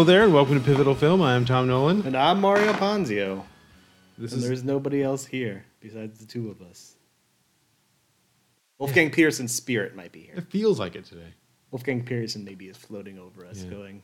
[0.00, 1.20] Hello there, and welcome to Pivotal Film.
[1.20, 2.06] I am Tom Nolan.
[2.06, 3.44] And I'm Mario Ponzio.
[4.16, 6.94] This And is there's nobody else here besides the two of us.
[8.78, 10.36] Wolfgang Petersen's spirit might be here.
[10.36, 11.34] it feels like it today.
[11.70, 13.68] Wolfgang Petersen maybe is floating over us, Yeah.
[13.68, 14.02] going,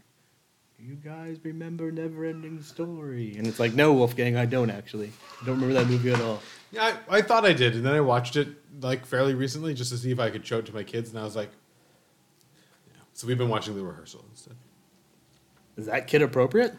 [0.78, 5.10] "You guys remember Neverending Story?" And it's like, "No, Wolfgang, I don't actually.
[5.40, 6.42] I don't remember that movie at all."
[6.72, 8.48] Yeah, I, I thought I did, and then I watched it
[8.82, 11.18] like fairly recently just to see if I could show it to my kids, and
[11.18, 11.52] I was like,
[12.86, 13.00] yeah.
[13.14, 14.56] So we've been watching the rehearsal instead.
[15.76, 16.74] Is that kid appropriate?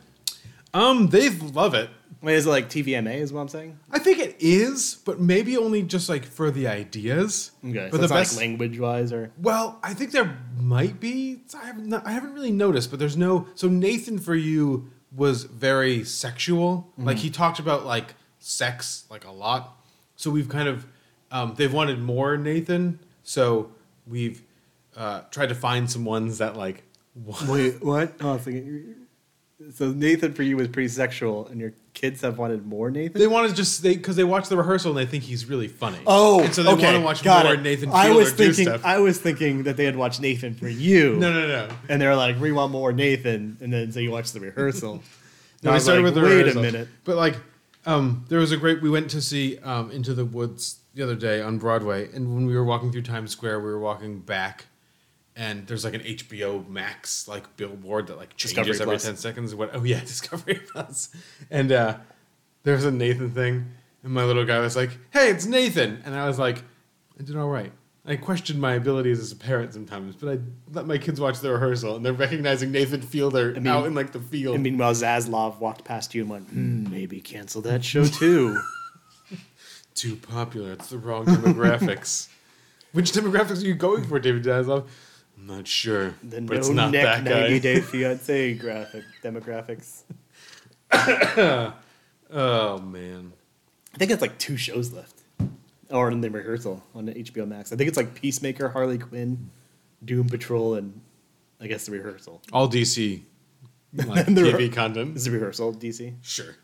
[0.74, 1.90] Um, they love it.
[2.22, 3.16] Wait, is it like TVMA?
[3.16, 3.78] Is what I'm saying?
[3.92, 7.52] I think it is, but maybe only just like for the ideas.
[7.64, 11.42] Okay, But so the best, like language wise or well, I think there might be.
[11.56, 13.48] I haven't, I haven't really noticed, but there's no.
[13.56, 16.92] So Nathan for you was very sexual.
[16.98, 19.78] Like he talked about like sex like a lot.
[20.16, 20.88] So we've kind of
[21.32, 23.00] um, they've wanted more Nathan.
[23.24, 23.72] So
[24.08, 24.42] we've
[24.96, 26.84] uh, tried to find some ones that like.
[27.48, 28.14] Wait, what?
[28.22, 28.96] Oh, I was thinking.
[29.74, 33.20] So Nathan for you was pretty sexual, and your kids have wanted more Nathan.
[33.20, 35.68] They want to just they because they watch the rehearsal and they think he's really
[35.68, 35.98] funny.
[36.06, 37.62] Oh, and so they okay, want to watch got more it.
[37.62, 37.90] Nathan.
[37.90, 38.86] I Fielder was do thinking, stuff.
[38.86, 41.16] I was thinking that they had watched Nathan for you.
[41.16, 41.70] no, no, no.
[41.90, 45.02] And they're like, we want more Nathan, and then so you watch the rehearsal.
[45.64, 46.60] No, I was started like, with the wait rehearsal.
[46.60, 46.88] a minute.
[47.04, 47.36] But like,
[47.88, 48.80] um, there was a great.
[48.80, 52.46] We went to see um, Into the Woods the other day on Broadway, and when
[52.46, 54.68] we were walking through Times Square, we were walking back,
[55.38, 59.04] and there's like an HBO Max like billboard that like changes Discovery every Plus.
[59.06, 59.56] ten seconds.
[59.56, 59.70] What?
[59.74, 61.10] Oh yeah, Discovery Plus.
[61.50, 61.98] And uh,
[62.64, 63.68] there was a Nathan thing,
[64.04, 66.64] and my little guy was like, "Hey, it's Nathan," and I was like,
[67.20, 67.72] "I did all right."
[68.10, 70.40] I question my abilities as a parent sometimes, but I
[70.72, 74.14] let my kids watch the rehearsal, and they're recognizing Nathan Fielder mean- out in like
[74.14, 74.56] the field.
[74.56, 78.58] And meanwhile, Zaslav walked past you and went, hmm, maybe cancel that show too.
[79.94, 80.72] too popular.
[80.72, 82.30] It's the wrong demographics.
[82.94, 84.88] Which demographics are you going for, David Zaslav?
[85.38, 87.60] I'm not sure, The but no it's not neck that 90 guy.
[87.60, 90.04] day fiance graphic demographics.
[92.30, 93.32] Oh man,
[93.94, 95.22] I think it's like two shows left,
[95.90, 97.72] or in the rehearsal on HBO Max.
[97.72, 99.50] I think it's like Peacemaker, Harley Quinn,
[100.04, 101.00] Doom Patrol, and
[101.62, 102.42] I guess the rehearsal.
[102.52, 103.22] all DC
[103.94, 105.16] like TV content.
[105.16, 106.16] Is the rehearsal DC?
[106.22, 106.56] Sure.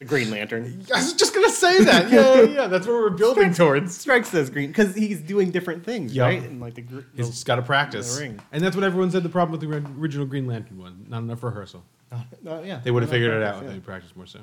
[0.00, 0.84] The Green Lantern.
[0.94, 2.10] I was just gonna say that.
[2.10, 2.66] Yeah, yeah, yeah.
[2.68, 3.96] That's what we're building towards.
[3.98, 6.26] Strike says green because he's doing different things, Yup.
[6.26, 6.42] right?
[6.42, 8.40] And like the, the He's got to practice, ring.
[8.50, 9.22] and that's what everyone said.
[9.22, 11.84] The problem with the original Green Lantern one, not enough rehearsal.
[12.42, 14.24] yeah, They would have figured it out if they practiced more.
[14.26, 14.38] So,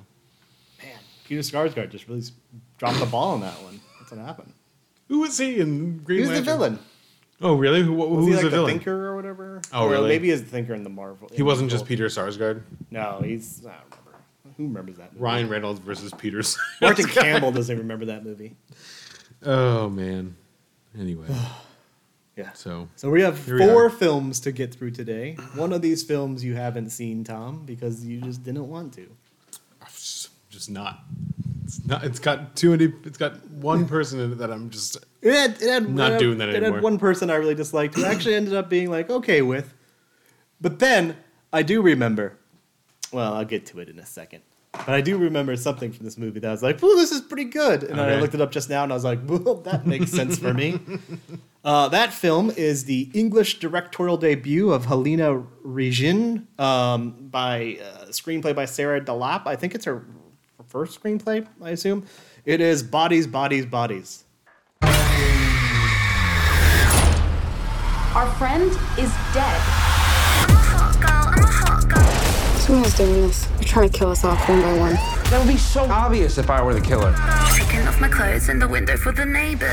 [0.84, 0.96] Man,
[1.26, 2.22] Peter Sarsgaard just really
[2.78, 3.80] dropped the ball on that one.
[4.00, 4.54] That's what happened.
[5.08, 6.46] who was he in Green He Lantern?
[6.46, 6.80] the villain.
[7.42, 7.82] Oh, really?
[7.82, 8.72] Who, who Was was he like the villain?
[8.74, 9.62] thinker or whatever?
[9.74, 10.08] Oh, Or really?
[10.10, 11.30] Maybe he's the thinker in the Marvel.
[11.34, 12.62] He wasn't just Peter Sarsgaard.
[12.92, 13.66] No, he's.
[13.66, 14.07] I don't remember.
[14.58, 15.14] Who remembers that?
[15.14, 15.24] Movie?
[15.24, 16.40] Ryan Reynolds versus Peter.
[16.40, 16.58] Sarsgaard.
[16.82, 18.56] Martin Campbell doesn't remember that movie.
[19.46, 20.36] Oh man.
[21.00, 21.28] Anyway,
[22.36, 22.54] Yeah.
[22.54, 25.34] so So we have Here we four films to get through today.
[25.56, 29.08] One of these films you haven't seen, Tom, because you just didn't want to.
[30.50, 31.00] just not.
[31.66, 32.04] It's not.
[32.04, 32.94] It's got too many.
[33.04, 34.98] It's got one person in it that I'm just.
[35.22, 36.76] It had, it had, Not it had- doing that It anymore.
[36.78, 39.74] had one person I really disliked who actually ended up being like okay with.
[40.62, 41.18] But then
[41.52, 42.37] I do remember.
[43.12, 44.42] Well, I'll get to it in a second.
[44.74, 47.22] But I do remember something from this movie that I was like, "Ooh, this is
[47.22, 49.56] pretty good." And then I looked it up just now, and I was like, "Well,
[49.66, 50.80] that makes sense for me."
[51.66, 58.56] Uh, that film is the English directorial debut of Halina Reijn, um, by uh, screenplay
[58.56, 59.46] by Sarah DeLappe.
[59.46, 60.06] I think it's her
[60.66, 61.46] first screenplay.
[61.62, 62.06] I assume
[62.46, 64.24] it is Bodies, Bodies, Bodies.
[68.16, 69.87] Our friend is dead.
[72.68, 73.46] Someone's doing this.
[73.46, 74.96] They're trying to kill us off one by one.
[75.30, 77.16] That would be so obvious if I were the killer.
[77.56, 79.70] Taking off my clothes in the window for the neighbor.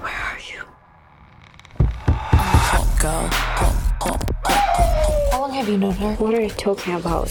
[0.00, 0.64] Where are you?
[2.08, 5.30] Hot girl, hot, hot, hot.
[5.30, 6.14] How long have you known her?
[6.14, 7.28] What are you talking about?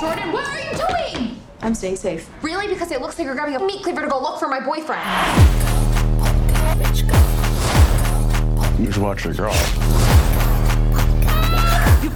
[0.00, 0.72] Jordan, what are you
[1.16, 1.40] doing?
[1.62, 2.28] I'm staying safe.
[2.42, 2.66] Really?
[2.66, 5.00] Because it looks like you're grabbing a meat cleaver to go look for my boyfriend.
[8.80, 9.54] You should watch your girl.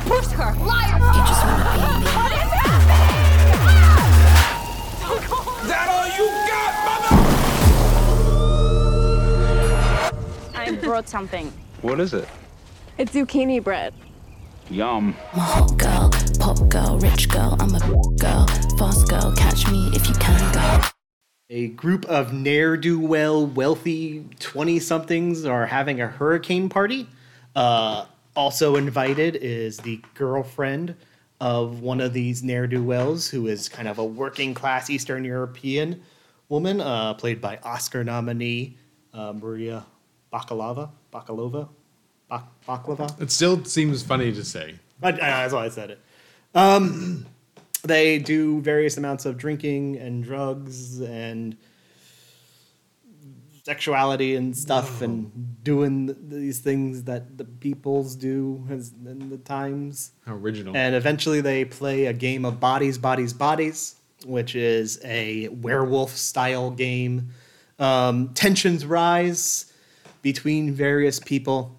[0.05, 0.53] You pushed her.
[0.65, 0.99] Liar!
[0.99, 2.11] You just wanna be me.
[2.13, 3.25] What is happening?
[5.69, 7.17] That all you got, mother?
[10.55, 11.53] I brought something.
[11.83, 12.29] What is it?
[12.99, 13.95] It's zucchini bread.
[14.71, 15.17] Yum.
[15.33, 17.57] I'm a hot girl, pop girl, rich girl.
[17.59, 17.81] I'm a
[18.19, 18.47] girl,
[18.79, 19.33] fast girl.
[19.37, 20.91] Catch me if you can, girl.
[21.51, 27.07] A group of ne'er do well, wealthy 20 somethings are having a hurricane party.
[27.55, 30.95] Uh, also invited is the girlfriend
[31.41, 35.25] of one of these ne'er do wells, who is kind of a working class Eastern
[35.25, 36.03] European
[36.49, 38.77] woman, uh, played by Oscar nominee
[39.13, 39.85] uh, Maria
[40.33, 40.91] Bakalova.
[41.13, 41.69] bakalova,
[42.29, 43.21] bak- baklava.
[43.21, 44.75] It still seems funny to say.
[45.03, 46.01] I, I, that's why I said it.
[46.55, 47.27] Um,
[47.83, 51.57] they do various amounts of drinking and drugs and
[53.65, 59.39] sexuality and stuff and doing th- these things that the peoples do as in the
[59.39, 60.13] times.
[60.27, 60.77] How original.
[60.77, 63.97] And eventually they play a game of bodies, bodies, bodies,
[64.27, 67.31] which is a werewolf style game.
[67.79, 69.73] Um, tensions rise
[70.21, 71.75] between various people,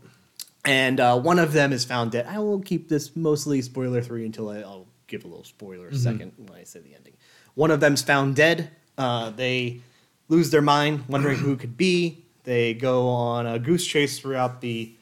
[0.66, 2.26] and uh, one of them is found dead.
[2.28, 6.34] I will keep this mostly spoiler free until I, I'll give a little spoiler second
[6.38, 7.14] when I say the ending.
[7.54, 8.72] One of them's found dead.
[8.98, 9.82] Uh, they
[10.30, 12.26] lose their mind, wondering who it could be.
[12.44, 14.94] They go on a goose chase throughout the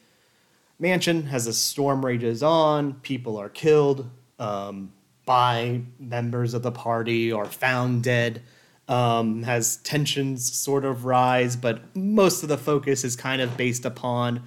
[0.78, 2.94] mansion as the storm rages on.
[2.94, 4.92] People are killed um,
[5.24, 8.42] by members of the party or found dead.
[8.86, 13.86] Um, has tensions sort of rise, but most of the focus is kind of based
[13.86, 14.42] upon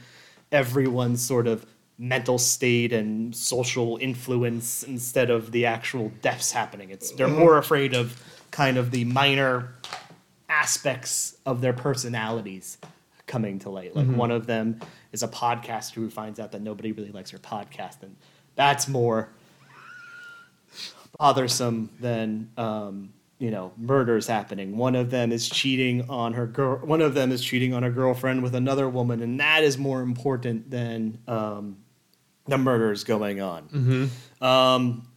[0.52, 1.66] everyone's sort of
[1.98, 6.92] mental state and social influence instead of the actual deaths happening.
[6.92, 8.22] It's they're more afraid of
[8.52, 9.74] kind of the minor
[10.62, 12.78] aspects of their personalities
[13.28, 13.96] coming to light.
[13.96, 14.80] Like one of them
[15.12, 18.16] is a podcaster who finds out that nobody really likes her podcast, and
[18.56, 19.30] that's more
[21.20, 24.78] bothersome than um, you know murders happening.
[24.78, 26.78] One of them is cheating on her girl.
[26.78, 30.02] One of them is cheating on her girlfriend with another woman, and that is more
[30.02, 31.78] important than um,
[32.46, 34.10] the murders going on.
[34.42, 35.08] Um,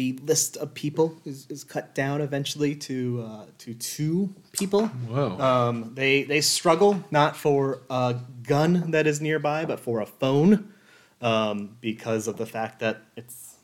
[0.00, 4.86] the list of people is, is cut down eventually to uh, to two people.
[4.86, 5.38] Whoa.
[5.38, 10.72] Um, they they struggle not for a gun that is nearby, but for a phone,
[11.20, 13.56] um, because of the fact that it's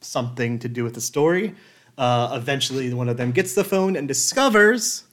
[0.00, 1.54] something to do with the story.
[1.98, 5.04] Uh, eventually, one of them gets the phone and discovers.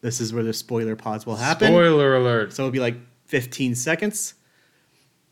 [0.00, 1.68] This is where the spoiler pods will happen.
[1.68, 2.54] Spoiler alert.
[2.54, 4.32] So it'll be like 15 seconds.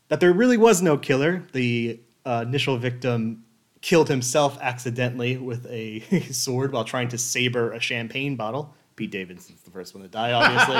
[0.09, 1.47] That there really was no killer.
[1.53, 3.45] The uh, initial victim
[3.87, 6.01] killed himself accidentally with a
[6.31, 8.75] sword while trying to saber a champagne bottle.
[8.97, 10.75] Pete Davidson's the first one to die, obviously.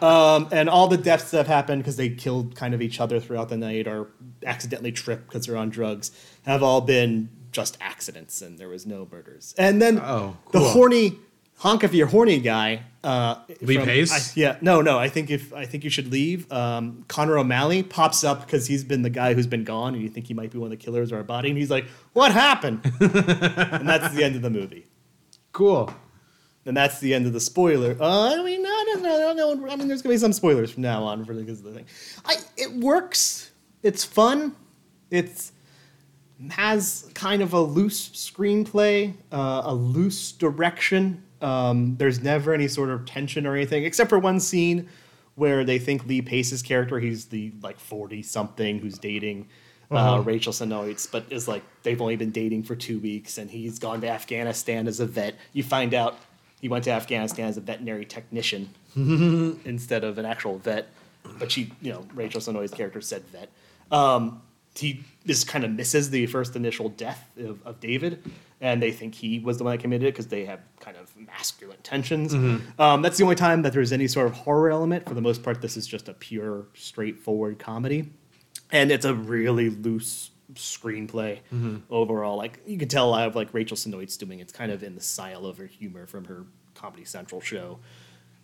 [0.08, 3.20] um, and all the deaths that have happened because they killed kind of each other
[3.20, 4.12] throughout the night or
[4.46, 6.10] accidentally tripped because they're on drugs
[6.46, 9.54] have all been just accidents and there was no murders.
[9.58, 11.18] And then Oh, the horny
[11.62, 12.82] honk if you're horny guy.
[13.04, 14.12] Uh, Lee from- Pace?
[14.12, 14.98] I- yeah, no, no.
[14.98, 16.50] I think if I think you should leave.
[16.52, 20.08] Um, Connor O'Malley pops up because he's been the guy who's been gone, and you
[20.08, 22.32] think he might be one of the killers or a body, and he's like, "What
[22.32, 24.86] happened?" and that's the end of the movie.
[25.52, 25.92] Cool.
[26.64, 27.96] And that's the end of the spoiler.
[28.00, 29.14] Uh, I mean, I don't know.
[29.30, 29.68] I don't know.
[29.68, 31.86] I mean, there's gonna be some spoilers from now on for because of the thing.
[32.24, 33.50] I it works.
[33.82, 34.54] It's fun.
[35.10, 35.52] It's
[36.50, 41.21] has kind of a loose screenplay, uh, a loose direction.
[41.42, 44.88] Um, there's never any sort of tension or anything, except for one scene
[45.34, 49.48] where they think Lee Pace's character, he's the like 40 something who's dating
[49.90, 53.78] uh, Rachel Sennott, but is like they've only been dating for two weeks, and he's
[53.78, 55.34] gone to Afghanistan as a vet.
[55.52, 56.16] You find out
[56.60, 60.88] he went to Afghanistan as a veterinary technician instead of an actual vet.
[61.38, 63.50] But she, you know, Rachel Sennott's character said vet.
[63.90, 64.42] Um,
[64.74, 68.24] he just kind of misses the first initial death of, of David,
[68.62, 71.14] and they think he was the one that committed it because they have kind of
[71.18, 72.32] masculine tensions.
[72.78, 75.06] Um, that's the only time that there's any sort of horror element.
[75.06, 78.08] For the most part, this is just a pure, straightforward comedy,
[78.70, 81.40] and it's a really loose screenplay
[81.90, 82.36] overall.
[82.36, 84.40] Like you can tell, I have like Rachel Sennott's doing.
[84.40, 87.78] It's kind of in the style of her humor from her Comedy Central show,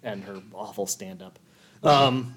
[0.02, 1.38] and her awful stand up.
[1.82, 2.34] Um,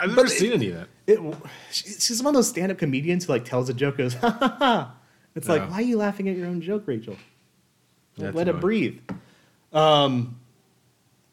[0.00, 0.88] I've never seen it- any of that.
[1.06, 1.36] it,
[1.70, 4.56] she- she's one of those stand-up comedians who like tells a joke, goes, ha ha
[4.58, 4.94] ha.
[5.34, 7.16] It's like, why are you laughing at your own joke, Rachel?
[8.16, 8.98] Like, let it breathe.
[9.72, 10.38] Um,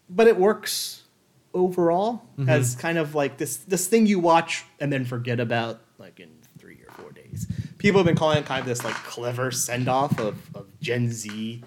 [0.09, 1.03] but it works
[1.53, 2.49] overall Mm-hmm.
[2.49, 6.29] as kind of like this this thing you watch and then forget about like in
[6.57, 7.45] three or four days.
[7.77, 11.11] People have been calling it kind of this like clever send off of, of Gen
[11.11, 11.61] Z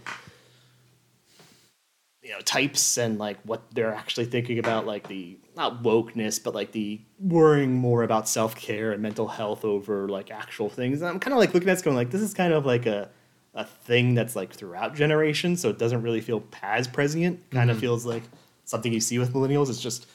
[2.35, 6.73] know types and like what they're actually thinking about like the not wokeness but like
[6.73, 11.33] the worrying more about self-care and mental health over like actual things and i'm kind
[11.33, 13.09] of like looking at this going like this is kind of like a
[13.55, 17.79] a thing that's like throughout generations so it doesn't really feel as prescient kind of
[17.79, 18.23] feels like
[18.65, 20.07] something you see with millennials it's just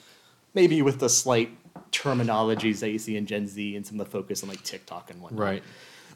[0.53, 1.49] maybe with the slight
[1.91, 5.09] terminologies that you see in gen z and some of the focus on like tiktok
[5.09, 5.63] and whatnot Right.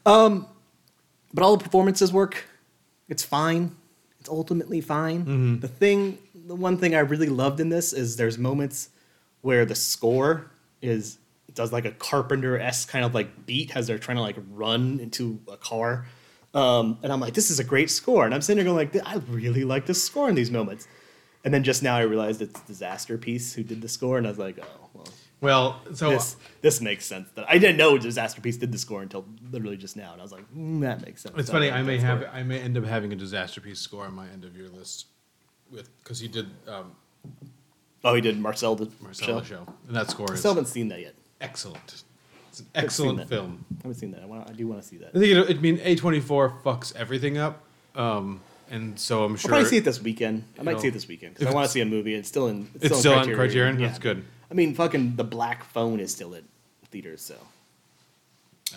[0.05, 0.47] Um
[1.33, 2.45] but all the performances work.
[3.09, 3.75] It's fine.
[4.23, 5.25] It's ultimately fine.
[5.59, 8.87] The thing, the one thing I really loved in this is there's moments
[9.41, 10.49] where the score
[10.81, 11.17] is
[11.53, 15.01] does like a Carpenter esque kind of like beat as they're trying to like run
[15.01, 16.05] into a car,
[16.53, 19.05] um, and I'm like, this is a great score, and I'm sitting there going like,
[19.05, 20.87] I really like this score in these moments,
[21.43, 24.39] And then just now I realized it's Disasterpeace who did the score, and I was
[24.39, 25.07] like, oh, well,
[25.43, 27.27] Well, so this this makes sense.
[27.35, 30.31] That I didn't know Disasterpeace did the score until literally just now, and I was
[30.31, 31.35] like, mm, that makes sense.
[31.37, 31.69] it's funny.
[31.69, 32.23] I may have.
[32.33, 35.07] I may end up having a Disasterpeace score on my end of year list
[35.69, 36.93] with because he did um,
[38.05, 39.65] Oh, he did Marcel the Marcelo show.
[39.65, 39.73] show.
[39.87, 41.13] and that score I is still haven't seen that yet.
[41.41, 42.03] excellent.
[42.49, 43.65] It's an excellent film.
[43.71, 44.21] I haven't seen that.
[44.21, 44.49] I want.
[44.49, 45.09] I do want to see that.
[45.09, 47.63] I think it, it mean A twenty four fucks everything up,
[47.95, 49.49] um, and so I'm sure.
[49.49, 50.43] I'll probably see it this weekend.
[50.59, 52.13] I might see it this weekend because I want to see a movie.
[52.13, 52.69] It's still in.
[52.79, 53.79] It's still on Criterion?
[53.79, 53.87] Yeah.
[53.87, 54.23] That's good.
[54.53, 56.43] I mean, fucking the Black Phone is still at
[56.91, 57.35] theaters, so.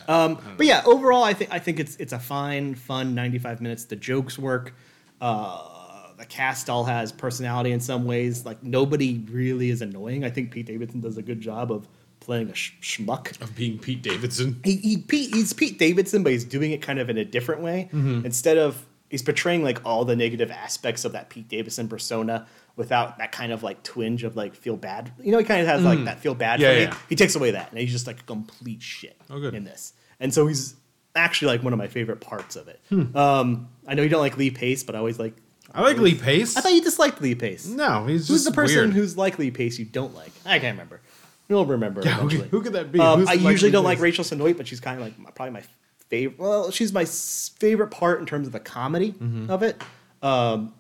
[0.09, 3.61] Um, but yeah, overall, I think I think it's it's a fine, fun ninety five
[3.61, 3.85] minutes.
[3.85, 4.75] The jokes work.
[5.21, 8.47] Uh, the cast all has personality in some ways.
[8.47, 10.25] Like nobody really is annoying.
[10.25, 11.87] I think Pete Davidson does a good job of
[12.21, 13.39] playing a sh- schmuck.
[13.43, 14.59] of being Pete Davidson.
[14.65, 17.61] he, he Pete, he's Pete Davidson, but he's doing it kind of in a different
[17.61, 17.91] way.
[17.93, 23.19] Instead of he's portraying like all the negative aspects of that Pete Davidson persona without
[23.19, 25.11] that kind of like twinge of like feel bad.
[25.23, 26.91] You know, he kind of has like that feel bad Yeah, for yeah.
[26.91, 26.97] me.
[27.09, 29.55] He takes away that, and he's just like a complete shit Oh, good.
[29.55, 29.93] in this.
[30.21, 30.75] And so he's
[31.15, 32.81] actually like one of my favorite parts of it.
[33.17, 35.35] Um, I know you don't like Lee Pace, but I always like.
[35.75, 36.57] I like Lee Pace.
[36.57, 37.67] I thought you disliked Lee Pace.
[37.67, 38.93] no, he's Who's just the person weird.
[38.93, 40.31] who's like Lee Pace you don't like?
[40.45, 41.01] I can't remember.
[41.49, 42.03] You'll remember.
[42.03, 42.49] Yeah, who, eventually.
[42.49, 42.99] who could that be?
[43.01, 44.03] Um, Who's I like usually Lee don't like Pace?
[44.03, 45.63] Rachel Sennott, but she's kind of like my, probably my
[46.09, 46.39] favorite.
[46.39, 49.51] Well, she's my s- favorite part in terms of the comedy Mm-hmm.
[49.51, 49.81] of it.
[50.23, 50.73] Um,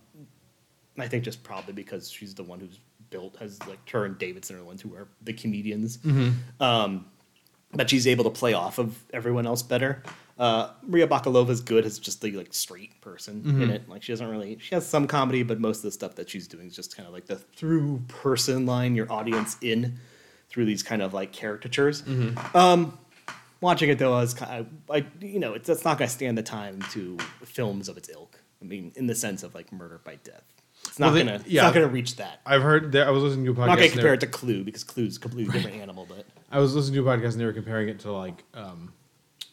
[0.99, 2.79] I think just probably because she's the one who's
[3.11, 5.99] built has like her and Davidson are the ones who are the comedians.
[5.99, 6.63] Mm-hmm.
[6.63, 7.07] Um,
[7.73, 10.03] but she's able to play off of everyone else better.
[10.39, 13.63] Uh, Maria Bakalova's good as just the like straight person Mm-hmm.
[13.63, 13.89] in it.
[13.89, 16.47] Like she doesn't really she has some comedy, but most of the stuff that she's
[16.49, 19.99] doing is just kind of like the through person line your audience in
[20.49, 22.03] through these kind of like caricatures.
[22.03, 22.57] Mm-hmm.
[22.57, 22.99] Um,
[23.61, 26.15] watching it though, I was kind of like you know it's, it's not going to
[26.15, 28.39] stand the time to films of its ilk.
[28.61, 30.45] I mean, in the sense of like Murder by Death,
[30.97, 31.61] it's not Well, gonna it's yeah.
[31.63, 32.41] not gonna reach that.
[32.47, 33.07] I've heard there.
[33.07, 33.61] I was listening to a podcast.
[33.61, 36.07] I'm not gonna they compare were- it to Clue because Clue's a completely different animal,
[36.09, 36.25] but.
[36.51, 38.95] I was listening to a podcast and they were comparing it to like um,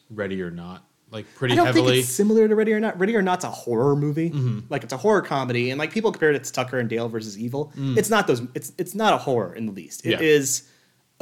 [0.08, 1.92] Ready or Not, like pretty I don't heavily.
[1.96, 2.98] think it's similar to Ready or Not.
[2.98, 4.30] Ready or Not's a horror movie.
[4.30, 4.60] Mm-hmm.
[4.70, 7.38] Like it's a horror comedy, and like people compared it to Tucker and Dale versus
[7.38, 7.72] Evil.
[7.76, 8.40] It's not those.
[8.54, 10.06] It's it's not a horror in the least.
[10.06, 10.64] It is Mm.
[10.64, 10.70] Yeah.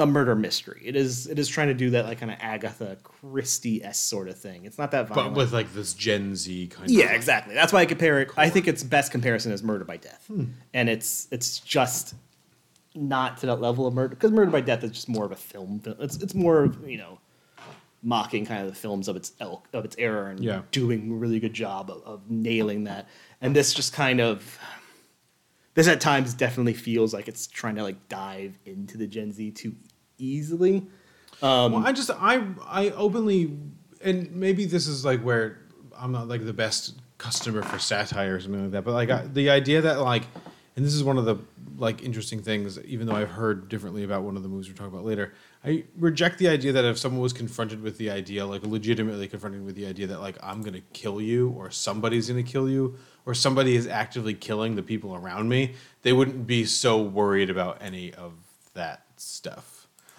[0.03, 0.81] A murder mystery.
[0.85, 4.27] It is it is trying to do that like kind of Agatha Christie s sort
[4.27, 4.65] of thing.
[4.65, 5.35] It's not that but violent.
[5.37, 6.91] with like this Gen Z kind of.
[6.91, 7.53] yeah, exactly.
[7.55, 8.29] That's why I compare it.
[8.37, 10.45] I think its best comparison is Murder by Death, Hmm.
[10.73, 12.15] and it's it's just
[12.95, 15.35] not to that level of murder because Murder by Death is just more of a
[15.35, 15.81] film.
[15.99, 17.19] It's it's more of, you know
[18.05, 20.63] mocking kind of the films of its elk of its era and Yeah.
[20.71, 23.07] doing a really good job of, of nailing that.
[23.39, 24.59] And this just kind of
[25.73, 29.51] this at times definitely feels like it's trying to like dive into the Gen Z
[29.51, 29.73] too
[30.17, 30.87] easily.
[31.41, 33.57] Um, well, I just I I openly
[34.03, 35.59] and maybe this is like where
[35.97, 39.25] I'm not like the best customer for satire or something like that, but like I,
[39.25, 40.23] the idea that like,
[40.75, 41.37] and this is one of the
[41.77, 44.93] like interesting things, even though I've heard differently about one of the movies we're talking
[44.93, 45.33] about later.
[45.65, 49.65] I reject the idea that if someone was confronted with the idea, like legitimately confronted
[49.65, 53.33] with the idea that like I'm gonna kill you or somebody's gonna kill you or
[53.33, 58.13] somebody is actively killing the people around me, they wouldn't be so worried about any
[58.13, 58.33] of
[58.73, 59.72] that stuff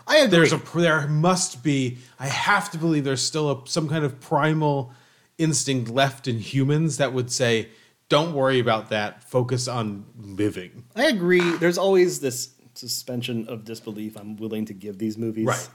[0.06, 0.30] I agree.
[0.30, 4.20] there's a there must be I have to believe there's still a, some kind of
[4.20, 4.92] primal
[5.38, 7.68] instinct left in humans that would say
[8.08, 11.40] don't worry about that focus on living I agree.
[11.56, 15.46] There's always this suspension of disbelief I'm willing to give these movies.
[15.46, 15.68] Right.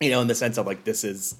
[0.00, 1.36] You know, in the sense of like this is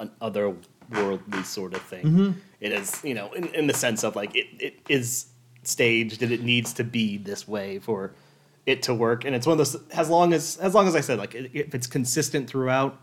[0.00, 2.04] an otherworldly sort of thing.
[2.04, 2.38] Mm-hmm.
[2.60, 5.26] It is, you know, in, in the sense of like it, it is
[5.62, 8.14] staged and it needs to be this way for
[8.66, 9.24] it to work.
[9.24, 11.74] And it's one of those as long as as long as I said like if
[11.74, 12.98] it's consistent throughout.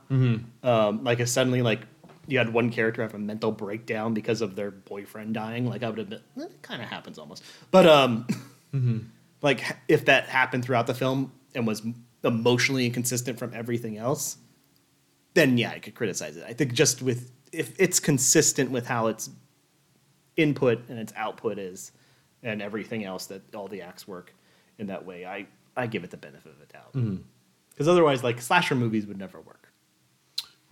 [0.64, 1.82] Um, like if suddenly like
[2.28, 5.90] you had one character have a mental breakdown because of their boyfriend dying, like I
[5.90, 6.22] would have been.
[6.38, 8.28] It kind of happens almost, but um.
[9.42, 11.82] like if that happened throughout the film and was
[12.24, 14.38] emotionally inconsistent from everything else
[15.34, 19.08] then yeah i could criticize it i think just with if it's consistent with how
[19.08, 19.30] its
[20.38, 21.92] input and its output is
[22.44, 24.34] and everything else that all the acts work
[24.82, 25.46] in that way i
[25.78, 26.92] i give it the benefit of the doubt
[27.70, 29.72] because otherwise like slasher movies would never work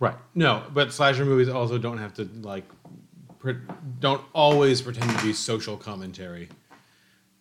[0.00, 2.64] right no but slasher movies also don't have to like
[3.38, 3.56] pre-
[4.00, 6.48] don't always pretend to be social commentary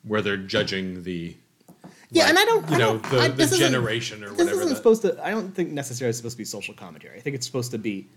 [0.03, 1.35] where they're judging the
[2.09, 4.38] Yeah, like, and I don't, you I know don't, the, I, the generation or this
[4.38, 5.21] whatever isn't that- supposed to.
[5.25, 7.17] I don't think necessarily it's supposed to be social commentary.
[7.17, 8.07] I think it's supposed to be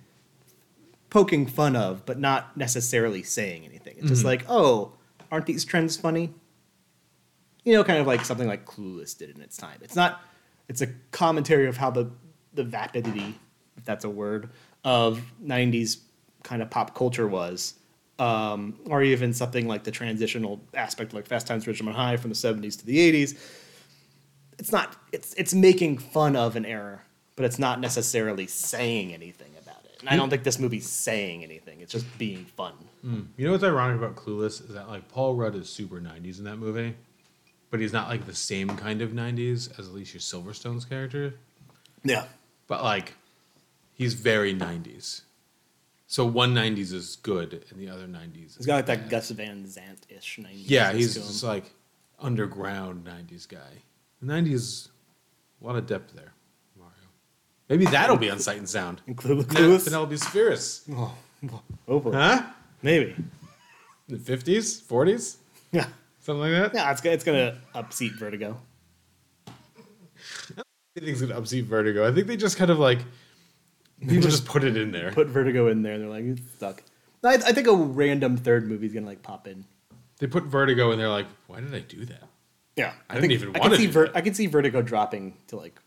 [1.10, 3.94] poking fun of, but not necessarily saying anything.
[3.94, 4.08] It's Mm-hmm.
[4.08, 4.92] just like, oh,
[5.32, 6.32] aren't these trends funny?
[7.64, 9.78] You know, kind of like something like Clueless did in its time.
[9.82, 10.20] It's not.
[10.68, 12.10] It's a commentary of how the
[12.54, 13.38] the vapidity,
[13.76, 14.50] if that's a word,
[14.84, 15.98] of '90s
[16.42, 17.74] kind of pop culture was,
[18.18, 22.30] um, or even something like the transitional aspect like Fast Times at Ridgemont High from
[22.30, 23.38] the 70s to the 80s.
[24.58, 27.00] It's not it's it's making fun of an era,
[27.36, 29.96] but it's not necessarily saying anything about it.
[30.00, 31.80] And I don't think this movie's saying anything.
[31.80, 32.74] It's just being fun.
[33.36, 36.44] You know what's ironic about Clueless is that like Paul Rudd is super '90s in
[36.44, 36.94] that movie,
[37.72, 41.34] but he's not like the same kind of '90s as Alicia Silverstone's character.
[42.04, 42.26] Yeah.
[42.68, 43.14] But like,
[43.94, 45.22] he's very '90s.
[46.06, 48.58] So one '90s is good, and the other '90s.
[48.58, 50.50] He's got like that Gus Van Sant ish 90s.
[50.56, 51.64] Yeah, he's just like
[52.20, 53.82] underground '90s guy.
[54.20, 54.90] The '90s,
[55.62, 56.34] a lot of depth there,
[56.78, 56.92] Mario.
[57.70, 59.00] Maybe that'll be on Sight and Sound.
[59.06, 59.84] Include Clueless?
[59.84, 60.82] Penelope Spheeris.
[60.92, 62.12] Oh, over.
[62.12, 62.42] Huh?
[62.82, 63.16] Maybe.
[64.08, 65.38] The '50s, '40s,
[65.70, 65.86] Yeah.
[66.22, 66.74] Something like that.
[66.74, 68.58] Yeah, it's, it's going to upseat Vertigo.
[70.94, 72.06] I think it's gonna upseat Vertigo.
[72.06, 72.98] I think they just kind of like
[74.00, 75.10] people just put it in there.
[75.12, 76.82] Put Vertigo in there and they're like, it's stuck.
[77.24, 79.64] I, I think a random third movie's going to like pop in.
[80.18, 82.28] They put Vertigo and they're like, why did I do that?
[82.76, 84.12] Yeah, I didn't even I wanna see do Ver-.
[84.14, 85.78] I can see Vertigo dropping to like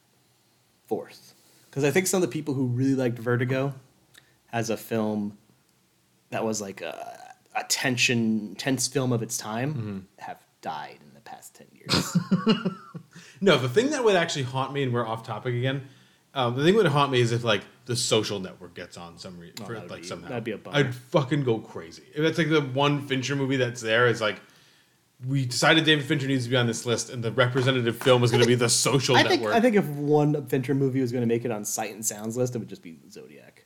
[0.87, 1.33] fourth
[1.69, 3.73] because I think some of the people who really liked Vertigo
[4.53, 5.37] as a film
[6.29, 7.24] that was like a,
[7.55, 9.97] a tension tense film of its time Mm-hmm.
[10.19, 12.17] have died in the past ten years.
[13.41, 15.83] No, the thing that would actually haunt me, and we're off topic again.
[16.33, 19.17] Um, the thing that would haunt me is if like the social network gets on
[19.17, 20.29] some reason, Oh, for, like be- somehow.
[20.29, 20.77] that'd be a bummer.
[20.77, 22.03] I'd fucking go crazy.
[22.13, 24.41] If that's like the one Fincher movie that's there, is like
[25.27, 28.31] we decided David Fincher needs to be on this list, and the representative film is
[28.31, 29.55] going to be the social I think network.
[29.55, 32.35] I think if one Fincher movie was going to make it on Sight and Sounds
[32.35, 33.65] list, it would just be Zodiac.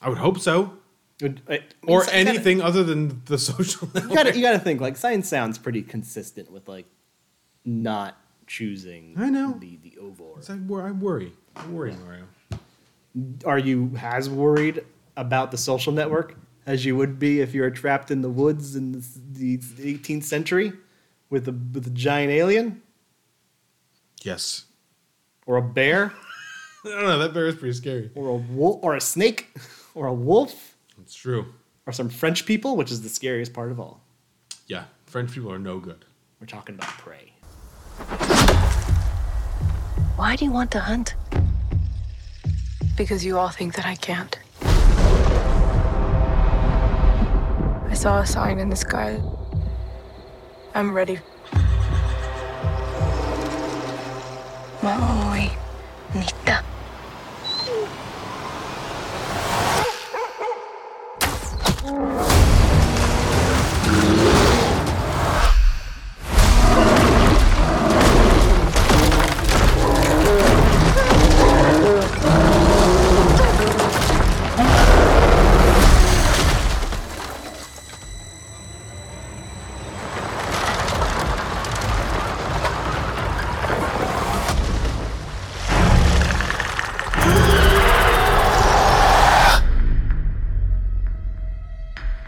[0.00, 0.77] I would hope so,
[1.20, 4.10] It would- I- I mean, or Sight- you gotta- anything other than the social network.
[4.10, 6.86] You gotta, you gotta think like science Sounds pretty consistent with like
[7.64, 9.14] not choosing.
[9.16, 9.58] I know.
[9.60, 10.24] the the over.
[10.48, 10.52] I,
[10.88, 11.32] I worry.
[11.56, 12.24] I worry, Mario.
[13.44, 14.84] Are you as worried
[15.16, 18.76] about the social network as you would be if you were trapped in the woods
[18.76, 19.58] in the, the
[19.98, 20.72] 18th century
[21.30, 22.80] with a with a giant alien
[24.22, 24.64] Yes.
[25.46, 26.12] or a bear
[26.84, 27.18] I don't know.
[27.18, 28.10] That bear is pretty scary.
[28.14, 29.48] or a wolf or a snake
[29.94, 31.46] or a wolf It's true.
[31.86, 34.02] or some French people, which is the scariest part of all.
[34.66, 36.04] Yeah, French people are no good.
[36.40, 37.32] We're talking about prey.
[40.16, 41.14] Why do you want to hunt?
[42.96, 44.38] Because you all think that I can't.
[47.90, 49.20] I saw a sign in the sky.
[50.74, 51.18] I'm ready.
[54.82, 55.50] Maui
[56.14, 56.62] Nita.
[61.84, 62.37] Música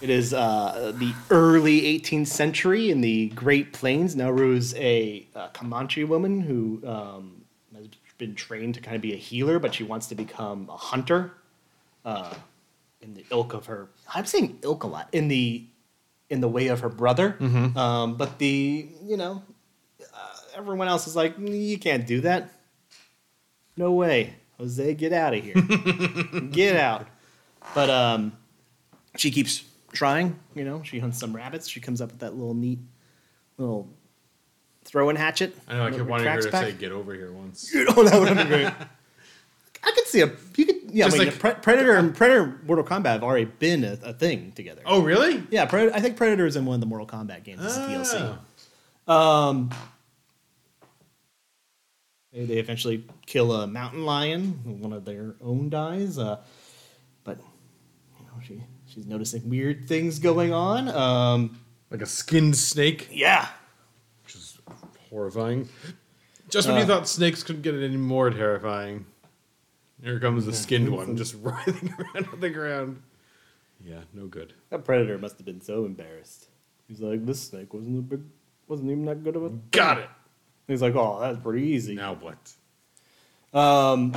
[0.00, 4.16] It is uh, the early 18th century in the Great Plains.
[4.16, 7.42] Naru's a, uh Comanche woman who um,
[7.74, 7.86] has
[8.16, 11.32] been trained to kind of be a healer, but she wants to become a hunter.
[12.04, 12.32] Uh,
[13.02, 15.08] in the ilk of her, I'm saying ilk a lot.
[15.12, 15.64] In the
[16.30, 17.36] in the way of her brother,
[17.76, 19.42] um, but the you know
[20.00, 22.50] uh, everyone else is like, you can't do that.
[23.76, 25.54] No way, Jose, get out of here,
[26.50, 27.06] get out.
[27.74, 28.32] But um,
[29.16, 30.38] she keeps trying.
[30.54, 31.68] You know, she hunts some rabbits.
[31.68, 32.78] She comes up with that little neat
[33.58, 33.88] little
[34.84, 35.54] throwing hatchet.
[35.68, 35.86] I know.
[35.86, 37.70] I kept wanting her to say "get over here" once.
[37.74, 38.72] You know, that would have been great.
[39.82, 40.26] I could see a
[40.56, 41.04] you could yeah.
[41.06, 44.12] Just I mean, like- Pre- Predator and Predator Mortal Kombat have already been a, a
[44.12, 44.82] thing together.
[44.84, 45.42] Oh, really?
[45.50, 45.66] yeah.
[45.66, 47.64] Pred- I think Predator is in one of the Mortal Kombat games.
[47.64, 48.38] It's Oh.
[49.08, 49.12] DLC.
[49.12, 49.70] Um,
[52.32, 54.78] they, they eventually kill a mountain lion.
[54.80, 56.18] One of their own dies.
[56.18, 56.38] Uh,
[57.24, 57.38] but
[58.18, 60.88] you know, she she's noticing weird things going on.
[60.88, 61.58] Um,
[61.90, 63.48] Like a skinned snake, yeah,
[64.24, 64.58] which is
[65.08, 65.68] horrifying.
[66.48, 69.06] Just when you thought snakes couldn't get any more terrifying,
[70.02, 73.02] here comes the skinned one, just writhing around on the ground.
[73.84, 74.52] Yeah, no good.
[74.68, 76.48] that Predator must have been so embarrassed.
[76.86, 78.20] He's like, this snake wasn't a big
[78.68, 79.48] Wasn't even that good of a.
[79.70, 80.08] Got it.
[80.68, 81.94] He's like, oh, that's pretty easy.
[81.94, 82.52] Now what?
[83.58, 84.12] Um,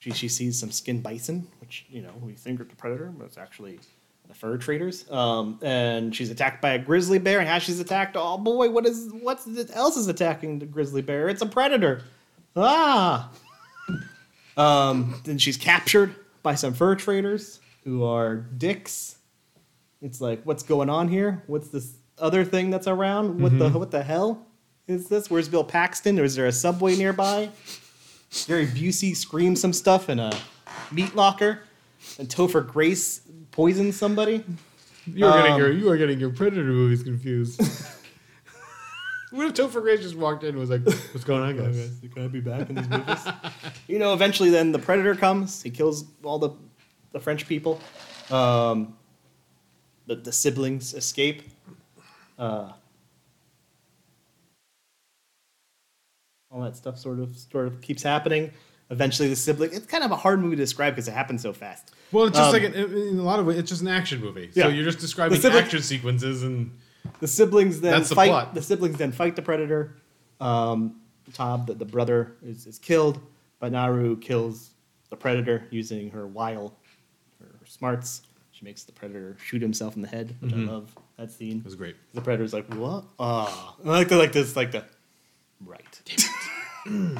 [0.00, 3.26] she she sees some skinned bison, which you know we think are the predator, but
[3.26, 3.78] it's actually
[4.26, 5.08] the fur traders.
[5.10, 8.86] Um, and she's attacked by a grizzly bear, and as she's attacked, oh boy, what
[8.86, 9.40] is what
[9.74, 11.28] else is attacking the grizzly bear?
[11.28, 12.02] It's a predator.
[12.56, 13.30] Ah.
[14.56, 19.16] um, then she's captured by some fur traders who are dicks.
[20.00, 21.42] It's like, what's going on here?
[21.46, 23.38] What's this other thing that's around?
[23.38, 24.46] What the what the hell
[24.86, 25.30] is this?
[25.30, 26.18] Where's Bill Paxton?
[26.18, 27.50] Or is there a subway nearby?
[28.46, 30.32] Gary Busey screams some stuff in a
[30.92, 31.60] meat locker,
[32.18, 34.44] and Topher Grace poisons somebody.
[35.06, 37.60] You are getting Um, your you are getting your Predator movies confused.
[39.30, 42.24] what if Topher Grace just walked in and was like, "What's going on, guys?" Can
[42.24, 43.26] I be back in these movies?
[43.88, 45.62] you know, eventually, then the predator comes.
[45.62, 46.50] He kills all the
[47.12, 47.80] the French people.
[48.30, 48.96] Um,
[50.06, 51.42] the the siblings escape.
[52.38, 52.72] Uh,
[56.50, 58.50] all that stuff sort of sort of keeps happening.
[58.90, 59.70] Eventually, the sibling.
[59.72, 61.92] It's kind of a hard movie to describe because it happens so fast.
[62.10, 64.20] Well, it's just Um, like an, in a lot of ways, it's just an action
[64.20, 64.50] movie.
[64.52, 64.64] Yeah.
[64.64, 66.76] So you're just describing The sibling- action sequences, and
[67.20, 68.28] The siblings then the fight.
[68.30, 68.54] plot.
[68.54, 69.94] The siblings then fight the predator.
[70.40, 70.96] Um,
[71.32, 73.20] Tob, the, the brother, is, is killed,
[73.60, 74.70] but Naru kills
[75.10, 76.74] the predator using her wile,
[77.38, 78.22] her, smarts.
[78.50, 81.58] She makes the predator shoot himself in the head, which I love that scene.
[81.58, 81.94] it was great.
[82.14, 83.04] The predator's like, "What?
[83.20, 84.84] Ah!" I like the like this, like the
[85.64, 86.02] right.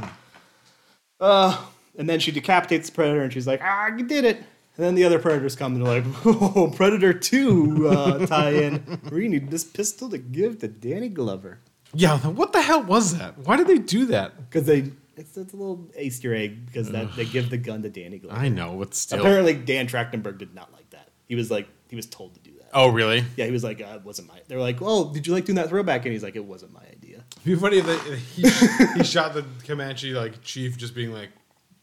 [1.20, 1.64] uh,
[1.96, 4.94] and then she decapitates the predator, and she's like, "Ah, you did it!" And then
[4.94, 9.00] the other predators come and they're like, "Oh, Predator Two uh, tie-in.
[9.10, 11.58] We need this pistol to give to Danny Glover
[11.92, 13.36] Yeah, what the hell was that?
[13.38, 14.48] Why did they do that?
[14.48, 17.90] because they." It's, it's a little Easter egg because that they give the gun to
[17.90, 18.34] Danny Glover.
[18.34, 19.20] I know, but still.
[19.20, 21.10] Apparently, Dan Trachtenberg did not like that.
[21.28, 22.70] He was like, he was told to do that.
[22.72, 23.24] Oh, really?
[23.36, 24.40] Yeah, he was like, uh, it wasn't my.
[24.48, 26.04] They were like, oh, did you like doing that throwback?
[26.06, 26.99] And he's like, it wasn't my idea.
[27.32, 31.30] It'd be funny if they, he, he shot the Comanche like chief just being like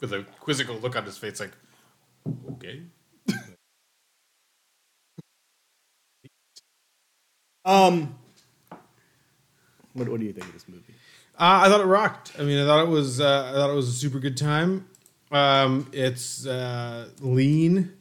[0.00, 1.52] with a quizzical look on his face, like,
[2.52, 2.82] okay.
[7.64, 8.16] Um,
[9.92, 10.94] what, what do you think of this movie?
[11.38, 12.32] Uh, I thought it rocked.
[12.38, 13.20] I mean, I thought it was.
[13.20, 14.88] Uh, I thought it was a super good time.
[15.30, 17.92] Um, it's uh, lean.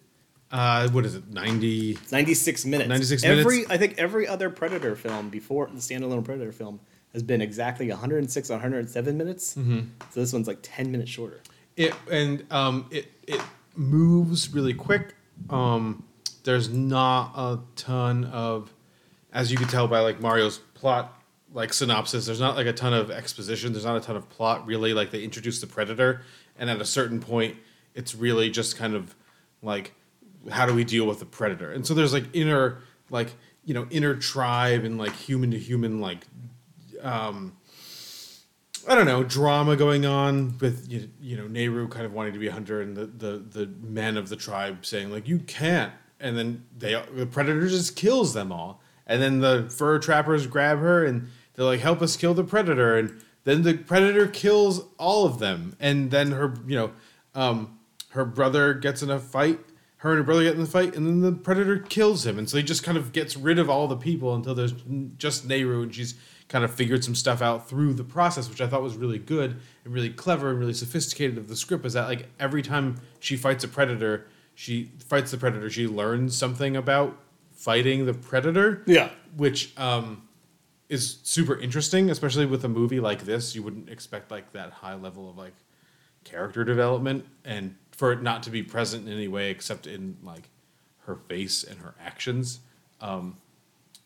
[0.50, 1.28] Uh, what is it?
[1.28, 1.92] Ninety.
[1.92, 2.88] It's 96 minutes.
[2.88, 3.70] 96 every, minutes?
[3.70, 6.80] I think every other Predator film before the standalone Predator film
[7.18, 9.56] has been exactly 106 or 107 minutes.
[9.56, 9.80] Mm-hmm.
[10.12, 11.42] So this one's like 10 minutes shorter.
[11.76, 13.42] It and um, it it
[13.76, 15.16] moves really quick.
[15.50, 16.04] Um,
[16.44, 18.72] there's not a ton of,
[19.34, 21.12] as you can tell by like Mario's plot
[21.54, 22.28] like synopsis.
[22.28, 23.74] There's not like a ton of exposition.
[23.74, 24.94] There's not a ton of plot really.
[24.94, 26.22] Like they introduce the predator,
[26.58, 27.58] and at a certain point,
[27.96, 29.16] it's really just kind of
[29.64, 29.94] like
[30.52, 31.72] how do we deal with the predator?
[31.72, 33.34] And so there's like inner like
[33.66, 36.26] you know inner tribe and like human to human like
[38.88, 42.40] I don't know drama going on with you, you know Naru kind of wanting to
[42.40, 45.94] be a hunter and the, the the men of the tribe saying like you can't.
[46.20, 48.82] And then they the predator just kills them all.
[49.06, 52.98] And then the fur trappers grab her and they're like help us kill the predator.
[52.98, 55.76] And then the predator kills all of them.
[55.80, 56.92] And then her you know
[57.36, 59.60] um, her brother gets in a fight
[59.98, 62.38] her and her brother get in the fight and then the predator kills him.
[62.38, 64.74] And so he just kind of gets rid of all the people until there's
[65.18, 66.16] just Naru and she's
[66.50, 69.60] kind of figured some stuff out through the process which I thought was really good
[69.84, 73.36] and really clever and really sophisticated of the script is that like every time she
[73.36, 77.18] fights a predator she fights the predator she learns something about
[77.52, 79.10] fighting the predator Yeah.
[79.36, 80.24] which um
[80.90, 84.96] is super interesting especially with a movie like this you wouldn't expect like that high
[84.96, 85.54] level of like
[86.24, 90.50] character development and for it not to be present in any way except in like
[91.06, 92.60] her face and her actions
[93.02, 93.38] um,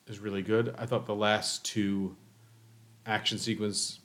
[0.08, 0.76] is really good.
[0.78, 2.16] I thought the last two
[3.12, 4.00] action sequence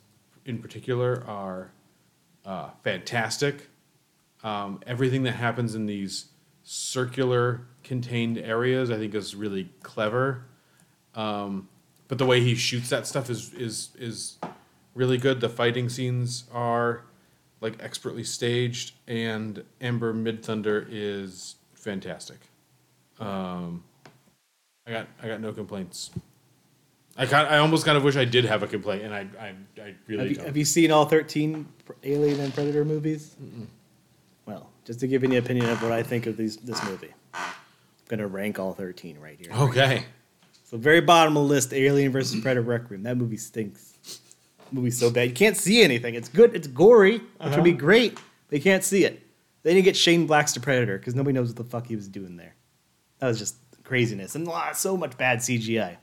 [0.45, 1.71] in particular are
[2.45, 3.69] uh, fantastic.
[4.42, 6.27] Um, everything that happens in these
[6.62, 10.45] circular contained areas, I think, is really clever.
[11.14, 11.69] Um,
[12.09, 14.38] but the way he shoots that stuff is is is
[14.95, 15.40] really good.
[15.40, 17.03] The fighting scenes are
[17.61, 22.38] like expertly staged, and Amber Midthunder is fantastic.
[23.19, 23.85] Um,
[24.87, 26.11] I got I got no complaints.
[27.18, 29.55] I kind I almost kind of wish I did have a complaint, and I I,
[29.81, 30.46] I really Have you, don't.
[30.46, 31.66] have you seen all 13
[32.05, 33.37] Alien and Predator movies?
[34.44, 37.12] Well, just to give you an opinion of what I think of these this movie,
[37.35, 37.42] I'm
[38.09, 39.52] going to rank all 13 right here.
[39.52, 40.05] okay.
[40.64, 43.05] So very bottom of the list, Alien versus Predator Requiem.
[43.05, 43.92] That movie stinks.
[44.59, 45.29] That movie's so bad.
[45.29, 46.16] You can't see anything.
[46.16, 46.57] It's good.
[46.57, 48.14] It's gory, which would be great,
[48.48, 49.22] but you can't see it.
[49.62, 52.09] Then you get Shane Black's the Predator because nobody knows what the fuck he was
[52.09, 52.55] doing there.
[53.20, 55.96] That was just craziness and ah, so much bad CGI.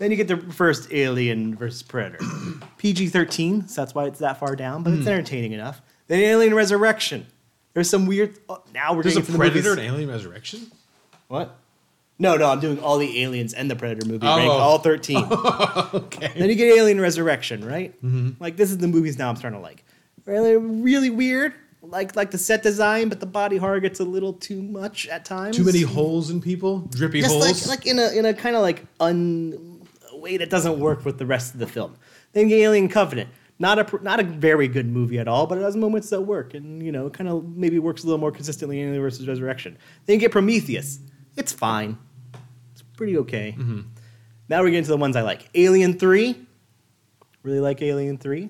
[0.00, 2.24] Then you get the first Alien versus Predator.
[2.78, 5.08] PG 13, so that's why it's that far down, but it's Hmm.
[5.10, 5.82] entertaining enough.
[6.08, 7.26] Then Alien Resurrection.
[7.74, 8.36] There's some weird.
[8.48, 9.84] Oh, now we're There's a getting to the Predator movies.
[9.84, 10.72] and Alien Resurrection.
[11.28, 11.54] What?
[12.18, 14.36] No, no, I'm doing all the Aliens and the Predator movie, Oh.
[14.36, 15.18] ranked all 13.
[15.94, 16.32] okay.
[16.36, 17.94] Then you get Alien Resurrection, right?
[18.02, 18.42] Mm-hmm.
[18.42, 19.84] Like this is the movies now I'm starting to like.
[20.24, 21.52] Really, really weird.
[21.82, 25.24] Like like the set design, but the body horror gets a little too much at
[25.24, 25.56] times.
[25.56, 27.66] Too many holes in people, drippy Just holes.
[27.68, 29.69] like like in a in a kind of like un
[30.20, 31.96] way that doesn't work with the rest of the film.
[32.32, 33.30] Then Alien Covenant.
[33.58, 36.54] Not a not a very good movie at all, but it has moments that work,
[36.54, 39.28] and you know, it kind of maybe works a little more consistently in Alien versus
[39.28, 39.76] Resurrection.
[40.06, 40.98] Then you get Prometheus.
[41.36, 41.98] It's fine.
[42.72, 43.54] It's pretty okay.
[43.58, 43.80] Mm-hmm.
[44.48, 45.46] Now we're getting to the ones I like.
[45.54, 46.46] Alien Three.
[47.42, 48.48] Really like Alien Three.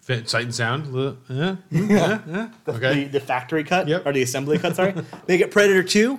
[0.00, 0.92] Fit, sight and sound.
[1.28, 1.56] Yeah.
[1.70, 2.20] yeah.
[2.26, 2.48] yeah.
[2.64, 3.04] The, Okay.
[3.04, 4.04] the, the factory cut Yep.
[4.06, 4.74] or the assembly cut.
[4.74, 4.92] Sorry.
[5.26, 6.18] they get Predator Two.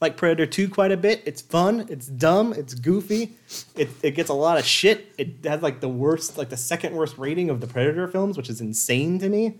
[0.00, 1.22] Like Predator Two quite a bit.
[1.26, 1.86] It's fun.
[1.90, 2.52] It's dumb.
[2.54, 3.36] It's goofy.
[3.76, 5.12] It, it gets a lot of shit.
[5.18, 8.48] It has like the worst, like the second worst rating of the Predator films, which
[8.48, 9.58] is insane to me.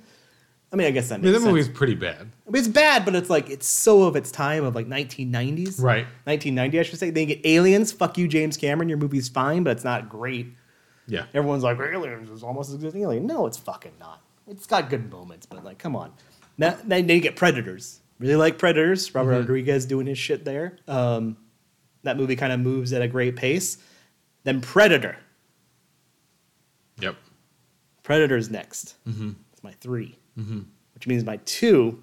[0.72, 1.76] I mean, I guess that I mean, that movie's sense.
[1.76, 2.30] pretty bad.
[2.46, 5.82] I mean, it's bad, but it's like it's so of its time of like 1990s.
[5.82, 6.06] Right.
[6.24, 7.10] 1990, I should say.
[7.10, 7.92] They get Aliens.
[7.92, 8.88] Fuck you, James Cameron.
[8.88, 10.54] Your movie's fine, but it's not great.
[11.06, 11.26] Yeah.
[11.34, 13.26] Everyone's like, Aliens is almost as good as Alien.
[13.26, 14.22] No, it's fucking not.
[14.46, 16.12] It's got good moments, but like, come on.
[16.56, 18.00] Now, then you get Predators.
[18.20, 19.14] Really like Predators.
[19.14, 19.40] Robert mm-hmm.
[19.40, 20.78] Rodriguez doing his shit there.
[20.86, 21.38] Um,
[22.02, 23.78] that movie kind of moves at a great pace.
[24.44, 25.16] Then Predator.
[27.00, 27.16] Yep.
[28.02, 28.94] Predator's next.
[29.08, 29.30] Mm-hmm.
[29.52, 30.60] It's my 3 mm-hmm.
[30.94, 32.02] which means my two.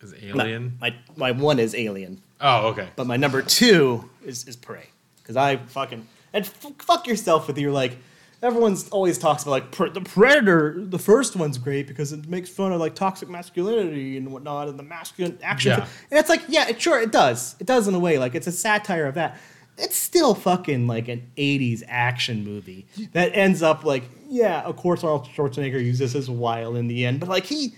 [0.00, 0.78] Is my- Alien?
[0.80, 2.88] My, my one is Alien, Oh, okay.
[2.94, 7.58] but my number two is is Prey because I fucking and f- fuck yourself with
[7.58, 7.98] your like.
[8.40, 10.76] Everyone's always talks about like pre- the Predator.
[10.78, 14.78] The first one's great because it makes fun of like toxic masculinity and whatnot, and
[14.78, 15.72] the masculine action.
[15.72, 15.86] Yeah.
[16.10, 17.56] And it's like, yeah, it sure it does.
[17.58, 18.18] It does in a way.
[18.18, 19.38] Like it's a satire of that.
[19.76, 25.02] It's still fucking like an '80s action movie that ends up like, yeah, of course
[25.02, 27.74] Arnold Schwarzenegger uses his wild in the end, but like he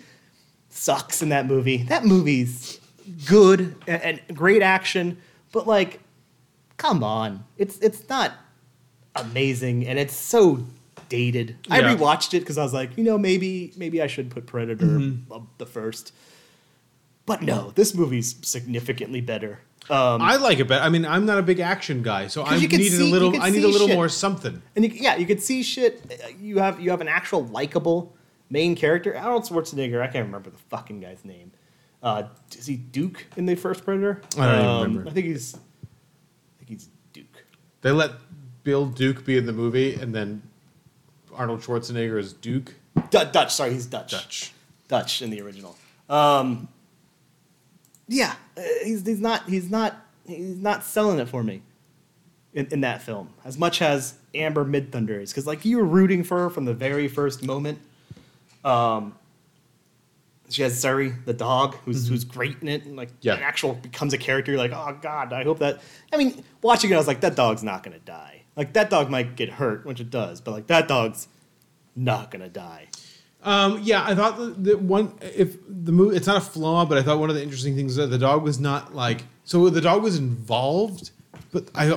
[0.68, 1.78] sucks in that movie.
[1.84, 2.80] That movie's
[3.26, 5.18] good and, and great action,
[5.52, 6.00] but like,
[6.76, 8.32] come on, it's it's not
[9.16, 10.64] amazing and it's so
[11.08, 11.56] dated.
[11.70, 11.94] I Yeah.
[11.96, 15.44] rewatched it because I was like, you know, maybe maybe I should put Predator Mm-hmm.
[15.58, 16.12] the first.
[17.26, 19.60] But no, this movie's significantly better.
[19.88, 20.84] Um, I like it better.
[20.84, 23.40] I mean, I'm not a big action guy, so I needed see- a little.
[23.40, 23.96] I need a little shit.
[23.96, 24.62] more something.
[24.76, 26.02] and you, yeah, you could see shit.
[26.40, 28.14] You have you have an actual likable
[28.50, 29.16] main character.
[29.16, 30.00] Arnold Schwarzenegger.
[30.00, 31.52] I can't remember the fucking guy's name.
[32.02, 32.24] Uh,
[32.56, 34.22] is he Duke in the first Predator?
[34.38, 35.10] I don't even Um, remember.
[35.10, 35.54] I think he's.
[35.56, 35.58] I
[36.58, 37.44] think he's Duke.
[37.82, 38.12] They let
[38.64, 40.42] Bill Duke be in the movie, and then
[41.34, 42.74] Arnold Schwarzenegger is Duke.
[43.10, 43.54] Du- Dutch.
[43.54, 44.10] Sorry, he's Dutch.
[44.12, 44.52] Dutch.
[44.88, 45.76] Dutch in the original.
[46.08, 46.68] Um,
[48.08, 49.96] yeah, uh, he's he's not he's not
[50.26, 51.62] he's not selling it for me
[52.52, 56.24] in, in that film as much as Amber Midthunder is because like you were rooting
[56.24, 57.78] for her from the very first moment.
[58.64, 59.14] Um,
[60.48, 63.34] she has Sarii, the dog, who's who's great in it, and like Yeah.
[63.36, 64.50] an actual becomes a character.
[64.50, 65.80] You're like, oh god, I hope that.
[66.12, 68.39] I mean, watching it, I was like, that dog's not gonna die.
[68.56, 71.28] Like that dog might get hurt, which it does, but like that dog's
[71.96, 72.88] not gonna die.
[73.42, 76.98] Um, yeah, I thought the, the one if the movie it's not a flaw, but
[76.98, 79.80] I thought one of the interesting things that the dog was not like so the
[79.80, 81.10] dog was involved,
[81.52, 81.88] but I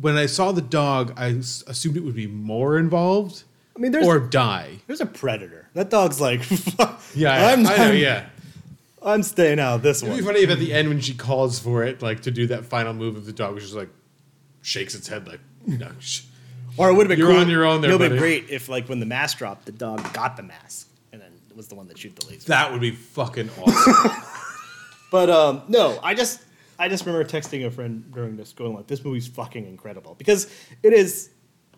[0.00, 3.42] when I saw the dog, I assumed it would be more involved.
[3.76, 4.76] I mean, there's or die.
[4.86, 5.68] There's a predator.
[5.74, 6.42] That dog's like,
[7.14, 7.82] Yeah, I'm, I know.
[7.84, 8.26] I'm- Yeah,
[9.02, 10.12] I'm staying out of this one.
[10.12, 12.46] it'd be funny if at the end when she calls for it, like to do
[12.48, 13.88] that final move of the dog, which is like
[14.62, 15.90] shakes its head like no.
[16.76, 17.40] Or it would have been You're cool.
[17.40, 18.40] on your own there, It would have been buddy.
[18.40, 21.66] great if, like, when the mask dropped, the dog got the mask and then was
[21.68, 22.46] the one that shoot the laser.
[22.48, 24.10] That would be fucking awesome.
[25.10, 26.40] But um, no, I just
[26.78, 30.48] I just remember texting a friend during this, going like, "This movie's fucking incredible," because
[30.84, 31.30] it is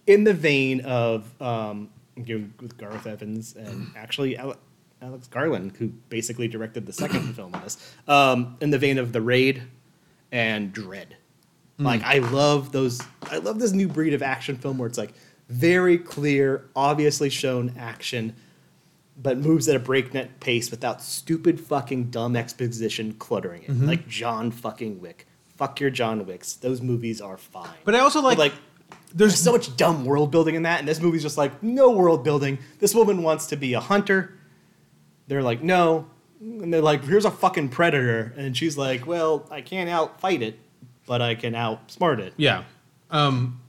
[0.07, 1.89] in the vein of um,
[2.27, 4.59] going with Gareth Evans and actually Ale-
[5.01, 9.15] Alex Garland, who basically directed the second film of this, um, in the vein of
[9.15, 9.63] The Raid
[10.31, 11.13] and Dredd.
[11.79, 13.01] Like I love those.
[13.23, 15.15] I love this new breed of action film where it's like
[15.49, 18.35] very clear, obviously shown action
[19.17, 23.71] but moves at a breakneck pace without stupid fucking dumb exposition cluttering it.
[23.71, 23.87] Mm-hmm.
[23.87, 25.27] Like John fucking Wick.
[25.57, 26.55] Fuck your John Wicks.
[26.55, 27.69] Those movies are fine.
[27.85, 28.55] But I also like, like
[29.15, 32.25] there's so much dumb world building in that, and this movie's just like no world
[32.25, 32.59] building.
[32.79, 34.39] This woman wants to be a hunter.
[35.29, 36.09] They're like no,
[36.41, 40.59] and they're like here's a fucking predator, and she's like, well, I can't outfight it,
[41.07, 42.33] but I can outsmart it.
[42.37, 42.65] Yeah.
[43.11, 43.61] Um,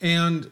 [0.00, 0.50] and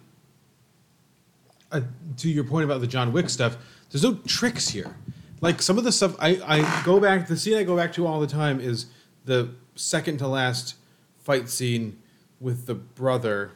[1.70, 1.82] uh,
[2.18, 3.56] to your point about the John Wick stuff,
[3.90, 4.96] there's no tricks here.
[5.40, 8.06] Like some of the stuff I, I go back, the scene I go back to
[8.06, 8.86] all the time is
[9.24, 10.76] the second to last
[11.18, 12.00] fight scene
[12.40, 13.52] with the brother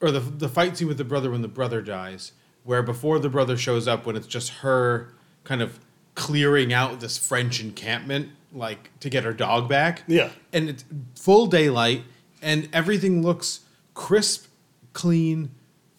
[0.00, 3.30] or the the fight scene with the brother when the brother dies, where before the
[3.30, 5.78] brother shows up, when it's just her kind of
[6.14, 10.02] clearing out this French encampment, like to get her dog back.
[10.06, 10.30] Yeah.
[10.52, 10.84] and it's
[11.16, 12.02] full daylight,
[12.40, 13.60] and everything looks
[13.94, 14.46] crisp,
[14.92, 15.50] clean,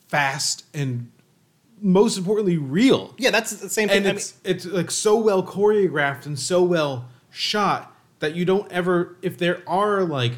[0.07, 1.11] fast, and
[1.81, 3.97] most importantly, real Yeah, that's the same thing.
[3.97, 8.45] and I mean, it's it's like so well choreographed and so well shot that you
[8.45, 10.31] don't ever if there are like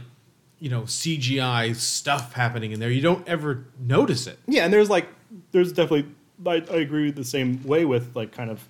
[0.59, 4.39] you know CGI stuff happening in there you don't ever notice it.
[4.47, 5.07] Yeah, and there's like
[5.51, 6.11] there's definitely
[6.45, 8.67] I, I agree the same way with like kind of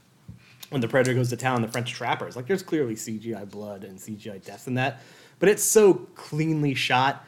[0.70, 2.36] when the predator goes to town, the French trappers.
[2.36, 5.02] Like there's clearly CGI blood and CGI deaths in that,
[5.40, 7.26] but it's so cleanly shot,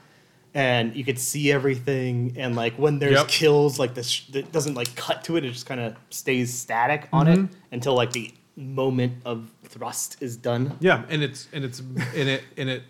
[0.53, 2.33] and you could see everything.
[2.37, 3.27] And like when there's Yep.
[3.27, 7.07] kills, like this it doesn't like cut to it; it just kind of stays static
[7.13, 7.53] on it Mm-hmm.
[7.71, 10.75] until like the moment of thrust is done.
[10.81, 12.83] Yeah, and it's and it's and it and it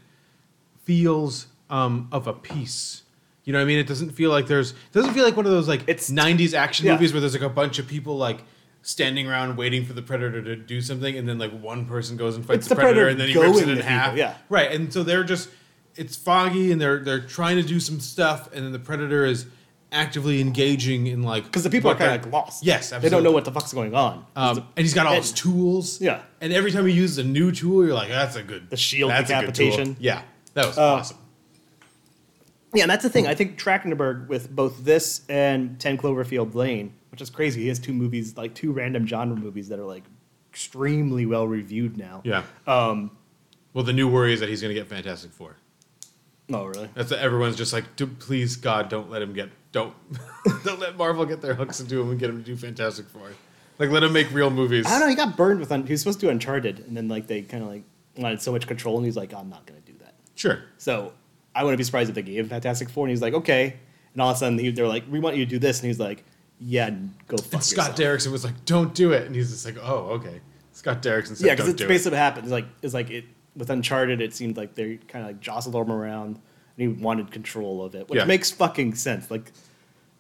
[0.84, 3.04] feels um of a piece.
[3.46, 3.80] You know what I mean?
[3.80, 6.54] It doesn't feel like there's it doesn't feel like one of those like It's- 90s
[6.54, 6.94] action yeah.
[6.94, 8.44] movies where there's like a bunch of people like
[8.82, 12.36] standing around waiting for the predator to do something and then like one person goes
[12.36, 14.12] and fights the, the predator, predator and then he rips it in half.
[14.12, 14.36] people, yeah.
[14.50, 14.72] Right.
[14.72, 15.50] And so they're just
[15.96, 19.46] it's foggy and they're they're trying to do some stuff and then the predator is
[19.92, 22.63] actively engaging in like Because the people are kind of like lost.
[22.63, 24.26] Yes, they don't know what the fuck's going on.
[24.36, 26.00] Um, and he's got all his tools.
[26.00, 26.22] Yeah.
[26.42, 28.70] And every time he uses a new tool, you're like, that's a good.
[28.70, 29.98] The shield that's a good tool." decapitation.
[30.00, 30.22] Yeah,
[30.54, 31.18] that was Uh, awesome.
[32.74, 33.26] Yeah, and that's the thing.
[33.26, 37.62] I think Trachtenberg with both this and Ten Cloverfield Lane, which is crazy.
[37.63, 40.04] He has two movies, like two random genre movies that are like
[40.50, 42.22] extremely well reviewed now.
[42.24, 42.43] Yeah.
[42.67, 43.12] Um.
[43.74, 45.56] Well, the new worry is that he's going to get Fantastic Four.
[46.52, 46.89] Oh, really?
[46.95, 49.93] That's everyone's just like, "Do- please God, don't let him get don't
[50.63, 53.30] don't let Marvel get their hooks into him and get him to do Fantastic Four.
[53.78, 54.86] Like, let him make real movies.
[54.88, 55.08] I don't know.
[55.08, 55.72] He got burned with.
[55.72, 57.84] Un- he was supposed to do Uncharted, and then like they kind of like
[58.17, 60.15] wanted so much control, and he's like, I'm not going to do that.
[60.36, 60.63] Sure.
[60.78, 61.13] So
[61.56, 63.76] I wouldn't be surprised if they gave him Fantastic Four, and he's like, okay.
[64.13, 65.88] And all of a sudden he, they're like, we want you to do this, and
[65.88, 66.26] he's like,
[66.60, 66.89] yeah,
[67.28, 67.98] go fuck And Scott yourself.
[67.98, 70.41] Derrickson was like, don't do it, and he's just like, oh, okay.
[70.74, 71.88] Scott Derrickson said, Yeah, because it's do it.
[71.88, 72.45] basically what happened.
[72.45, 74.22] It's like it's like it with Uncharted.
[74.22, 76.41] It seemed like they kind of like jostled him around, and
[76.78, 78.26] he wanted control of it, which Yeah.
[78.26, 79.30] makes fucking sense.
[79.30, 79.52] Like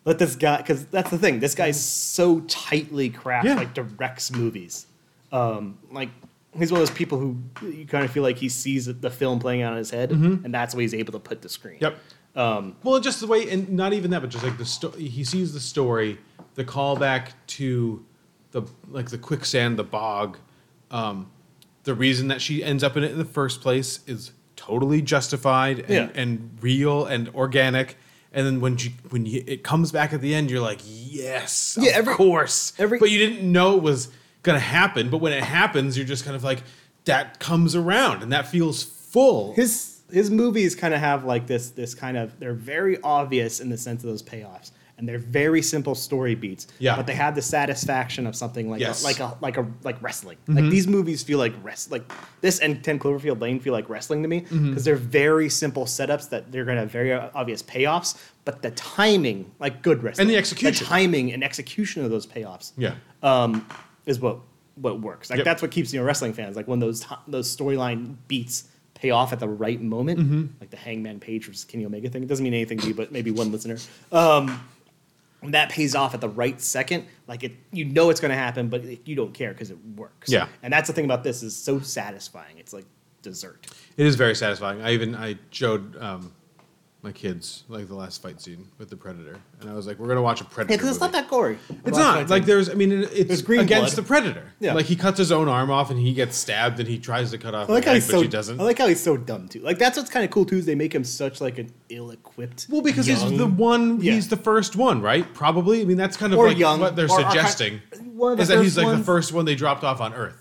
[0.05, 1.39] let this guy, because that's the thing.
[1.39, 3.55] This guy's so tightly crafted, Yeah.
[3.55, 4.87] like directs movies.
[5.31, 6.09] Um, like
[6.57, 9.39] he's one of those people who you kind of feel like he sees the film
[9.39, 11.77] playing out in his head, and that's what he's able to put to screen.
[11.79, 11.97] Yep.
[12.35, 15.07] Um, Well, just the way, and not even that, but just like the story.
[15.07, 16.17] He sees the story,
[16.59, 18.05] the callback to
[18.51, 20.37] the like the quicksand, the bog.
[20.91, 21.31] Um,
[21.83, 25.79] the reason that she ends up in it in the first place is totally justified
[25.79, 26.09] and, Yeah.
[26.21, 27.95] and real and organic.
[28.33, 31.77] And then when you, when you, it comes back at the end, you're like, yes,
[31.79, 32.73] Yeah, of every- course.
[32.77, 34.09] every- but you didn't know it was
[34.43, 35.09] gonna happen.
[35.09, 36.61] But when it happens, you're just kind of like,
[37.05, 39.53] that comes around, and that feels full.
[39.53, 43.69] his his movies kind of have like this this kind of they're very obvious in
[43.69, 46.95] the sense of those payoffs and they're very simple story beats Yeah.
[46.95, 49.01] but they have the satisfaction of something like Yes.
[49.03, 49.21] Mm-hmm.
[49.23, 52.03] a, like a like a like wrestling like these movies feel like rest like
[52.41, 54.75] this and 10 cloverfield lane feel like wrestling to me because Mm-hmm.
[54.83, 59.49] they're very simple setups that they're going to have very obvious payoffs but the timing
[59.59, 60.83] like good wrestling And the execution.
[60.83, 62.95] the timing and execution of those payoffs yeah.
[63.23, 63.65] um,
[64.05, 64.39] is what
[64.75, 65.29] what works.
[65.29, 65.45] Like Yep.
[65.45, 66.55] that's what keeps you know wrestling fans.
[66.55, 68.63] Like when those ti- those storyline beats
[68.95, 70.45] pay off at the right moment, Mm-hmm.
[70.61, 72.23] like the Hangman Page versus Kenny Omega thing.
[72.23, 73.77] It doesn't mean anything to you, but maybe one listener.
[74.13, 74.63] Um,
[75.39, 78.37] when that pays off at the right second, like it, you know it's going to
[78.37, 80.29] happen, but you don't care because it works.
[80.29, 80.47] Yeah.
[80.63, 82.57] and that's the thing about this is so satisfying.
[82.57, 82.85] It's like
[83.21, 83.67] dessert.
[83.97, 84.81] It is very satisfying.
[84.81, 86.31] I even I showed um,
[87.01, 90.09] my kids like the last fight scene with the predator, and I was like, "We're
[90.09, 91.57] gonna watch a predator." Because it's not that gory.
[91.85, 92.69] It's not like there's.
[92.69, 94.03] I mean, it's There's green against blood.
[94.03, 94.51] the predator.
[94.59, 94.73] Yeah.
[94.73, 97.37] like he cuts his own arm off, and he gets stabbed, and he tries to
[97.37, 98.21] cut off I like the how he's but so.
[98.23, 98.59] she doesn't.
[98.59, 99.61] I like how he's so dumb too.
[99.61, 100.57] Like that's what's kind of cool too.
[100.57, 102.67] Is they make him such like an ill-equipped.
[102.69, 104.01] well, because he's the one.
[104.01, 104.13] Yeah.
[104.13, 105.31] He's the first one, right?
[105.33, 105.81] Probably.
[105.81, 107.81] I mean, that's kind of Or like young, what they're or- or kind- suggesting.
[108.13, 109.05] one of the is that he's first like the ones.
[109.05, 110.35] first one they dropped off on Earth.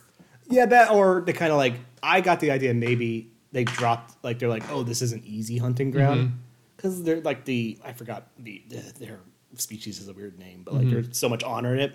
[0.51, 4.39] Yeah, that or they kind of like I got the idea maybe they dropped like
[4.39, 6.37] they're like oh this is an easy hunting ground Mm-hmm.
[6.79, 9.19] Because they're like the I forgot the, the their
[9.57, 10.93] species is a weird name but like Mm-hmm.
[10.93, 11.93] there's so much honor in it.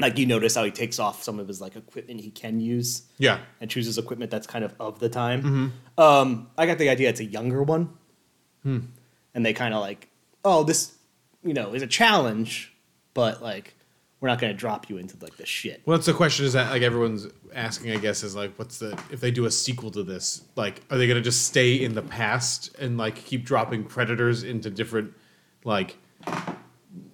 [0.00, 3.02] Like you notice how he takes off some of his like equipment he can use
[3.18, 3.38] Yeah.
[3.60, 5.72] and chooses equipment that's kind of of the time.
[5.98, 7.90] Um, I got the idea it's a younger one,
[8.64, 8.88] and
[9.34, 10.08] they kind of like
[10.44, 10.94] oh this
[11.42, 12.72] you know is a challenge,
[13.14, 13.74] but like
[14.24, 15.82] we're not going to drop you into like the shit.
[15.84, 18.98] Well, that's the question is that like everyone's asking, I guess, is like, what's the
[19.10, 20.44] if they do a sequel to this?
[20.56, 24.70] Like, are they gonna just stay in the past and like keep dropping predators into
[24.70, 25.12] different
[25.62, 25.98] like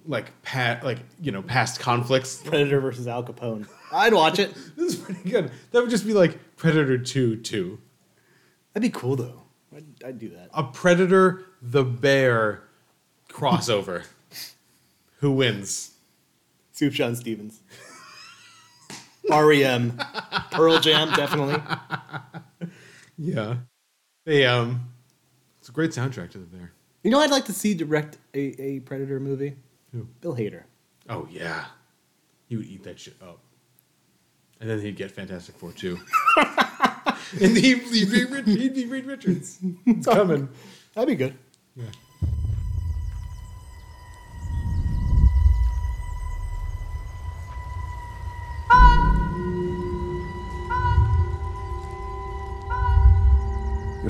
[0.05, 2.37] like pat like you know past conflicts?
[2.43, 3.67] Predator versus Al Capone.
[3.91, 4.55] I'd watch it.
[4.77, 5.51] This is pretty good.
[5.71, 7.77] That would just be like Predator Two Two,
[8.73, 9.41] That'd be cool though.
[9.75, 10.49] I'd, I'd do that.
[10.53, 12.63] a Predator the Bear
[13.27, 14.05] crossover.
[15.19, 15.91] Who wins?
[16.81, 17.61] Sufjan Stevens.
[19.29, 20.01] REM.
[20.51, 21.61] Pearl Jam, definitely.
[23.17, 23.57] Yeah.
[24.25, 24.89] They um
[25.59, 26.71] it's a great soundtrack to there.
[27.03, 29.55] You know, I'd like to see direct a, a Predator movie.
[29.91, 30.07] Who?
[30.21, 30.63] Bill Hader.
[31.07, 31.65] Oh yeah.
[32.47, 33.39] He would eat that shit up.
[34.59, 35.99] And then he'd get Fantastic Four too.
[37.39, 39.59] and he'd, he'd, be, he'd be Reed Richards.
[39.85, 40.49] It's coming.
[40.95, 41.35] That'd be good.
[41.75, 41.85] Yeah.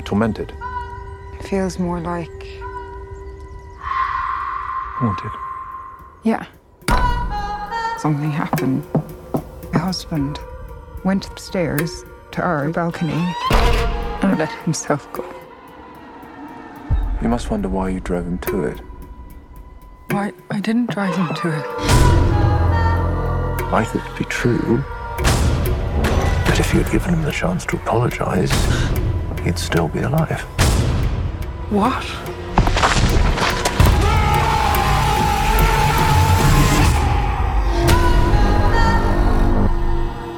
[0.02, 0.52] You're tormented.
[1.38, 2.58] It feels more like.
[4.98, 5.30] Haunted.
[6.24, 6.44] Yeah.
[7.98, 8.84] Something happened.
[9.72, 10.40] My husband
[11.04, 13.12] went upstairs to our balcony
[14.22, 15.24] and let himself go.
[17.22, 18.80] You must wonder why you drove him to it.
[20.10, 21.64] Why, I didn't drive him to it.
[23.70, 24.82] I thought it'd be true.
[26.44, 28.50] But if you had given him the chance to apologize,
[29.42, 30.42] he'd still be alive.
[31.70, 32.04] What?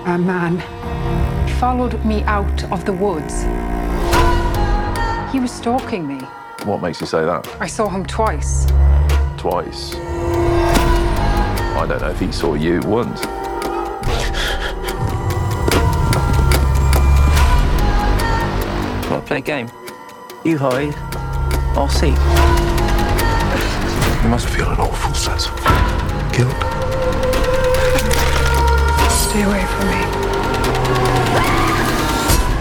[0.06, 0.60] A man
[1.58, 3.42] followed me out of the woods.
[5.32, 6.20] He was stalking me.
[6.64, 7.48] What makes you say that?
[7.60, 8.66] I saw him twice.
[9.36, 9.94] Twice.
[11.76, 13.20] I don't know if he saw you once.
[19.26, 19.70] Play a game?
[20.44, 20.94] You hide,
[21.76, 22.08] I'll see.
[24.22, 25.54] You must feel an awful sense of
[26.32, 26.54] guilt.
[29.10, 30.04] Stay away from me.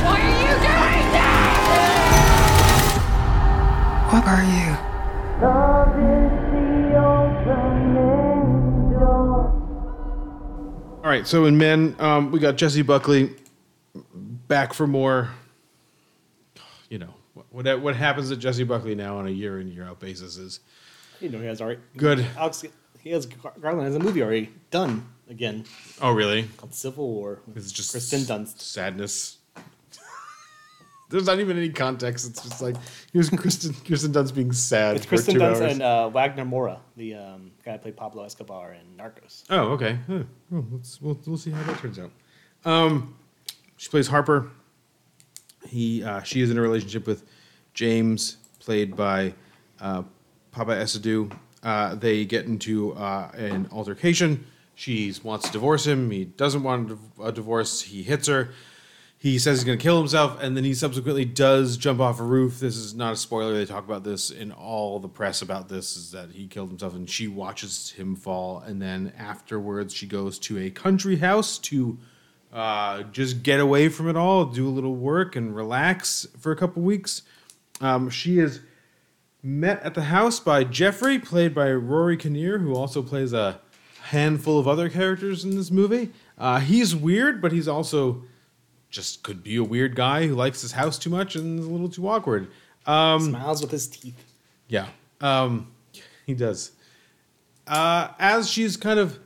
[0.04, 1.44] What are you doing now?
[4.12, 4.78] What are you?
[11.04, 13.36] All right, so in men, um, we got Jessie Buckley
[14.48, 15.30] back for more.
[16.94, 17.16] You know
[17.50, 20.60] what what happens to Jessie Buckley now on a year in year out basis is
[21.20, 21.80] You know, he has already.
[21.98, 22.24] Good.
[22.38, 22.64] Alex,
[23.00, 25.66] he has Garland has a movie already done again
[26.04, 27.40] oh really called Civil War.
[27.56, 28.60] it's just Kirsten Dunst.
[28.62, 29.40] sadness.
[31.10, 32.30] There's not even any context.
[32.30, 32.76] It's just like
[33.12, 35.72] here's Kirsten Kirsten Dunst being sad It's Kirsten Dunst hours.
[35.72, 39.46] and uh, Wagner Moura, the um, guy that played Pablo Escobar in Narcos.
[39.50, 39.98] Oh, okay.
[40.06, 40.20] Huh.
[40.52, 42.12] Well, let's we'll, we'll see how that turns out.
[42.66, 43.16] Um,
[43.78, 44.52] she plays Harper.
[45.74, 47.26] He uh, she is in a relationship with
[47.74, 49.34] James, played by
[49.82, 50.04] uh,
[50.54, 51.36] Paapa Essiedu.
[51.64, 54.46] Uh, they get into uh, an altercation.
[54.76, 56.12] She wants to divorce him.
[56.12, 57.82] He doesn't want a a divorce.
[57.82, 58.52] He hits her.
[59.18, 62.24] He says he's going to kill himself, and then he subsequently does jump off a
[62.24, 62.60] roof.
[62.60, 63.54] This is not a spoiler.
[63.54, 65.98] They talk about this in all the press about this.
[65.98, 70.38] Is that he killed himself, and she watches him fall, and then afterwards she goes
[70.40, 71.98] to a country house to
[72.54, 76.56] uh, just get away from it all, do a little work, and relax for a
[76.56, 77.24] couple weeks.
[77.82, 78.62] Um, she is
[79.42, 83.60] met at the house by Jeffrey, played by Rory Kinnear, who also plays a
[84.04, 86.12] handful of other characters in this movie.
[86.38, 88.24] Uh, he's weird, but he's also
[88.90, 91.70] just could be a weird guy who likes his house too much and is a
[91.70, 92.52] little too awkward.
[92.86, 94.24] Um, Smiles with his teeth.
[94.68, 94.88] yeah,
[95.20, 95.72] um,
[96.28, 96.72] he does.
[97.66, 99.18] Uh, as she's kind of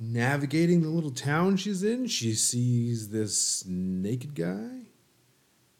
[0.00, 4.86] navigating the little town she's in, she sees this naked guy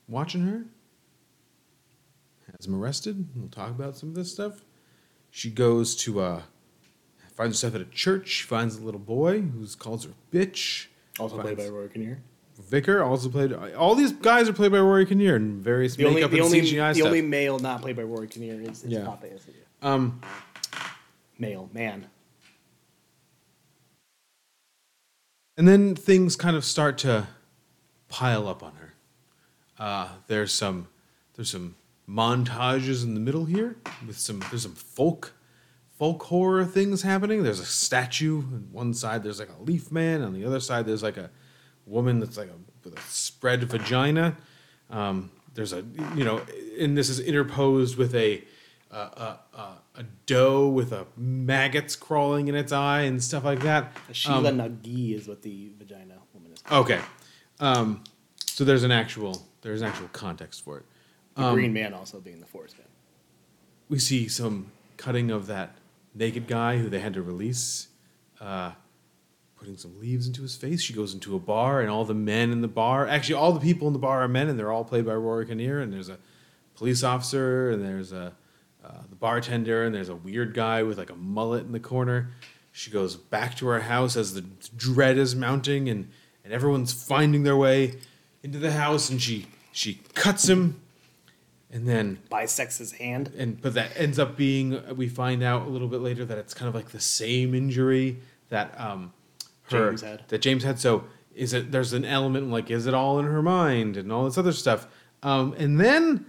[0.06, 0.66] watching her.
[2.58, 3.26] Has him arrested.
[3.34, 4.62] We'll talk about some of this stuff.
[5.30, 6.42] She goes to uh,
[7.34, 8.42] finds herself at a church.
[8.44, 10.86] Finds a little boy who calls her bitch.
[11.18, 12.22] Also played by Finds- Rory Kinnear.
[12.68, 13.54] Vicar also played.
[13.54, 16.44] All these guys are played by Rory Kinnear in various The only, makeup the, and
[16.46, 17.06] only, CGI the stuff.
[17.06, 19.06] only male not played by Rory Kinnear is, is Yeah.
[19.06, 19.60] Papa Escobar.
[19.80, 20.20] um,
[21.38, 22.06] Male, man.
[25.60, 27.26] And then things kind of start to
[28.08, 28.94] pile up on her.
[29.78, 30.88] Uh, there's some
[31.34, 31.74] there's some
[32.08, 35.34] montages in the middle here with some there's some folk
[35.98, 37.42] folk horror things happening.
[37.42, 39.22] There's a statue on one side.
[39.22, 40.86] There's like a leaf man on the other side.
[40.86, 41.28] There's like a
[41.84, 44.38] woman that's like a with a spread vagina.
[44.88, 45.84] Um, there's a
[46.14, 46.40] you know,
[46.80, 48.42] and this is interposed with a
[48.90, 53.92] a, a, a, doe with a maggots crawling in its eye and stuff like that.
[54.08, 56.62] A Sheila Um, Nagi is what the vagina woman is.
[56.62, 56.84] Called.
[56.90, 57.00] Okay.
[57.58, 58.04] Um,
[58.46, 60.84] so there's an actual there's an actual context for it.
[61.34, 62.86] The Um, Green Man also being the Forest Man.
[63.88, 65.76] we see some cutting of that
[66.14, 67.88] naked guy who they had to release,
[68.40, 68.72] uh,
[69.56, 70.80] putting some leaves into his face.
[70.80, 73.60] She goes into a bar, and all the men in the bar, actually, all the
[73.60, 75.80] people in the bar are men, and they're all played by Rory Kinnear.
[75.80, 76.18] And there's a
[76.76, 78.32] police officer, and there's a
[78.84, 82.30] uh, the bartender, and there's a weird guy with like a mullet in the corner.
[82.72, 84.42] She goes back to her house as the
[84.76, 86.08] dread is mounting, and
[86.44, 87.94] and everyone's finding their way
[88.42, 90.80] into the house, and she she cuts him,
[91.70, 93.32] and then Bisects his hand.
[93.36, 96.54] and but that ends up being we find out a little bit later that it's
[96.54, 98.18] kind of like the same injury
[98.48, 99.12] that um
[99.64, 100.22] her James had.
[100.28, 100.78] that James had.
[100.78, 101.04] So
[101.34, 104.38] is it there's an element like is it all in her mind and all this
[104.38, 104.86] other stuff.
[105.22, 106.26] Um, and then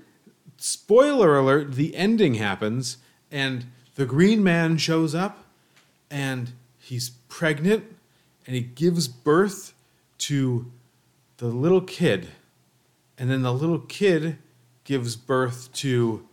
[0.64, 2.98] spoiler alert, the ending happens
[3.32, 5.46] and the green man shows up
[6.10, 7.86] and he's pregnant
[8.46, 9.74] and he gives birth
[10.20, 10.72] to
[11.38, 12.30] the little kid.
[13.18, 14.38] And then the little kid
[14.84, 16.28] gives birth to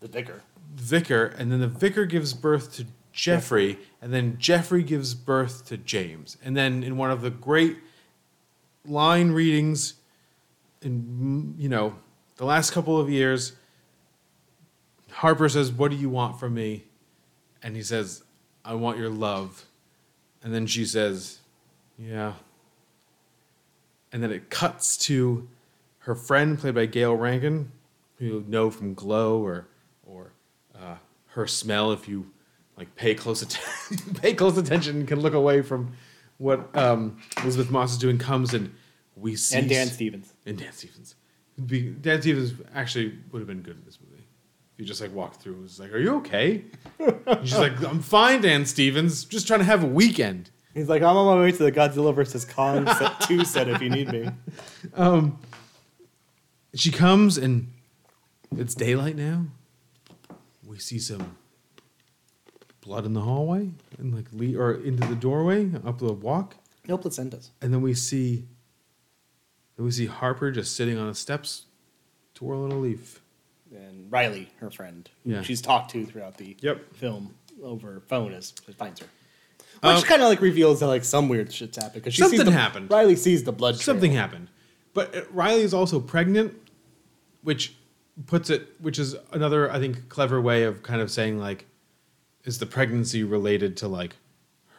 [0.00, 0.42] The vicar.
[0.74, 5.76] vicar, and then the vicar gives birth to Jeffrey, and then Jeffrey gives birth to
[5.76, 6.36] James.
[6.42, 7.78] And then in one of the great
[8.86, 9.94] line readings
[10.82, 11.96] in you know
[12.36, 13.52] the last couple of years,
[15.10, 16.84] Harper says, "What do you want from me?"
[17.62, 18.22] And he says,
[18.64, 19.66] "I want your love."
[20.42, 21.38] And then she says,
[21.98, 22.34] "Yeah."
[24.12, 25.48] And then it cuts to
[26.00, 27.72] her friend, played by Gayle Rankin,
[28.18, 29.66] who you know from Glow or
[30.06, 30.32] or
[30.74, 30.96] uh,
[31.28, 31.92] her smell.
[31.92, 32.30] If you
[32.76, 35.92] like, pay close attention, pay close attention, and can look away from
[36.38, 38.18] what um, Elisabeth Moss is doing.
[38.18, 38.74] Comes and
[39.16, 40.32] we see And Dan Stevens.
[40.44, 41.14] and Dan Stevens.
[41.66, 44.22] Be, Dan Stevens actually would have been good in this movie.
[44.74, 46.64] If you just like walked through and was like, "Are you okay?"
[46.98, 49.24] And she's like, "I'm fine, Dan Stevens.
[49.24, 52.12] Just trying to have a weekend." He's like, I'm on my way to the Godzilla
[52.12, 52.44] vs.
[52.44, 54.28] Kong set 2 set if you need me.
[54.94, 55.38] Um,
[56.74, 57.70] she comes and
[58.56, 59.46] it's daylight now.
[60.66, 61.36] We see some
[62.80, 66.56] blood in the hallway and like le- or into the doorway up the walk,
[66.88, 67.50] No placentas.
[67.62, 68.48] and then we see
[69.76, 71.64] then we see Harper just sitting on the steps,
[72.34, 73.20] twirling a leaf.
[73.74, 75.42] And Riley, her friend, who Yeah.
[75.42, 76.94] she's talked to throughout the Yep.
[76.94, 79.06] film over phone as finds her.
[79.82, 82.52] Um, Which kind of like reveals that like some weird shit's happened because Something the,
[82.52, 82.90] happened.
[82.90, 83.74] Riley sees the blood.
[83.74, 83.82] trail.
[83.82, 84.48] Something happened,
[84.94, 86.54] but uh, Riley is also pregnant,
[87.42, 87.74] which
[88.26, 91.66] puts it, which is another I think clever way of kind of saying like,
[92.44, 94.16] is the pregnancy related to like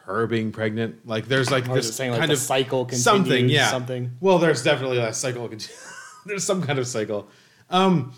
[0.06, 1.06] her being pregnant?
[1.06, 4.12] Like there's like this saying, kind of cycle something, yeah, something?
[4.20, 5.48] Well, there's definitely a cycle.
[6.26, 7.28] there's some kind of cycle.
[7.70, 8.12] Um,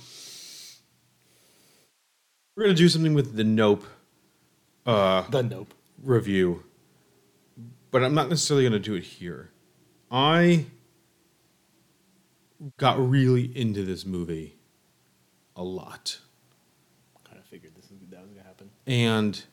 [2.56, 3.84] we're gonna do something with the Nope
[4.86, 5.72] uh, The nope.
[6.02, 6.64] review,
[7.90, 9.50] but I'm not necessarily going to do it here.
[10.10, 10.66] I
[12.76, 14.56] got really into this movie
[15.54, 16.18] a lot,
[17.24, 18.70] Kind of figured this is that was gonna happen.
[18.86, 19.44] and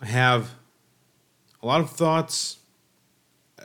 [0.00, 0.54] I have
[1.62, 2.58] a lot of thoughts.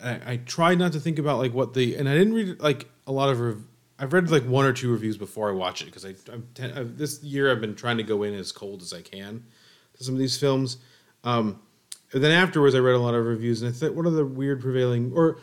[0.01, 2.87] I, I tried not to think about like what the and I didn't read like
[3.05, 3.39] a lot of.
[3.39, 3.63] Rev-
[3.99, 6.13] I've read like one or two reviews before I watch it because I
[6.53, 9.43] ten, i this year I've been trying to go in as cold as I can
[9.97, 10.77] to some of these films.
[11.23, 11.59] Um,
[12.13, 14.25] and then afterwards, I read a lot of reviews, and I thought one of the
[14.25, 15.39] weird prevailing or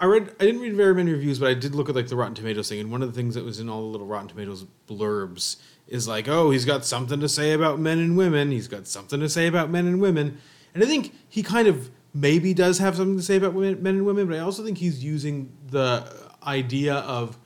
[0.00, 2.16] I read I didn't read very many reviews, but I did look at like the
[2.16, 4.28] Rotten Tomatoes thing, and one of the things that was in all the little Rotten
[4.28, 5.56] Tomatoes blurbs
[5.88, 8.50] is like, oh, he's got something to say about men and women.
[8.50, 10.38] He's got something to say about men and women,
[10.78, 13.96] and I think he kind of maybe does have something to say about women, men
[13.96, 16.08] and women, but I also think he's using the
[16.46, 17.36] idea of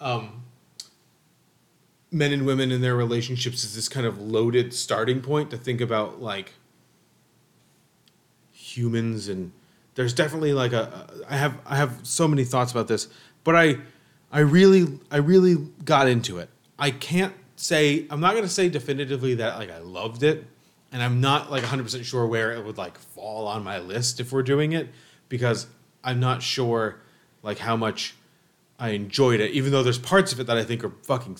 [0.00, 0.42] um,
[2.10, 5.80] men and women in their relationships as this kind of loaded starting point to think
[5.80, 6.52] about like
[8.52, 9.52] humans and
[9.94, 13.08] there's definitely like a I have I have so many thoughts about this,
[13.44, 13.78] but I
[14.30, 15.54] I really I really
[15.86, 16.50] got into it.
[16.78, 20.44] I can't say I'm not going to say definitively that like I loved it
[20.94, 24.30] and I'm not like 100% sure where it would like fall on my list if
[24.30, 24.88] we're doing it
[25.28, 25.66] because
[26.04, 27.00] I'm not sure
[27.42, 28.14] like how much
[28.78, 31.36] I enjoyed it even though there's parts of it that I think are fucking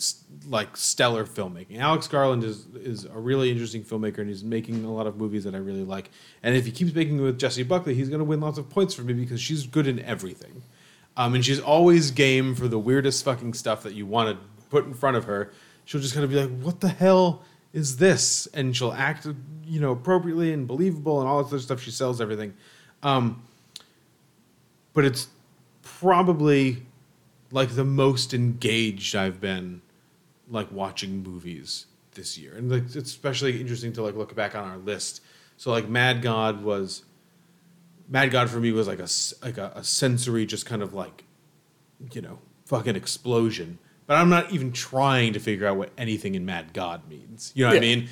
[0.48, 1.78] like stellar filmmaking.
[1.78, 5.44] Alex Garland is is a really interesting filmmaker and he's making a lot of movies
[5.44, 6.10] that I really like.
[6.42, 8.92] And if he keeps making with Jessie Buckley, he's going to win lots of points
[8.92, 10.64] for me because she's good in everything.
[11.16, 14.84] Um, and she's always game for the weirdest fucking stuff that you want to put
[14.84, 15.52] in front of her.
[15.84, 17.44] She'll just kind of be like, "What the hell
[17.74, 19.26] is this?" And she'll act,
[19.66, 21.82] you know, appropriately and believable and all this other stuff.
[21.82, 22.54] She sells everything.
[23.02, 23.42] Um,
[24.94, 25.28] but it's
[25.82, 26.86] probably
[27.50, 29.82] like the most engaged I've been
[30.48, 32.54] like watching movies this year.
[32.56, 35.20] And like it's especially interesting to like look back on our list.
[35.56, 37.04] So like Mad God was
[38.08, 39.08] Mad God for me was like a
[39.44, 41.24] like a, a sensory just kind of like
[42.12, 43.78] you know, fucking explosion.
[44.06, 47.52] But I'm not even trying to figure out what anything in Mad God means.
[47.54, 48.08] You know what I mean?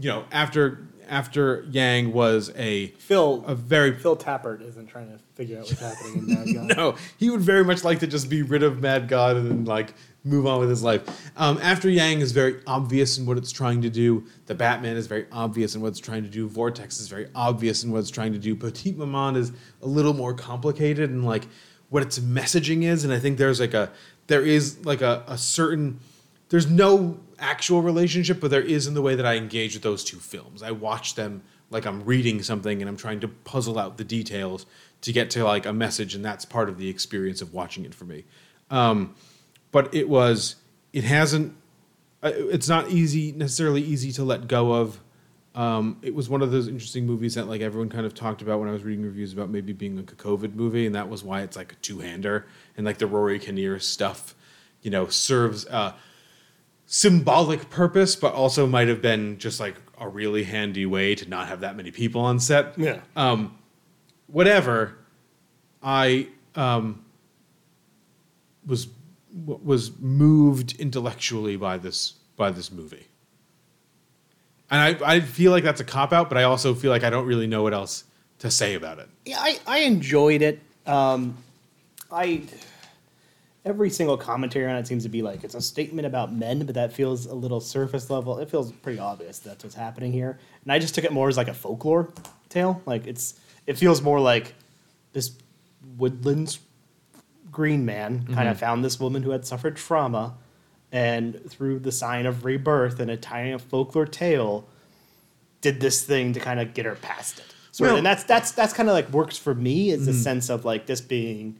[0.00, 5.18] You know, after after Yang was a Phil, a very Phil Tippett isn't trying to
[5.34, 6.76] figure out what's happening in Mad God.
[6.76, 9.64] no, he would very much like to just be rid of Mad God and then
[9.64, 11.02] like move on with his life.
[11.36, 14.24] Um, After Yang is very obvious in what it's trying to do.
[14.46, 16.48] The Batman is very obvious in what it's trying to do.
[16.48, 18.56] Vortex is very obvious in what it's trying to do.
[18.56, 21.46] Petite Maman is a little more complicated and like
[21.90, 23.04] what its messaging is.
[23.04, 23.92] And I think there's like a
[24.26, 26.00] there is like a, a certain
[26.48, 30.04] there's no actual relationship, but there is in the way that I engage with those
[30.04, 30.62] two films.
[30.62, 34.66] I watch them like I'm reading something and I'm trying to puzzle out the details
[35.00, 37.94] to get to like a message, and that's part of the experience of watching it
[37.94, 38.24] for me.
[38.70, 39.14] Um,
[39.72, 40.56] but it was,
[40.92, 41.56] it hasn't,
[42.22, 45.00] uh, it's not easy necessarily easy to let go of.
[45.54, 48.58] Um, it was one of those interesting movies that like everyone kind of talked about
[48.58, 51.22] when I was reading reviews about maybe being like a COVID movie, and that was
[51.22, 52.46] why it's like a two hander,
[52.76, 54.34] and like the Rory Kinnear stuff,
[54.82, 55.66] you know, serves.
[55.66, 55.92] Uh,
[56.86, 61.48] symbolic purpose, but also might have been just like a really handy way to not
[61.48, 62.78] have that many people on set.
[62.78, 63.00] Yeah.
[63.16, 63.58] Um,
[64.26, 64.98] whatever.
[65.82, 67.04] I um,
[68.66, 68.88] was
[69.34, 73.06] was moved intellectually by this by this movie,
[74.74, 77.10] and I I feel like that's a cop out, but I also feel like I
[77.10, 78.04] don't really know what else
[78.40, 79.08] to say about it.
[79.24, 80.60] Yeah, I, I enjoyed it.
[80.86, 81.36] Um,
[82.10, 82.42] I
[83.64, 86.74] every single commentary on it seems to be like it's a statement about men, but
[86.74, 88.38] that feels a little surface level.
[88.38, 91.36] It feels pretty obvious that's what's happening here, and I just took it more as
[91.36, 92.08] like a folklore
[92.48, 92.82] tale.
[92.86, 93.34] Like it's
[93.66, 94.54] it feels more like
[95.12, 95.30] this
[95.96, 96.58] woodlands
[97.50, 98.60] green man kind of Mhm.
[98.60, 100.34] found this woman who had suffered trauma,
[100.94, 104.66] and through the sign of rebirth and a tiny folklore tale,
[105.60, 107.54] did this thing to kind of get her past it.
[107.72, 107.92] Sort of.
[107.92, 110.22] Well- and that's that's that's kind of like works for me is the Mhm.
[110.22, 111.58] sense of like this being,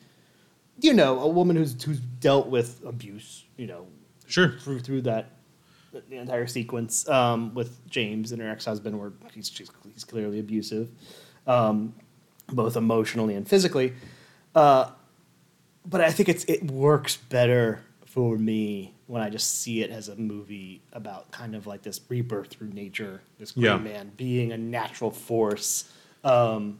[0.81, 3.87] you know, a woman who's who's dealt with abuse, you know,
[4.27, 5.31] sure through through that
[6.09, 10.39] the entire sequence um, with James and her ex husband, where he's she's, he's clearly
[10.39, 10.89] abusive,
[11.47, 11.95] um,
[12.53, 13.93] both emotionally and physically.
[14.55, 14.91] Uh,
[15.87, 17.81] but I think it's it works better
[18.15, 22.01] for me when I just see it as a movie about kind of like this
[22.09, 23.77] rebirth through nature, this green Yeah.
[23.79, 25.91] man being a natural force.
[26.23, 26.79] Um,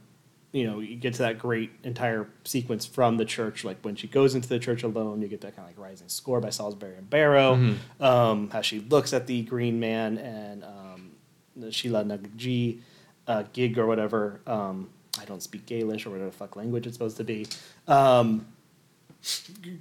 [0.53, 4.07] you know, you get to that great entire sequence from the church, like when she
[4.07, 6.95] goes into the church alone, you get that kind of like rising score by Salisbury
[6.95, 8.01] and Barrow, Mhm.
[8.01, 11.11] um, how she looks at the green man and um,
[11.57, 12.79] the Sheila Nagji
[13.27, 14.39] uh, gig or whatever.
[14.47, 17.47] Um, I don't speak Gaelish or whatever the fuck language it's supposed to be.
[17.89, 18.47] Um,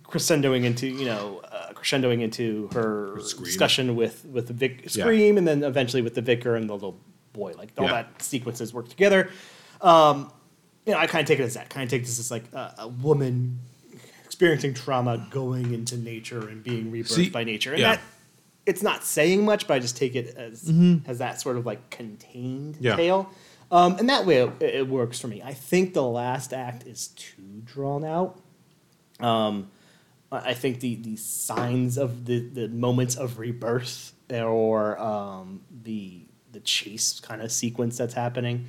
[0.05, 3.45] crescendoing into you know uh, crescendoing into her Scream.
[3.45, 5.05] discussion with with the Vic Yeah.
[5.05, 6.99] scream and then eventually with the vicar and the little
[7.33, 7.93] boy like all Yeah.
[8.03, 9.31] that sequences work together
[9.81, 10.33] um
[10.87, 12.45] you know i kind of take it as that kind of take this as like
[12.53, 13.59] a, a woman
[14.25, 17.97] experiencing trauma going into nature and being rebirthed See, by nature and yeah.
[17.97, 18.01] that
[18.67, 21.07] it's not saying much but i just take it as Mhm.
[21.07, 22.97] as that sort of like contained Yeah.
[22.97, 23.31] tale
[23.71, 27.09] um, and that way it, it works for me i think the last act is
[27.09, 28.41] too drawn out
[29.25, 29.71] um,
[30.31, 36.23] I think the, the signs of the, the moments of rebirth or um, the
[36.53, 38.67] the chase kind of sequence that's happening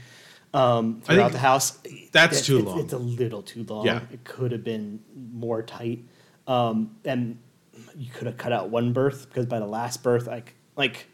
[0.53, 1.77] um, throughout the house.
[2.11, 2.79] that's it- too it's, long.
[2.79, 3.85] It's a little too long.
[3.85, 4.01] Yeah.
[4.11, 5.01] It could have been
[5.33, 6.03] more tight,
[6.47, 7.39] um, and
[7.95, 11.07] you could have cut out one birth because by the last birth, like like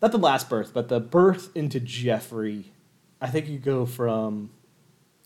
[0.00, 2.72] not the last birth, but the birth into Jeffrey.
[3.20, 4.50] I think you go from.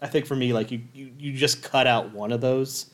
[0.03, 2.91] I think for me, like you, you, you just cut out one of those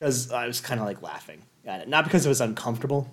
[0.00, 3.08] because I was kind of like laughing at it, not because it was uncomfortable,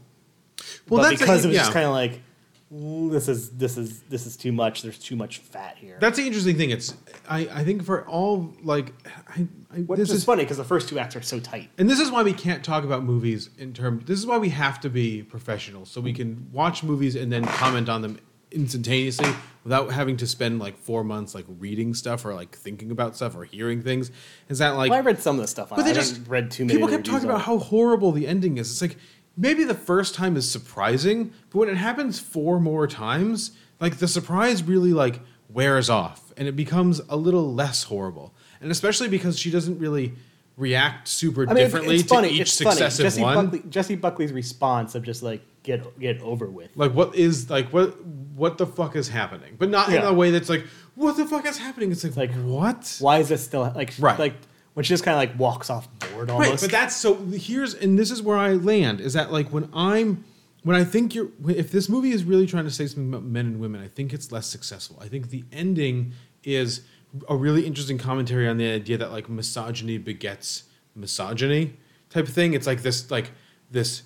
[0.89, 1.61] Well, but because a- it was yeah.
[1.61, 2.21] just kind of like
[2.69, 4.81] this is this is this is too much.
[4.81, 5.97] There's too much fat here.
[6.01, 6.71] That's the interesting thing.
[6.71, 6.93] It's
[7.29, 8.93] I, I think for all like
[9.29, 11.69] I, I this is is funny because the first two acts are so tight.
[11.77, 14.05] And this is why we can't talk about movies in terms.
[14.05, 16.17] This is why we have to be professional, so we mm.
[16.17, 18.19] can watch movies and then comment on them
[18.51, 19.29] instantaneously
[19.63, 23.35] without having to spend like four months like reading stuff or like thinking about stuff
[23.35, 24.11] or hearing things.
[24.49, 24.89] Is that like?
[24.89, 25.71] Well, I read some of the stuff.
[25.71, 26.77] On but they I just read too many.
[26.77, 28.71] People kept talking about how horrible the ending is.
[28.71, 28.97] It's like
[29.35, 34.07] maybe the first time is surprising, but when it happens four more times, like the
[34.07, 35.19] surprise really like
[35.49, 38.33] wears off and it becomes a little less horrible.
[38.59, 40.13] And especially because she doesn't really
[40.57, 41.43] react super.
[41.43, 42.29] I mean, differently to funny.
[42.29, 42.75] each it's funny.
[42.75, 43.45] successive Jessie one.
[43.45, 46.71] Buckley, Jessie Buckley's response of just like get get over with.
[46.75, 49.55] Like what is like what what the fuck is happening?
[49.59, 50.65] But not in a way that's like
[50.95, 51.91] what the fuck is happening.
[51.91, 52.97] It's like, what?
[52.99, 54.17] Why is this still like Right.
[54.17, 54.33] like
[54.73, 56.49] when she just kind of like walks off board almost?
[56.49, 57.15] Right, but that's so.
[57.25, 60.23] Here's and this is where I land is that like when I'm
[60.63, 63.45] when I think you're if this movie is really trying to say something about men
[63.45, 64.97] and women, I think it's less successful.
[65.01, 66.13] I think the ending
[66.43, 66.81] is
[67.29, 70.63] a really interesting commentary on the idea that like misogyny begets
[70.95, 71.73] misogyny
[72.09, 72.53] type of thing.
[72.53, 73.31] It's like this like
[73.69, 74.03] this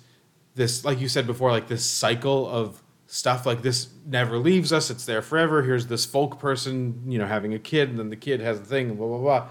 [0.54, 4.90] this like you said before like this cycle of stuff like this never leaves us.
[4.90, 5.62] It's there forever.
[5.62, 8.64] Here's this folk person, you know, having a kid, and then the kid has a
[8.64, 9.46] thing, and blah blah blah.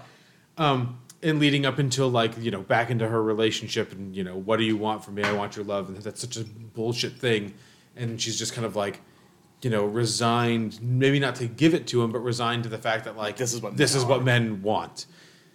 [0.58, 4.36] Um, and leading up until like you know back into her relationship and you know
[4.36, 7.12] what do you want from me i want your love and that's such a bullshit
[7.12, 7.54] thing
[7.96, 9.00] and she's just kind of like
[9.62, 13.04] you know resigned maybe not to give it to him but resigned to the fact
[13.04, 15.06] that like This is what this men is what men want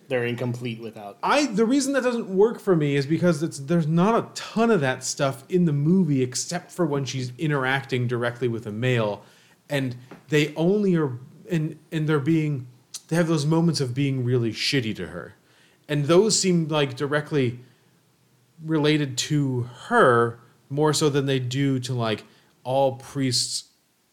[0.07, 1.17] They're incomplete without.
[1.21, 4.71] I the reason that doesn't work for me is because it's there's not a ton
[4.71, 9.23] of that stuff in the movie except for when she's interacting directly with a male
[9.69, 9.97] and
[10.29, 12.67] they only are and and they're being
[13.07, 15.35] they have those moments of being really shitty to her.
[15.87, 17.59] And those seem like directly
[18.63, 20.39] related to her
[20.69, 22.23] more so than they do to like
[22.63, 23.65] all priests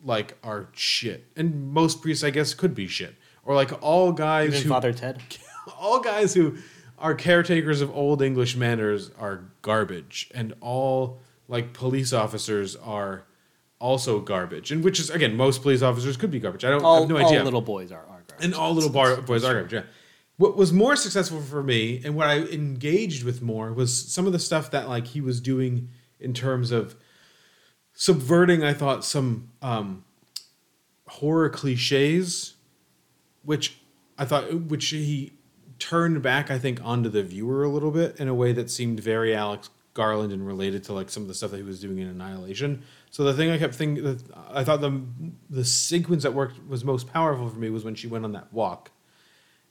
[0.04, 1.26] like are shit.
[1.36, 3.14] And most priests I guess could be shit.
[3.44, 5.20] Or like all guys Even who Father Ted.
[5.78, 6.56] all guys who
[6.98, 13.26] are caretakers of old English manners are garbage, and all like police officers are
[13.78, 14.70] also garbage.
[14.70, 16.64] And which is again, most police officers could be garbage.
[16.64, 17.38] I don't I have no all idea.
[17.40, 18.44] All little boys are, are garbage.
[18.44, 19.72] and all little bar- boys are garbage.
[19.72, 19.82] Yeah.
[20.36, 24.32] What was more successful for me, and what I engaged with more, was some of
[24.32, 26.96] the stuff that like he was doing in terms of
[27.92, 28.64] subverting.
[28.64, 30.04] I thought some um,
[31.06, 32.54] horror cliches,
[33.42, 33.78] which
[34.18, 35.32] I thought which he
[35.84, 39.00] turned back I think onto the viewer a little bit in a way that seemed
[39.00, 41.98] very Alex Garland and related to like some of the stuff that he was doing
[41.98, 42.82] in Annihilation.
[43.10, 44.18] So the thing I kept thinking
[44.50, 45.02] I thought the
[45.50, 48.50] the sequence that worked was most powerful for me was when she went on that
[48.50, 48.92] walk.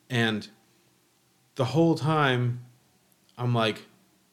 [0.08, 0.48] And
[1.56, 2.64] the whole time
[3.36, 3.88] I'm like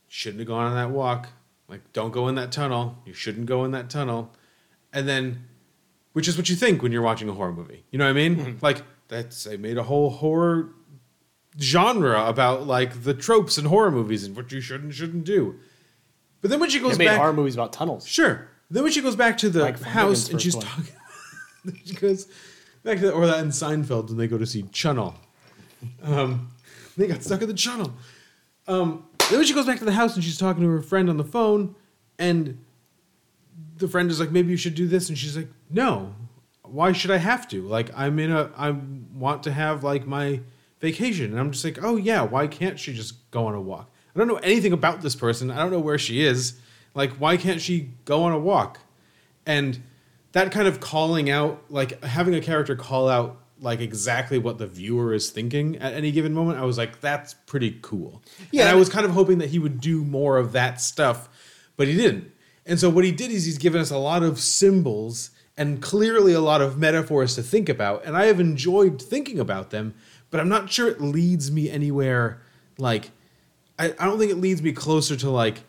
[0.07, 1.31] shouldn't have gone on that walk.
[1.67, 2.99] Like don't go in that tunnel.
[3.07, 4.35] You shouldn't go in that tunnel.
[4.93, 5.47] And then
[6.13, 7.85] which is what you think when you're watching a horror movie.
[7.91, 8.37] You know what I mean?
[8.37, 8.59] Mm-hmm.
[8.61, 10.75] Like that's they made a whole horror
[11.59, 15.57] genre about like the tropes in horror movies and what you should and shouldn't do.
[16.41, 18.07] But then when she They goes made back, horror movies about tunnels.
[18.07, 18.49] sure.
[18.71, 20.87] Then when she goes back to the Like house and she's first one.
[20.87, 22.27] talking, she goes
[22.85, 25.15] back to or that in Seinfeld when they go to see Chunnel.
[26.03, 26.51] Um,
[26.97, 27.93] they got stuck in the Chunnel.
[28.69, 31.09] Um, then when she goes back to the house and she's talking to her friend
[31.11, 31.75] on the phone,
[32.19, 32.65] and
[33.77, 36.15] the friend is like, maybe you should do this, and she's like, no,
[36.63, 37.63] why should I have to?
[37.67, 38.71] Like, I'm in a, I
[39.15, 40.41] want to have like my
[40.81, 43.91] vacation, and I'm just like, oh yeah, why can't she just go on a walk?
[44.15, 45.51] I don't know anything about this person.
[45.51, 46.59] I don't know where she is.
[46.95, 48.81] Like, why can't she go on a walk?
[49.47, 49.81] And
[50.33, 54.67] that kind of calling out, like having a character call out like exactly what the
[54.67, 58.23] viewer is thinking at any given moment, I was like, that's pretty cool.
[58.51, 58.63] Yeah.
[58.63, 61.29] And I was kind of hoping that he would do more of that stuff,
[61.77, 62.33] but he didn't.
[62.67, 66.33] And so what he did is he's given us a lot of symbols and clearly
[66.33, 68.05] a lot of metaphors to think about.
[68.05, 69.95] And I have enjoyed thinking about them,
[70.31, 72.41] but I'm not sure it leads me anywhere
[72.79, 73.11] like
[73.79, 75.63] I, I don't think it leads me closer to like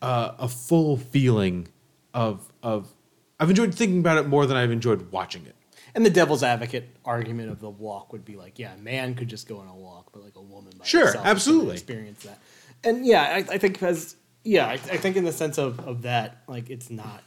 [0.00, 1.68] uh, a full feeling
[2.14, 2.92] of of
[3.40, 5.56] I've enjoyed thinking about it more than I've enjoyed watching it.
[5.94, 9.28] And the devil's advocate argument of the walk would be like, yeah, a man could
[9.28, 11.72] just go on a walk, but like a woman by Sure, herself is gonna absolutely.
[11.74, 12.38] experience that.
[12.84, 16.02] And yeah, I, I think as yeah, I, I think in the sense of of
[16.02, 17.22] that, like it's not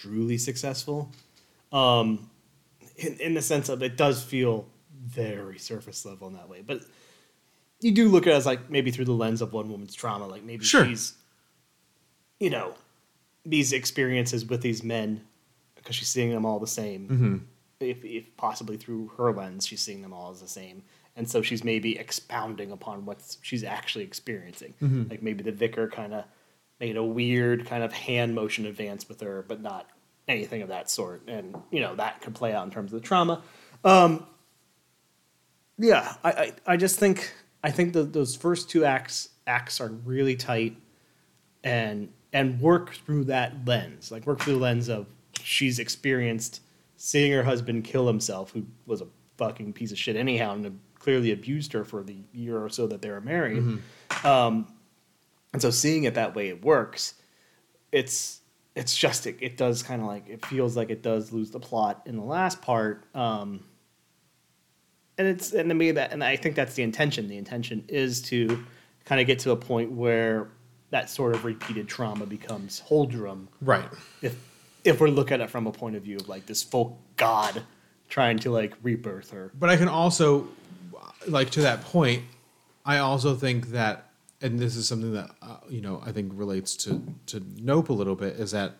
[0.00, 1.10] truly successful.
[1.72, 2.30] Um,
[2.96, 4.66] in, in the sense of it does feel
[5.04, 6.80] very surface level in that way, but
[7.80, 10.26] you do look at it as like maybe through the lens of one woman's trauma,
[10.26, 10.84] like maybe Sure.
[10.86, 11.14] she's,
[12.40, 12.74] you know,
[13.44, 15.20] these experiences with these men
[15.74, 17.08] because she's seeing them all the same.
[17.08, 17.36] Mm-hmm.
[17.80, 20.82] If, if possibly through her lens, she's seeing them all as the same,
[21.16, 24.72] and so she's maybe expounding upon what she's actually experiencing.
[24.82, 25.10] Mhm.
[25.10, 26.24] Like maybe the vicar kind of
[26.80, 29.90] made a weird kind of hand motion advance with her, but not
[30.28, 33.06] anything of that sort, and you know that could play out in terms of the
[33.06, 33.42] trauma.
[33.84, 34.26] Um,
[35.78, 39.88] yeah, I, I, I just think I think the, those first two acts acts are
[39.88, 40.76] really tight,
[41.62, 45.06] and and work through that lens, like work through the lens of
[45.40, 46.60] she's experienced
[46.96, 49.06] seeing her husband kill himself, who was a
[49.36, 53.02] fucking piece of shit anyhow, and clearly abused her for the year or so that
[53.02, 53.62] they were married.
[54.24, 54.72] Um,
[55.52, 57.14] and so seeing it that way, it works.
[57.92, 58.40] It's
[58.74, 61.60] it's just it, it does kind of like it feels like it does lose the
[61.60, 63.04] plot in the last part.
[63.14, 63.64] Um,
[65.16, 67.28] and it's and to me that and I think that's the intention.
[67.28, 68.64] The intention is to
[69.04, 70.48] kind of get to a point where
[70.90, 73.48] that sort of repeated trauma becomes Holdrum.
[73.60, 73.88] Right.
[74.22, 74.36] If
[74.84, 77.62] if we're looking at it from a point of view of like this folk god
[78.08, 79.50] trying to like rebirth her.
[79.58, 80.48] But I can also,
[81.26, 82.22] like to that point,
[82.84, 84.10] I also think that,
[84.44, 87.94] and this is something that uh, you know I think relates to to Nope a
[87.94, 88.76] little bit, is that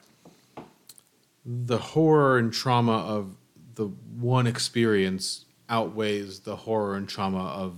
[1.44, 3.36] the horror and trauma of
[3.74, 7.76] the one experience outweighs the horror and trauma of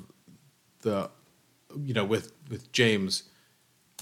[0.83, 1.11] the,
[1.81, 3.23] you know, with with James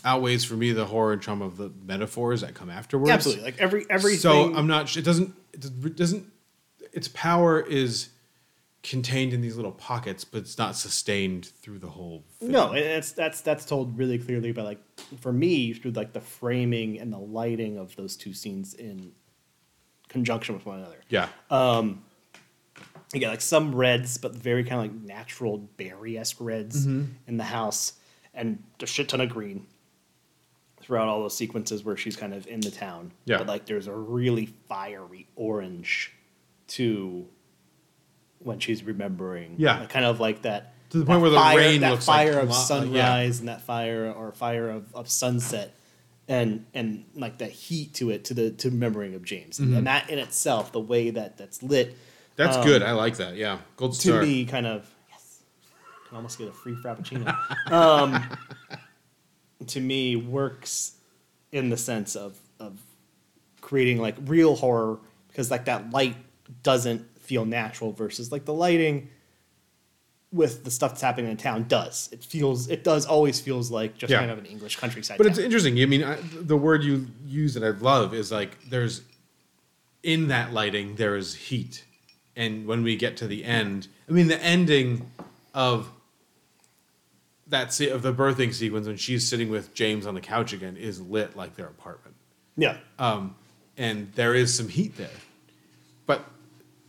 [0.04, 3.10] outweighs for me the horror and trauma of the metaphors that come afterwards.
[3.10, 3.44] Absolutely.
[3.44, 4.96] Like every everything So I'm not.
[4.96, 5.34] It doesn't.
[5.52, 6.26] It doesn't.
[6.92, 8.08] Its power is
[8.84, 12.22] contained in these little pockets, but it's not sustained through the whole.
[12.38, 12.52] Film.
[12.52, 14.78] No, it's that's that's told really clearly by like
[15.18, 19.10] for me through like the framing and the lighting of those two scenes in
[20.08, 21.00] conjunction with one another.
[21.08, 21.28] Yeah.
[23.12, 27.12] You get like some reds, but very kind of like natural berry esque reds Mm-hmm.
[27.28, 27.92] in the house,
[28.32, 29.66] and a shit ton of green
[30.80, 33.12] throughout all those sequences where she's kind of in the town.
[33.24, 33.38] Yeah.
[33.38, 36.12] But like there's a really fiery orange
[36.68, 37.26] to
[38.44, 39.56] when she's remembering.
[39.58, 39.80] Yeah.
[39.80, 40.72] Like, kind of like that.
[40.90, 42.62] To the point where the fire, rain that looks like fire of lo- uh, yeah.
[42.64, 45.74] sunrise and that fire or fire of, of sunset
[46.28, 49.74] and and like the heat to it to the to remembering of James Mm-hmm.
[49.76, 51.96] and that in itself the way that that's lit
[52.36, 52.82] That's um, good.
[52.82, 53.34] I like that.
[53.34, 54.22] Yeah, gold to star.
[54.22, 55.40] me kind of yes
[56.08, 57.34] can almost get a free frappuccino
[57.72, 58.24] um,
[59.66, 60.92] to me works
[61.52, 62.80] in the sense of of
[63.60, 66.16] creating like real horror because like that light
[66.62, 69.08] doesn't feel natural versus like the lighting
[70.32, 73.96] with the stuff that's happening in town does it feels it does always feels like
[73.96, 74.18] just Yeah.
[74.18, 75.80] kind of an english countryside But it's interesting.
[75.80, 79.02] I mean, I, the word you use that I love is like there's
[80.02, 81.84] in that lighting there is heat,
[82.36, 85.10] and when we get to the end, I mean, the ending
[85.54, 85.88] of
[87.46, 90.76] that se- of the birthing sequence when she's sitting with James on the couch again
[90.76, 92.16] is lit like their apartment,
[92.56, 93.34] yeah um,
[93.78, 95.16] and there is some heat there.
[96.06, 96.24] But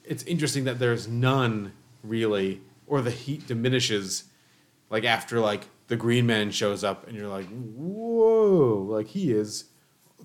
[0.07, 4.25] it's interesting that there's none really, or the heat diminishes,
[4.89, 9.65] like after like the Green Man shows up, and you're like, whoa, like he is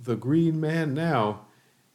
[0.02, 1.42] the Green Man now,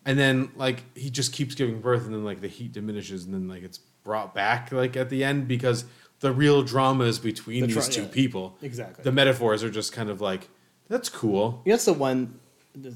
[0.05, 3.33] and then like he just keeps giving birth, and then like the heat diminishes, and
[3.33, 5.86] then like it's brought back like at the end because
[6.19, 8.57] the real drama is between The these tra- two yeah, people.
[8.61, 9.03] exactly.
[9.03, 10.47] The metaphors are just kind of like
[10.88, 11.61] that's cool.
[11.65, 12.39] That's the one.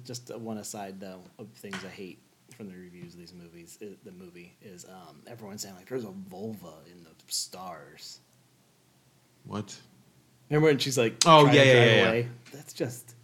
[0.04, 2.20] Just one aside though of things I hate
[2.60, 3.78] from the reviews of these movies.
[3.82, 8.20] i- The movie is um, everyone saying like, "There's a vulva in the stars."
[9.45, 9.80] What?
[10.49, 12.24] Remember when she's like, Oh, yeah, yeah, yeah, yeah.
[12.51, 13.16] That's just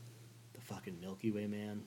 [0.54, 1.82] the fucking Milky Way, man,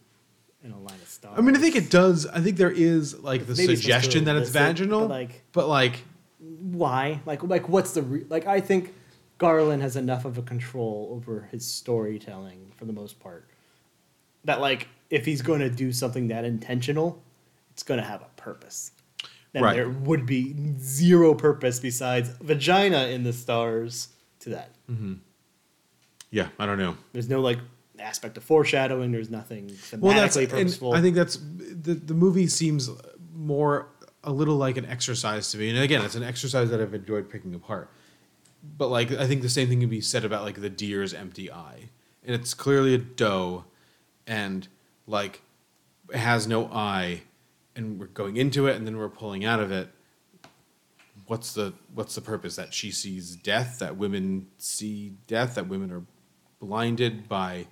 [0.63, 1.35] in a line of stars.
[1.39, 2.27] I mean, I think it does.
[2.27, 6.05] I think there is like the Maybe suggestion that it's vaginal, but, like- but like
[6.39, 7.23] why?
[7.25, 8.47] Like, like what's the re- like?
[8.47, 8.93] I think
[9.39, 13.49] Garland has enough of a control over his storytelling for the most part
[14.45, 17.23] that like if he's going to do something that intentional,
[17.79, 18.91] it's going to have a purpose.
[19.53, 19.75] Then Right.
[19.77, 24.09] there would be zero purpose besides vagina in the stars
[24.41, 24.75] to that.
[24.91, 25.15] Mm-hmm.
[26.33, 26.97] yeah, I don't know.
[27.13, 27.59] There's no like
[28.01, 29.13] aspect of foreshadowing.
[29.13, 30.93] There's nothing thematically Well, that's purposeful.
[30.93, 32.91] I think that's the the movie seems
[33.33, 33.87] more
[34.25, 37.31] a little like an exercise to me, and again, it's an exercise that I've enjoyed
[37.31, 37.89] picking apart.
[38.77, 41.51] But like, I think the same thing can be said about like the deer's empty
[41.51, 41.91] eye,
[42.25, 43.65] and it's clearly a doe,
[44.27, 44.67] and
[45.07, 45.43] like
[46.13, 47.23] it has no eye,
[47.79, 49.89] and we're going into it, and then we're pulling out of it.
[51.27, 53.79] What's the what's the purpose that she sees death?
[53.79, 55.55] That women see death?
[55.55, 56.03] That women are
[56.61, 57.67] blinded by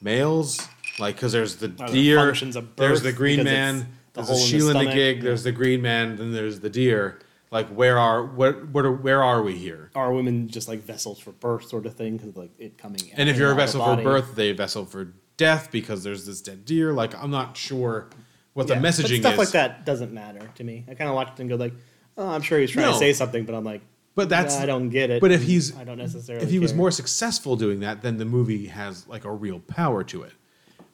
[0.00, 0.66] males?
[0.98, 4.40] Like, because there's the Are deer, of there's the green man, the there's the in
[4.40, 7.18] the Sheila and the gig, there's the green man, then there's the deer.
[7.50, 9.90] Like, where are what what where are we here?
[9.94, 12.16] are women just like vessels for birth, sort of thing?
[12.16, 13.00] Because like it coming.
[13.14, 16.04] And if you're a and out of vessel for birth, they vessel for death because
[16.04, 16.92] there's this dead deer.
[16.92, 18.08] Like, I'm not sure
[18.54, 19.38] what the Yeah, but messaging stuff is.
[19.38, 20.84] like that doesn't matter to me.
[20.88, 21.74] I kind of watched it and go like,
[22.16, 22.92] oh, I'm sure he's trying No.
[22.92, 23.82] to say something, but I'm like,
[24.14, 25.20] But that's I don't get it.
[25.20, 26.44] But if he's I don't necessarily.
[26.44, 30.02] if he was more successful doing that, then the movie has like a real power
[30.04, 30.32] to it.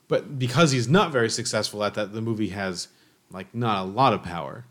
[0.08, 2.88] But because he's not very successful at that, the movie has
[3.30, 4.64] like not a lot of power.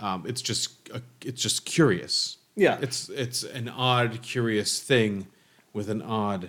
[0.00, 2.38] Um, it's just a, it's just curious.
[2.54, 2.78] Yeah.
[2.80, 5.26] it's it's an odd, curious thing
[5.74, 6.48] with an odd,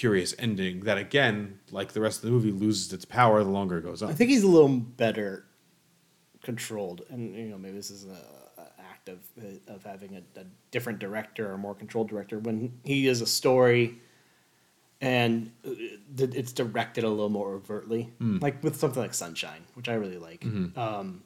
[0.00, 3.78] curious ending that again, like the rest of the movie, loses its power the longer
[3.78, 4.08] it goes on.
[4.10, 5.44] I think he's a little better
[6.42, 9.18] controlled, and you know maybe this is a, a act of
[9.68, 13.98] of having a, a different director or more controlled director when he is a story.
[15.02, 15.70] And uh,
[16.18, 18.36] it's directed a little more overtly, Hmm.
[18.42, 20.40] like with something like Sunshine, which I really like.
[20.42, 20.78] Mm-hmm.
[20.78, 21.22] Um,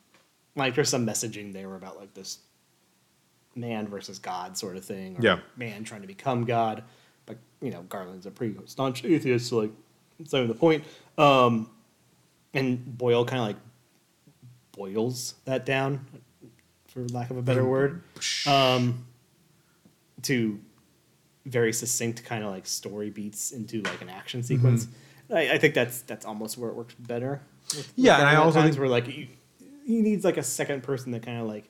[0.54, 2.38] like there's some messaging there about like this
[3.56, 5.38] man versus God sort of thing, or Yeah.
[5.56, 6.84] man trying to become God.
[7.64, 9.70] You know, Garland's a pretty staunch atheist, so like
[10.20, 10.84] it's not even the point.
[11.18, 11.70] Um,
[12.52, 13.56] and Boyle kind of like
[14.72, 16.04] boils that down,
[16.88, 18.02] for lack of a better word,
[18.46, 19.06] um,
[20.22, 20.60] to
[21.46, 24.86] very succinct kind of like story beats into like an action sequence.
[25.32, 27.40] I, I think that's that's almost where it works better.
[27.70, 29.30] with- with Yeah, and I also think- where like he,
[29.86, 31.68] he needs like a second person to kind of like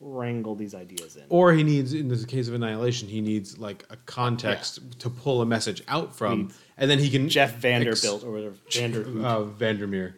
[0.00, 1.24] wrangle these ideas in.
[1.28, 5.42] Or he needs, in the case of Annihilation, he needs like a context to pull
[5.42, 9.44] a message out from, and then he can Jeff ex- Vanderbilt or whatever Vander uh,
[9.44, 10.16] Vandermeer.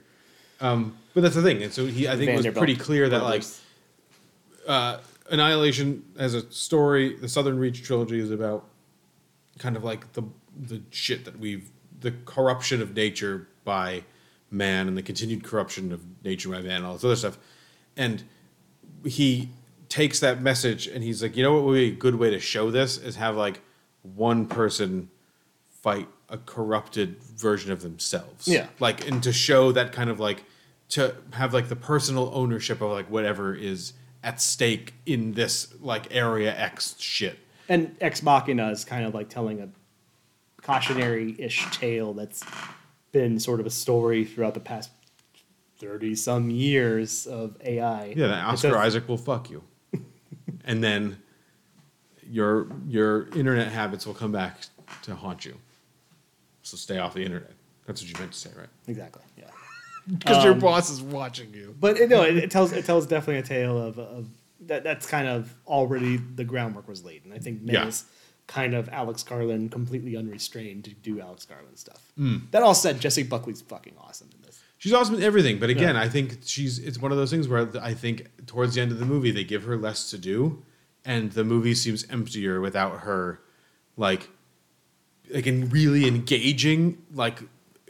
[0.60, 3.22] Um, but that's the thing, and so he, I think, it was pretty clear that
[3.24, 3.42] like
[4.68, 4.98] uh,
[5.30, 8.64] Annihilation as a story, the Southern Reach trilogy is about
[9.58, 10.22] kind of like the
[10.56, 11.70] the shit that we've
[12.00, 14.04] the corruption of nature by
[14.50, 17.38] man and the continued corruption of nature by man and all this other stuff.
[17.96, 18.22] And
[19.04, 19.50] he
[19.92, 22.40] takes that message and he's like, you know what would be a good way to
[22.40, 23.60] show this is have like
[24.00, 25.10] one person
[25.68, 28.48] fight a corrupted version of themselves.
[28.48, 28.68] Yeah.
[28.80, 30.44] Like and to show that kind of like
[30.90, 36.06] to have like the personal ownership of like whatever is at stake in this like
[36.10, 37.38] area X shit.
[37.68, 39.68] And Ex Machina is kind of like telling a
[40.62, 42.42] cautionary ish tale that's
[43.12, 44.88] been sort of a story throughout the past
[45.80, 48.14] 30 some years of AI.
[48.16, 49.62] Yeah, that Oscar Isaac will fuck you.
[50.64, 51.18] And then
[52.28, 54.58] your your internet habits will come back
[55.02, 55.56] to haunt you.
[56.62, 57.52] So stay off the internet.
[57.86, 58.68] That's what you meant to say, right?
[58.86, 59.22] Exactly.
[59.36, 59.44] Yeah.
[60.08, 61.74] Because your Um, boss is watching you.
[61.78, 64.28] But it, no, it, it tells it tells definitely a tale of, of
[64.66, 64.84] that.
[64.84, 67.90] That's kind of already the groundwork was laid, and I think Men Yeah.
[68.46, 72.12] kind of Alex Garland completely unrestrained to do Alex Garland stuff.
[72.18, 72.50] Mm.
[72.52, 74.31] That all said, Jessie Buckley's fucking awesome in this.
[74.82, 76.00] She's awesome in everything, but again, Yeah.
[76.00, 78.98] I think she's it's one of those things where I think towards the end of
[78.98, 80.60] the movie they give her less to do,
[81.04, 83.40] and the movie seems emptier without her,
[83.96, 84.28] like,
[85.32, 87.38] like in really engaging like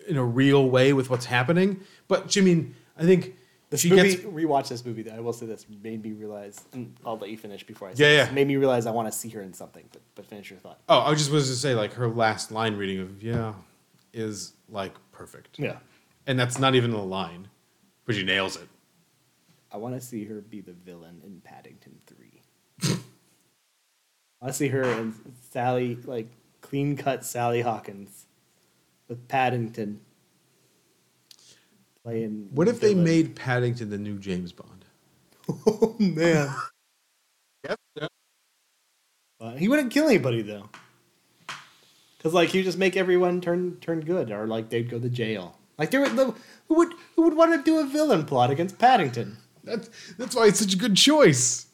[0.07, 1.81] in a real way with what's happening.
[2.09, 3.37] But I mean, I think
[3.71, 5.01] This she movie, gets rewatch this movie.
[5.03, 7.95] Though I will say this made me realize, and I'll let you finish before I
[7.95, 8.29] say Yeah, this.
[8.29, 8.35] yeah.
[8.35, 9.85] Made me realize I want to see her in something.
[9.93, 10.79] But but finish your thought.
[10.91, 13.55] Oh, I just was to say like her last line reading of yeah
[14.13, 15.59] is like perfect.
[15.59, 15.79] Yeah.
[16.27, 17.49] And that's not even a line,
[18.07, 18.69] but she nails it.
[19.73, 22.43] I want to see her be the villain in Paddington Three.
[24.41, 25.15] I see her and
[25.51, 26.29] Sally like
[26.61, 28.27] clean cut Sally Hawkins
[29.09, 30.01] with Paddington
[32.03, 32.49] playing.
[32.53, 34.85] What if they made Paddington the new James Bond?
[35.67, 36.55] Oh man.
[37.65, 37.79] Yep.
[39.41, 40.69] Uh, he wouldn't kill anybody though.
[42.23, 45.59] Cause like he just make everyone turn turn good, or like they'd go to jail.
[45.79, 46.35] Like there would who
[46.77, 49.37] would who would want to do a villain plot against Paddington?
[49.65, 51.67] That's that's why it's such a good choice.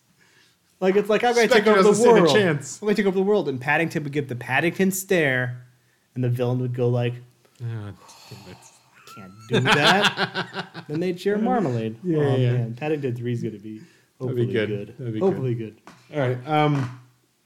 [0.80, 2.28] Like it's like I'm going to take over the world.
[2.28, 5.66] I'm going to take over the world, and Paddington would give the Paddington stare,
[6.14, 7.14] and the villain would go like,
[7.64, 7.90] Ah,
[8.30, 8.54] "I
[9.16, 11.96] can't do that." then they'd share marmalade.
[12.04, 12.52] Yeah, oh yeah.
[12.52, 13.80] man, Paddington Three is going to be
[14.20, 14.94] hopefully be good.
[14.98, 15.12] good.
[15.14, 15.80] Be hopefully good.
[16.14, 16.38] All right.
[16.46, 17.00] Um.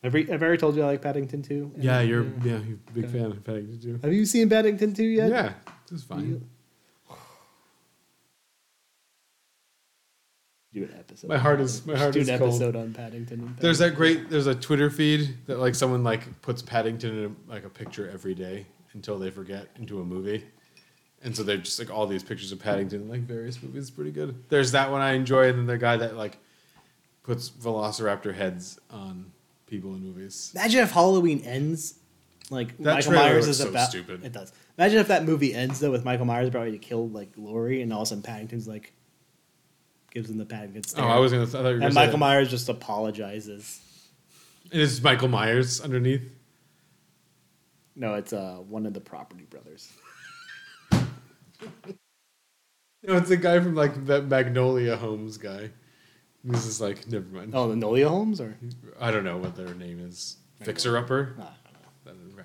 [0.05, 1.70] Have, we, have I already told you I like Paddington Two?
[1.78, 3.12] Yeah, you're yeah, you're a big Okay.
[3.20, 4.00] fan of Paddington too.
[4.03, 5.30] Have you seen Paddington Two yet?
[5.30, 5.53] Yeah,
[5.93, 6.43] this is fine.
[10.72, 11.28] Do an episode.
[11.28, 12.51] My heart is my heart do is an cold.
[12.55, 13.40] episode on Paddington.
[13.40, 14.30] and There's that great.
[14.30, 18.09] There's a Twitter feed that like someone like puts Paddington in a, like a picture
[18.11, 18.64] every day
[18.95, 20.43] until they forget into a movie,
[21.22, 23.82] and so they're just like all these pictures of Paddington like various movies.
[23.82, 24.34] It's pretty good.
[24.49, 26.38] There's that one I enjoy, and then the guy that like
[27.22, 29.30] puts Velociraptor heads on
[29.66, 30.53] people in movies.
[30.55, 31.97] Imagine if Halloween ends
[32.49, 33.90] like That Michael Myers is so about.
[33.90, 34.24] stupid.
[34.24, 34.53] It does.
[34.79, 37.83] Imagine if that movie ends though with Michael Myers about ready to kill like Laurie,
[37.83, 38.93] and all of a sudden Paddington's like
[40.11, 41.05] gives him the Paddington stare.
[41.05, 41.45] Oh, I was gonna.
[41.45, 42.18] I thought you were gonna and say Michael that.
[42.18, 43.81] Myers just apologizes.
[44.70, 46.31] It is Michael Myers underneath.
[47.95, 49.93] No, it's uh one of the Property Brothers.
[53.05, 55.70] No, it's the guy from like that Magnolia Homes guy.
[56.45, 57.53] This is like never mind.
[57.55, 58.57] Oh, the Nolia Holmes, or
[59.01, 60.37] I don't know what their name is.
[60.61, 61.35] Fixer Upper.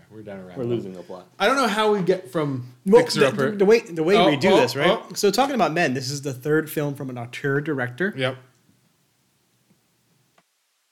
[0.10, 1.28] We're down a rabbit We're losing the plot.
[1.40, 3.52] I don't know how we get from Well, Fixer the, Upper.
[3.52, 4.90] the, the way the way Oh, we do oh, this, right?
[4.90, 5.14] oh.
[5.16, 8.14] So talking about men, this is the third film from an auteur director.
[8.16, 8.38] Yep.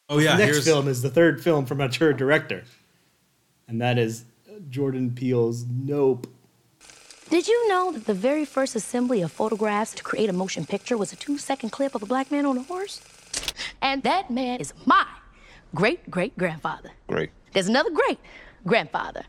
[0.09, 2.63] Oh yeah, the next here's film is the third film from a auteur director,
[3.67, 4.25] and that is
[4.69, 6.27] Jordan Peele's Nope.
[7.29, 10.95] Did you know that the very first assembly of photographs to create a motion picture
[10.97, 13.01] was a two second clip of a black man on a horse?
[13.81, 15.05] And that man is my
[15.73, 16.91] great great grandfather.
[17.07, 17.31] Great.
[17.53, 18.19] There's another great
[18.65, 19.23] grandfather.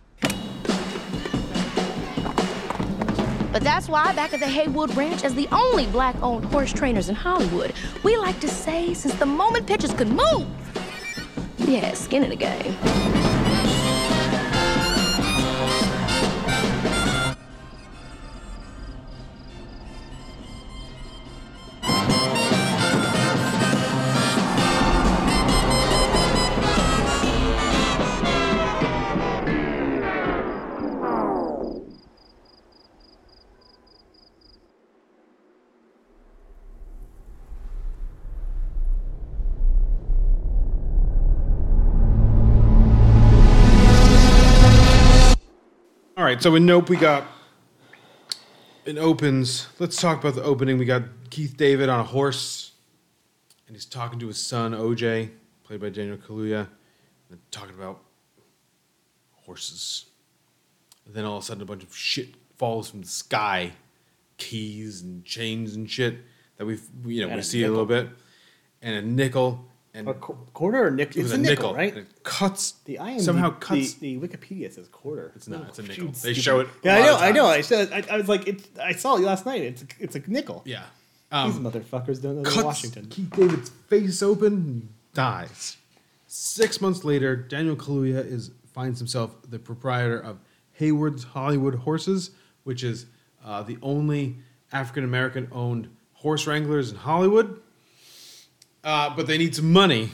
[3.53, 7.09] But that's why, back at the Haywood Ranch, as the only black owned horse trainers
[7.09, 7.73] in Hollywood,
[8.03, 10.47] we like to say since the moment pictures could move,
[11.67, 13.26] we had skin in the game.
[46.27, 47.25] Right, so in Nope we got
[48.85, 49.69] it opens.
[49.79, 50.77] Let's talk about the opening.
[50.77, 52.73] We got Keith David on a horse,
[53.69, 55.31] and he's talking to his son OJ,
[55.63, 56.67] played by Daniel Kaluuya,
[57.31, 58.01] and talking about
[59.45, 60.07] horses.
[61.05, 63.73] And then all of a sudden, a bunch of shit falls from the sky,
[64.37, 66.17] keys and chains and shit
[66.57, 68.09] that we've you know And we see a little bit,
[68.83, 69.65] and a nickel
[69.97, 71.21] and A qu- quarter or nickel?
[71.21, 71.97] it was It's a nickel, right?
[71.97, 73.95] it cuts The IMDb, somehow cuts.
[73.95, 75.33] The, the Wikipedia says quarter.
[75.35, 76.05] It's not, it's a Oh, nickel.
[76.07, 76.43] shoot, They stupid.
[76.43, 77.17] show it Yeah, I know.
[77.17, 77.47] I know.
[77.47, 79.63] I, said, I, I was like, it's, I saw it last night.
[79.63, 80.63] It's a, it's a nickel.
[80.65, 80.85] yeah,
[81.33, 83.07] These um, motherfuckers don't know Washington.
[83.09, 85.77] Keith David's face open and dies.
[86.27, 90.39] Six months later, Daniel Kaluuya is finds himself the proprietor of
[90.73, 92.31] Haywood's Hollywood Horses,
[92.65, 93.07] which is
[93.45, 94.37] uh, the only
[94.73, 97.61] African American owned horse wranglers in Hollywood.
[98.87, 100.13] Uh, but they need some money,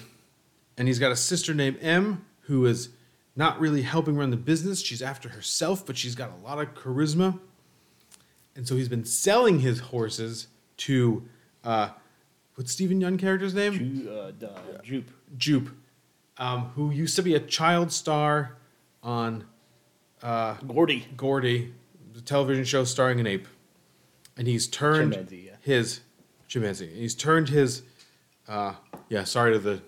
[0.78, 2.88] and he's got a sister named M who is
[3.36, 4.80] not really helping run the business.
[4.80, 7.38] She's after herself, but she's got a lot of charisma.
[8.56, 10.46] And so he's been selling his horses
[10.78, 11.28] to
[11.62, 11.90] uh,
[12.54, 13.74] what's Steven Yeun character's name?
[13.74, 14.48] Ju- uh, duh,
[14.82, 15.10] Jupe.
[15.36, 15.68] Jupe,
[16.38, 18.56] um, who used to be a child star
[19.02, 19.44] on
[20.22, 21.06] uh, Gordy.
[21.14, 21.74] Gordy,
[22.14, 23.48] the television show starring an ape,
[24.38, 25.56] and he's turned Chimpanzee, yeah.
[25.60, 26.00] his
[26.48, 26.88] chimpanzee.
[26.94, 27.82] He's turned his
[28.49, 28.74] uh,
[29.09, 29.24] yeah.
[29.24, 29.80] Sorry to the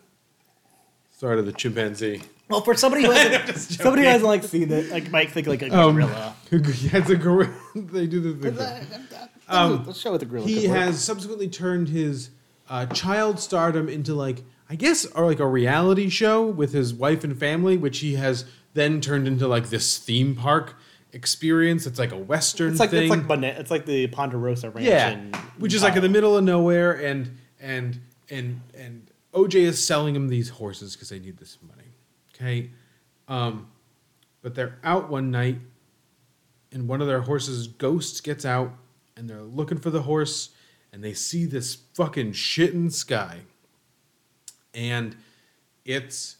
[1.13, 2.23] sorry to the chimpanzee.
[2.49, 4.05] Well, for somebody who hasn't, somebody who joking.
[4.05, 6.35] hasn't like seen it, like might think like a Um, gorilla.
[6.51, 6.59] yeah,
[6.99, 7.55] it's a gorilla.
[7.75, 8.87] they do the thing.
[9.49, 10.47] Um, Let's show what the gorilla.
[10.47, 10.79] he could work.
[10.81, 12.31] has subsequently turned his
[12.69, 17.25] uh, child stardom into like I guess or like a reality show with his wife
[17.25, 18.45] and family, which he has
[18.75, 20.75] then turned into like this theme park
[21.13, 21.87] experience.
[21.87, 23.03] It's like a western It's like thing.
[23.05, 24.87] it's like bana- it's like the Ponderosa Ranch.
[24.87, 28.01] yeah, in which is like in the middle of nowhere, and and
[28.31, 31.89] and and OJ is selling him these horses because they need this money.
[32.35, 32.70] Okay,
[33.29, 33.68] um,
[34.43, 35.59] but they're out one night,
[36.72, 38.72] and one of their horses' ghosts gets out,
[39.16, 40.51] and they're looking for the horse,
[40.93, 43.41] and they see this fucking shit in sky,
[44.72, 45.16] and
[45.85, 46.37] it's.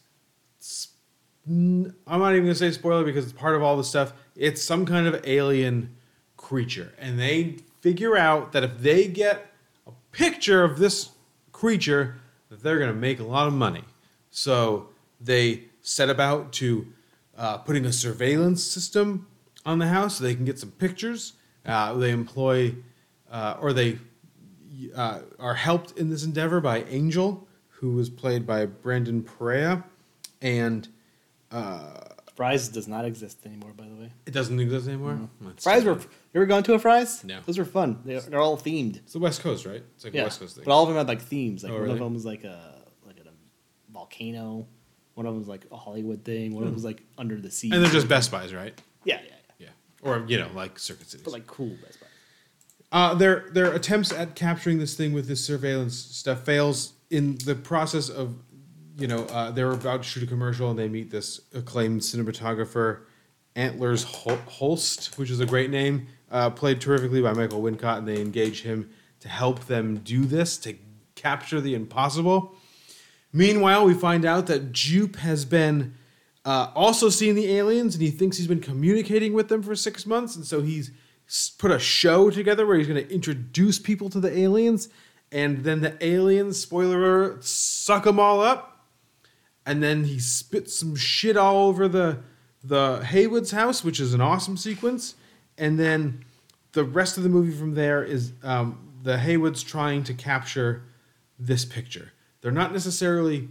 [1.47, 4.13] I'm not even gonna say spoiler because it's part of all the stuff.
[4.35, 5.95] It's some kind of alien
[6.37, 9.51] creature, and they figure out that if they get
[9.85, 11.11] a picture of this
[11.55, 12.15] creature,
[12.49, 13.83] that they're gonna make a lot of money.
[14.29, 14.89] So
[15.21, 16.87] they set about to
[17.37, 19.27] uh, putting a surveillance system
[19.65, 21.33] on the house so they can get some pictures.
[21.65, 22.75] Uh, they employ,
[23.31, 23.97] uh, or they
[24.95, 29.83] uh, are helped in this endeavor by Angel, who was played by Brandon Perea,
[30.41, 30.87] and
[31.51, 32.01] uh,
[32.35, 34.11] Fry's does not exist anymore, by the way.
[34.25, 35.17] it doesn't exist anymore.
[35.41, 35.99] That's Fry's were.
[36.35, 36.39] Bad.
[36.39, 37.23] You ever gone to a Fry's?
[37.23, 37.39] No.
[37.45, 38.01] Those were fun.
[38.03, 38.97] They're, they're all themed.
[38.97, 39.83] It's the West Coast, right?
[39.95, 40.65] It's like a West Coast thing.
[40.65, 41.63] but all of them had like themes.
[41.63, 41.93] Like Oh, one really?
[41.93, 43.29] of them was like a like a
[43.91, 44.67] volcano.
[45.13, 46.53] One of them was like a Hollywood thing.
[46.53, 46.75] One of them Hmm.
[46.75, 47.71] was like under the sea.
[47.71, 48.79] and they're just Best Buys, right?
[49.05, 49.29] Yeah, yeah,
[49.59, 49.67] yeah.
[49.67, 51.23] Yeah, or you know, like Circuit City.
[51.23, 52.07] But like cool Best Buy.
[52.91, 57.55] Uh, their their attempts at capturing this thing with this surveillance stuff fails in the
[57.55, 58.35] process of,
[58.97, 63.01] you know, uh, they're about to shoot a commercial and they meet this acclaimed cinematographer,
[63.55, 68.07] Antlers Hol- Holst, which is a great name, uh, played terrifically by Michael Wincott, and
[68.07, 68.89] they engage him
[69.21, 70.75] to help them do this to
[71.15, 72.53] capture the impossible.
[73.31, 75.93] Meanwhile, we find out that Jupe has been
[76.43, 80.05] uh, also seeing the aliens, and he thinks he's been communicating with them for six
[80.05, 80.91] months, and so he's
[81.57, 84.89] put a show together where he's going to introduce people to the aliens,
[85.31, 88.85] and then the aliens, spoiler suck them all up,
[89.65, 92.19] and then he spits some shit all over the
[92.61, 95.13] the Haywood's house, which is an awesome sequence,
[95.57, 96.25] and then
[96.73, 100.83] the rest of the movie from there is um, the Haywoods trying to capture
[101.39, 102.11] this picture.
[102.41, 103.49] They're not necessarily.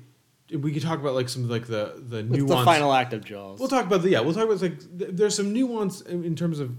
[0.53, 2.51] We could talk about like some of like the the It's nuance.
[2.51, 3.59] the final act of Jaws.
[3.59, 4.21] We'll talk about the yeah.
[4.21, 6.77] We'll talk about like th- there's some nuance in, in terms of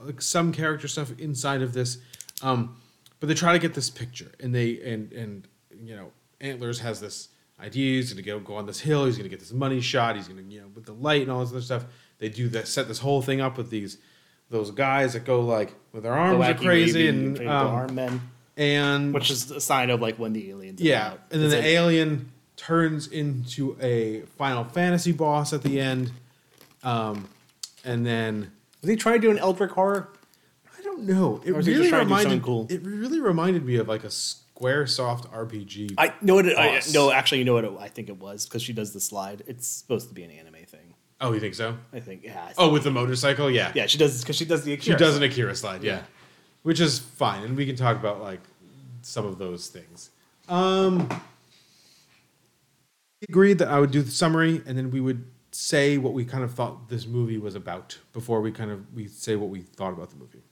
[0.00, 1.98] like some character stuff inside of this,
[2.42, 2.76] um,
[3.20, 5.46] but they try to get this picture and they and and
[5.84, 7.28] you know Antlers has this
[7.60, 7.96] idea.
[7.96, 9.04] He's gonna go go on this hill.
[9.04, 10.16] He's gonna get this money shot.
[10.16, 11.84] He's gonna you know with the light and all this other stuff.
[12.18, 13.98] They do that set this whole thing up with these
[14.52, 18.20] those guys that go like with their The arms are crazy and um, arm men,
[18.56, 20.80] and which is a sign of like when the aliens.
[20.80, 21.20] are yeah, out.
[21.32, 26.12] and then It's the like- alien turns into a Final Fantasy boss at the end,
[26.84, 27.28] um,
[27.84, 28.52] and then
[28.82, 30.08] Was he trying to do an Eldritch horror?
[30.78, 31.40] I don't know.
[31.44, 32.66] It really just trying to do reminded cool?
[32.70, 35.94] it really reminded me of like a SquareSoft RPG.
[35.98, 36.46] I know what.
[36.46, 37.64] It, I, no, actually, you know what?
[37.64, 39.42] It, I think it was because she does the slide.
[39.46, 40.51] It's supposed to be an anime.
[41.22, 41.76] Oh, you think so?
[41.92, 42.22] I think.
[42.24, 42.44] Yeah.
[42.44, 43.86] I Oh, with the motorcycle, yeah, yeah.
[43.86, 44.72] She does because she does the.
[44.72, 45.30] She Akira does an slide.
[45.30, 45.92] Akira slide, yeah.
[45.92, 46.02] Yeah.
[46.62, 48.40] Which is fine, and we can talk about like
[49.02, 50.10] some of those things.
[50.48, 51.08] Um
[53.20, 56.24] we agreed that I would do the summary and then we would say what we
[56.24, 59.60] kind of thought this movie was about before we kind of we say what we
[59.60, 60.42] thought about the movie.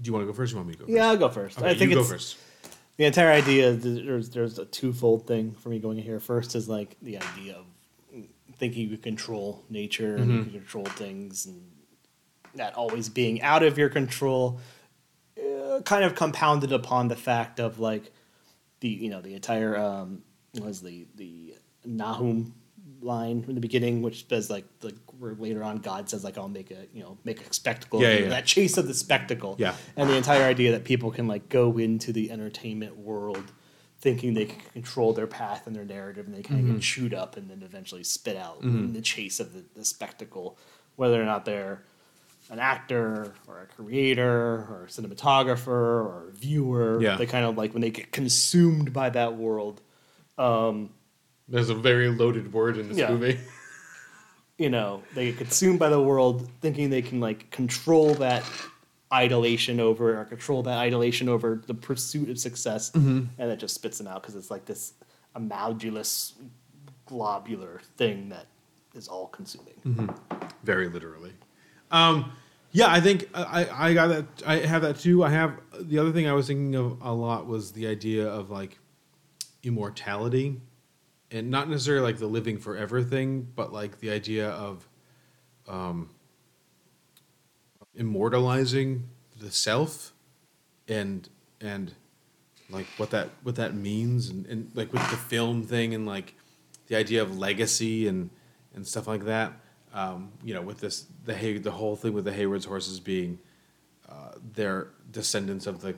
[0.00, 0.96] Do you want to go first or you want me to go first?
[0.96, 1.58] Yeah, I'll go first.
[1.58, 2.36] Okay, I think you it's go first.
[2.96, 6.20] the entire idea there's there's a twofold thing for me going in here.
[6.20, 7.66] First is like the idea of
[8.58, 10.42] thinking you control nature and you Mhm.
[10.44, 11.70] can control things and
[12.54, 14.60] that always being out of your control
[15.38, 18.10] uh, kind of compounded upon the fact of like
[18.80, 20.22] the you know the entire um
[20.60, 21.54] was the the
[21.84, 22.54] Nahum
[23.02, 26.48] line in the beginning which says like like where later on God says like I'll
[26.48, 28.28] make a you know make a spectacle Yeah, yeah, yeah.
[28.30, 29.74] that chase of the spectacle Yeah.
[29.96, 33.52] and the entire idea that people can like go into the entertainment world
[33.98, 36.72] thinking they can control their path and their narrative and they kind of Mhm.
[36.74, 38.64] get chewed up and then eventually spit out Mhm.
[38.84, 40.58] in the chase of the, the spectacle
[40.96, 41.82] whether or not they're
[42.50, 44.30] an actor or a creator
[44.70, 47.16] or a cinematographer or a viewer Yeah.
[47.16, 49.80] they kind of like when they get consumed by that world
[50.38, 50.90] um
[51.48, 53.10] There's a very loaded word in this Yeah.
[53.10, 53.38] movie.
[54.58, 58.42] you know they get consumed by the world thinking they can like control that
[59.12, 63.28] idolation over or control that idolation over the pursuit of success Mhm.
[63.38, 64.94] and it just spits them out because it's like this
[65.34, 66.34] amalgulous
[67.06, 68.46] globular thing that
[68.94, 70.16] is all consuming Mhm.
[70.64, 71.32] Very literally.
[71.92, 72.32] Um,
[72.72, 74.26] yeah, I think I, I got that.
[74.44, 75.22] I have that too.
[75.22, 78.50] I have the other thing I was thinking of a lot was the idea of
[78.50, 78.78] like
[79.62, 80.60] immortality,
[81.30, 84.88] and not necessarily like the living forever thing, but like the idea of
[85.68, 86.10] um,
[87.96, 89.08] immortalizing
[89.38, 90.12] the self,
[90.88, 91.28] and
[91.60, 91.94] and
[92.70, 96.34] like what that what that means, and, and like with the film thing, and like
[96.86, 98.30] the idea of legacy and
[98.74, 99.52] and stuff like that.
[99.92, 103.38] Um, you know, with this the Hay, the whole thing with the Haywood's horses being
[104.08, 105.94] uh, their descendants of the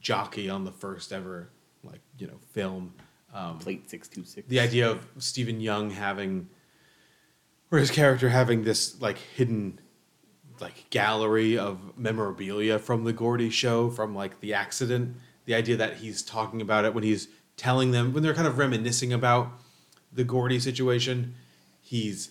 [0.00, 1.50] jockey on the first ever
[1.82, 2.94] like you know film.
[3.34, 4.46] Um, Plate six two six.
[4.48, 6.48] The idea of Steven Yeun having,
[7.70, 9.78] or his character having this like hidden
[10.60, 15.16] like gallery of memorabilia from the Gordy show, from like the accident.
[15.44, 18.58] The idea that he's talking about it when he's telling them when they're kind of
[18.58, 19.48] reminiscing about
[20.12, 21.34] the Gordy situation,
[21.80, 22.30] he's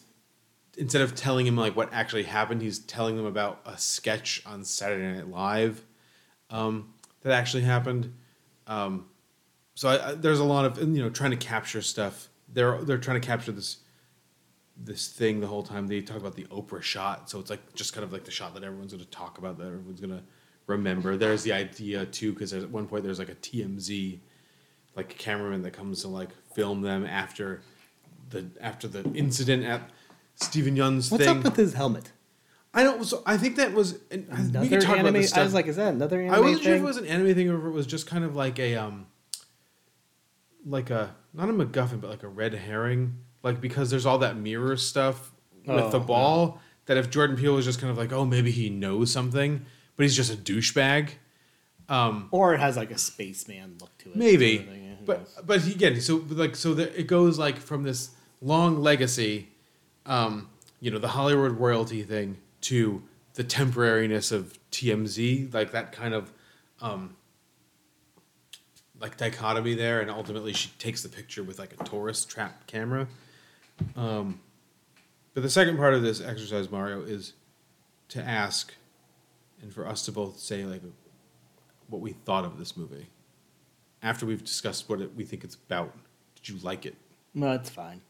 [0.78, 4.64] instead of telling him like what actually happened, he's telling them about a sketch on
[4.64, 5.84] Saturday Night Live
[6.50, 8.14] um, that actually happened.
[8.68, 9.08] Um,
[9.76, 12.30] so I, I, there's a lot of you know trying to capture stuff.
[12.52, 13.78] They're they're trying to capture this
[14.78, 15.88] this thing the whole time.
[15.88, 18.54] They talk about the Oprah shot, so it's like just kind of like the shot
[18.56, 20.24] that everyone's going to talk about, that everyone's going to
[20.68, 21.16] remember.
[21.18, 24.20] There's the idea too, because at one point there's like a TMZ
[24.96, 27.62] like cameraman that comes to like film them after
[28.30, 29.90] the after the incident at
[30.36, 31.38] Steven Yeun's what's thing.
[31.38, 32.12] up with his helmet
[32.74, 33.06] I don't.
[33.06, 33.94] So I think that was.
[34.12, 36.26] I- we Another could talk about anime- this I was like, is that another I
[36.26, 38.26] anime wasn't sure if it was an anime thing or if it was just kind
[38.26, 39.08] of like a um,
[40.66, 43.18] like a not a MacGuffin, but like a red herring.
[43.46, 45.32] Like because there's all that mirror stuff
[45.66, 46.60] with Oh, the ball.
[46.88, 49.66] That if Jordan Peele was just kind of like, oh, maybe he knows something,
[49.96, 51.12] but he's just a douchebag.
[51.88, 54.90] Um, or it has like a spaceman look to it maybe sort of thing, yeah,
[54.96, 55.30] who knows?
[55.36, 58.10] but but again so like so there, it goes like from this
[58.42, 59.50] long legacy
[60.08, 60.50] um
[60.80, 63.04] you know the hollywood royalty thing to
[63.36, 66.34] the temporariness of tmz like that kind of
[66.82, 67.16] um
[69.00, 73.08] like dichotomy there and ultimately she takes the picture with like a tourist trap camera
[73.96, 74.40] um
[75.34, 77.34] but the second part of this exercise mario is
[78.08, 78.74] to ask
[79.62, 80.82] and for us to both say like
[81.88, 83.08] what we thought of this movie
[84.02, 85.92] after we've discussed what it, we think it's about.
[86.36, 86.96] Did you like it?
[87.34, 88.02] no it's fine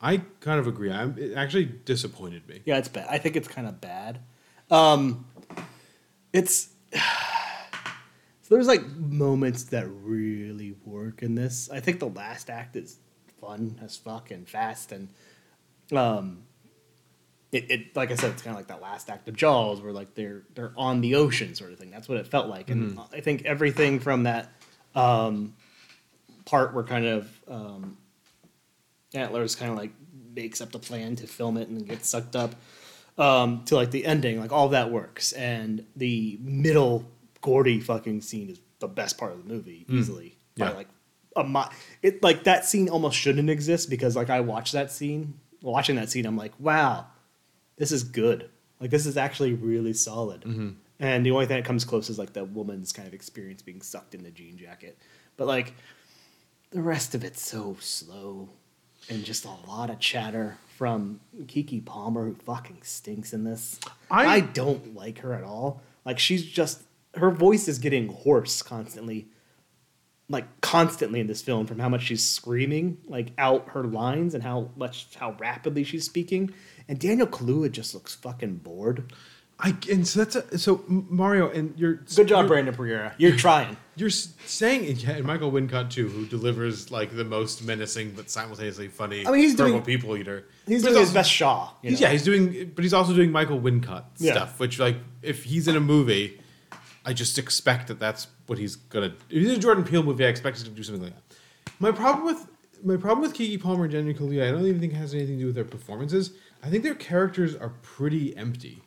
[0.00, 0.92] I kind of agree.
[0.92, 2.60] I'm, it actually disappointed me.
[2.66, 3.06] Yeah, it's bad.
[3.08, 4.20] I think it's kind of bad.
[4.70, 5.24] Um,
[6.30, 11.70] it's so there's like moments that really work in this.
[11.72, 12.98] I think the last act is
[13.44, 15.08] fun as fuck and fast and
[15.92, 16.42] um,
[17.52, 19.92] it, it like I said, it's kind of like that last act of Jaws where
[19.92, 21.90] like they're they're on the ocean sort of thing.
[21.90, 23.06] That's what it felt like, and Mhm.
[23.14, 24.50] I think everything from that
[24.94, 25.54] um,
[26.46, 27.96] part where kind of um,
[29.12, 29.92] Antlers kind of like
[30.34, 32.54] makes up the plan to film it and then gets sucked up
[33.18, 35.32] um, to like the ending, like all that works.
[35.32, 37.04] And the middle
[37.40, 39.98] Gordy fucking scene is the best part of the movie, Mm.
[40.00, 40.38] easily.
[40.56, 40.72] By Yeah.
[40.74, 40.88] like
[41.36, 41.64] a mi-
[42.02, 46.10] it like that scene almost shouldn't exist because like I watched that scene, watching that
[46.10, 47.06] scene, I'm like, wow,
[47.76, 48.48] this is good.
[48.80, 50.42] Like this is actually really solid.
[50.42, 50.74] Mhm.
[51.00, 53.82] And the only thing that comes close is like the woman's kind of experience being
[53.82, 54.96] sucked in the jean jacket.
[55.36, 55.74] But like
[56.70, 58.48] the rest of it's so slow
[59.08, 63.78] and just a lot of chatter from Keke Palmer, who fucking stinks in this.
[64.10, 65.82] I- I, don't like her at all.
[66.04, 66.82] Like she's just
[67.16, 69.28] her voice is getting hoarse constantly,
[70.34, 74.42] like constantly in this film from how much she's screaming like out her lines and
[74.42, 76.52] how much how rapidly she's speaking.
[76.88, 79.10] And Daniel Kaluuya just looks fucking bored.
[79.58, 83.14] I and so that's a, so Mario and you're Good job, you're- Brandon Pereira.
[83.18, 83.76] You're trying.
[83.96, 88.88] You're saying yeah, and Michael Wincott too, who delivers like the most menacing but simultaneously
[88.88, 89.24] funny.
[89.24, 90.46] I mean, he's doing- people eater.
[90.66, 91.70] He's But doing his also- best Shaw.
[91.80, 94.32] you He's, yeah, he's doing, but he's also doing Michael Wincott Yeah.
[94.32, 96.40] stuff, which like if he's in a movie,
[97.04, 99.14] I just expect that that's what he's gonna.
[99.28, 101.36] If he's in a Jordan Peele movie, I expect him to do something like that.
[101.78, 102.46] My problem with
[102.84, 105.36] my problem with Keke Palmer and Jenny Kaluuya, I don't even think it has anything
[105.36, 106.32] to do with their performances.
[106.62, 108.82] I think their characters are pretty empty,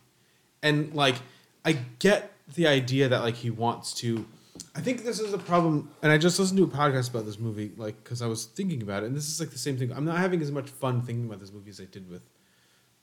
[0.62, 1.16] and like
[1.64, 4.26] I get the idea that like he wants to.
[4.74, 7.38] I think this is a problem, and I just listened to a podcast about this
[7.38, 9.92] movie, like because I was thinking about it, and this is like the same thing.
[9.92, 12.22] I'm not having as much fun thinking about this movie as I did with,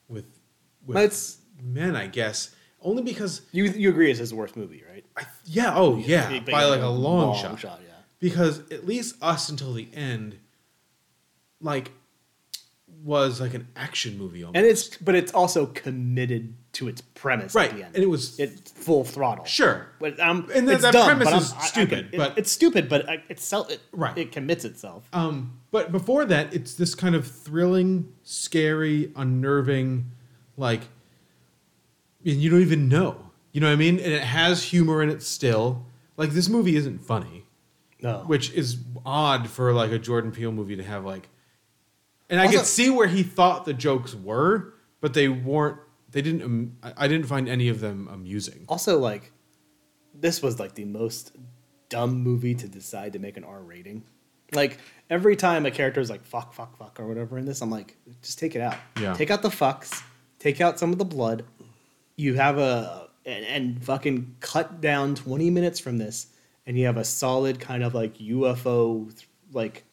[0.08, 0.26] with,
[0.86, 2.54] with men, I guess.
[2.82, 5.04] Only because You you agree it's his worst movie, right?
[5.44, 7.58] yeah, oh yeah, Big- big- by like a long, long shot.
[7.60, 7.94] shot, yeah.
[8.20, 10.38] Because at least us until the end,
[11.60, 11.90] like,
[13.02, 14.56] was like an action movie almost.
[14.56, 17.94] And it's but it's also committed to its premise Right, at the end.
[17.94, 19.44] and it was- it's full throttle.
[19.44, 19.86] Sure.
[20.00, 22.16] But um And that- it's that dumb, premise but I'm- is I- I stupid, it-
[22.16, 24.16] but- it's stupid, but it's self it, Right.
[24.18, 25.08] it commits itself.
[25.12, 30.10] Um, but before that, it's this kind of thrilling, scary, unnerving,
[30.56, 30.82] like,
[32.32, 33.30] and you don't even know.
[33.52, 33.98] You know what I mean?
[33.98, 35.86] And it has humor in it still.
[36.16, 37.44] Like this movie isn't funny,
[38.02, 38.24] No.
[38.26, 41.28] which is odd for like a Jordan Peele movie to have like.
[42.28, 45.78] And I Also- could see where he thought the jokes were, but they weren't.
[46.10, 46.42] They didn't.
[46.42, 48.64] Um, I I didn't find any of them amusing.
[48.68, 49.32] Also, like,
[50.14, 51.32] this was like the most
[51.88, 54.02] dumb movie to decide to make an R rating.
[54.52, 54.78] Like
[55.10, 57.96] every time a character is like fuck, fuck, fuck, or whatever in this, I'm like,
[58.22, 58.76] just take it out.
[59.00, 59.14] Yeah.
[59.14, 60.02] Take out the fucks.
[60.38, 61.44] Take out some of the blood.
[62.16, 66.28] You have a and, and fucking cut down 20 minutes from this,
[66.66, 69.84] and you have a solid kind of like UFO th- like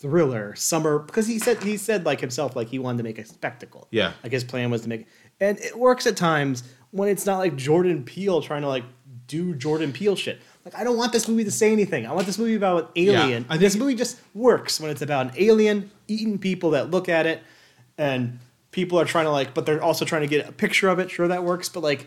[0.00, 3.24] thriller summer because he said he said like himself like he wanted to make a
[3.24, 3.86] spectacle.
[3.90, 4.12] Yeah.
[4.22, 5.06] Like his plan was to make
[5.40, 8.84] and it works at times when it's not like Jordan Peele trying to like
[9.26, 10.40] do Jordan Peele shit.
[10.64, 12.06] Like I don't want this movie to say anything.
[12.06, 13.44] I want this movie about an alien.
[13.50, 17.26] I this movie just works when it's about an alien eating people that look at
[17.26, 17.42] it
[17.98, 18.38] and
[18.72, 21.10] people are trying to like but they're also trying to get a picture of it.
[21.10, 22.06] Sure that works, but like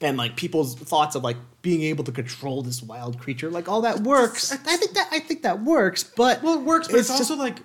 [0.00, 3.80] and like people's thoughts of like being able to control this wild creature, like all
[3.82, 4.52] that works.
[4.52, 7.30] I, I think that I think that works, but Well, it works, but it's, just-
[7.30, 7.58] also like,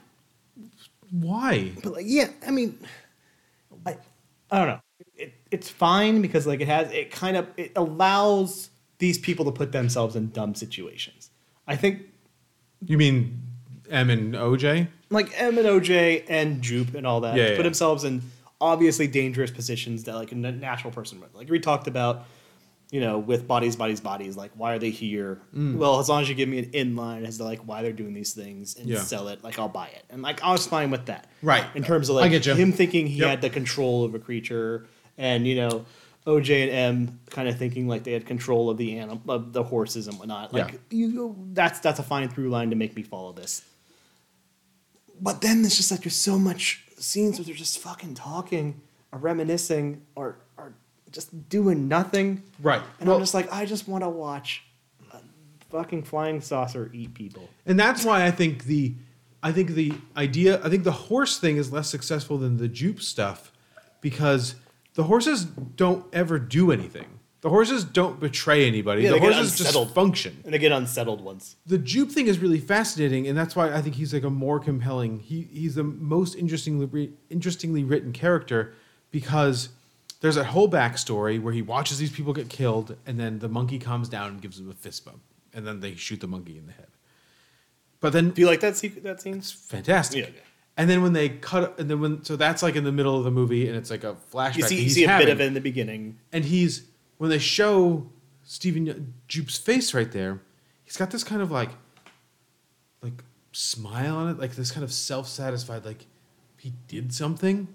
[1.12, 1.72] why?
[1.84, 2.78] but like, yeah, I mean,
[3.86, 3.98] I,
[4.52, 4.80] I don't know.
[5.16, 8.70] It, it's fine because like it has it kind of it allows
[9.00, 11.30] these people to put themselves in dumb situations.
[11.68, 12.02] I think
[12.86, 13.42] You mean
[13.90, 14.88] M and OJ?
[15.12, 17.64] like M and OJ and Jupe and all that Yeah, put yeah.
[17.64, 18.22] themselves in
[18.62, 21.34] obviously dangerous positions that like a natural person would.
[21.34, 22.26] Like we talked about,
[22.92, 24.36] you know, with bodies, bodies, bodies.
[24.38, 25.40] Like why are they here?
[25.56, 25.78] Mm.
[25.78, 28.14] Well, as long as you give me an inline as to like why they're doing
[28.14, 29.00] these things and Yeah.
[29.02, 30.04] sell it, like I'll buy it.
[30.10, 31.28] And like I was fine with that.
[31.42, 31.66] Right.
[31.74, 33.30] In terms of like him thinking he Yep.
[33.30, 34.88] had the control of a creature,
[35.18, 35.86] and you know.
[36.28, 36.72] OJ and
[37.08, 40.20] M kind of thinking like they had control of the animal, of the horses and
[40.20, 40.54] whatnot.
[40.54, 40.98] Like Yeah.
[41.00, 43.64] you, that's that's a fine through line to make me follow this.
[45.22, 48.82] But then it's just like there's so much scenes where they're just fucking talking
[49.12, 50.74] or reminiscing or or
[51.12, 52.44] just doing nothing.
[52.62, 52.82] Right.
[53.00, 54.64] And Well- I'm just like, I just want to watch
[55.12, 55.20] a
[55.72, 57.50] fucking flying saucer eat people.
[57.66, 58.96] And that's why I think the
[59.42, 63.02] I think the idea I think the horse thing is less successful than the jupe
[63.02, 63.52] stuff
[64.02, 64.56] because
[64.96, 67.19] the horses don't ever do anything.
[67.42, 69.04] The horses don't betray anybody.
[69.04, 70.42] Yeah, the they get horses just function.
[70.44, 71.56] And they get unsettled once.
[71.66, 74.60] The jupe thing is really fascinating, and that's why I think he's like a more
[74.60, 75.20] compelling.
[75.20, 78.74] He he's the most interestingly re- interestingly written character
[79.12, 79.70] because
[80.22, 83.80] there's a whole backstory where he watches these people get killed, and then the monkey
[83.80, 85.22] comes down and gives him a fist bump,
[85.54, 86.88] and then they shoot the monkey in the head.
[88.02, 89.42] But then Do you like that secret that scene?
[89.42, 90.26] fantastic.
[90.26, 90.42] Yeah.
[90.78, 93.24] And then when they cut, and then when so that's like in the middle of
[93.24, 94.58] the movie, and it's like a flashback.
[94.58, 96.20] You see, you see a bit of it in the beginning.
[96.34, 96.84] and he's
[97.20, 98.10] when they show
[98.44, 100.42] Stephen Jupe's face right there,
[100.84, 101.70] he's got this kind of like,
[103.04, 106.08] like smile on it, like this kind of self-satisfied, like
[106.58, 107.68] he did something,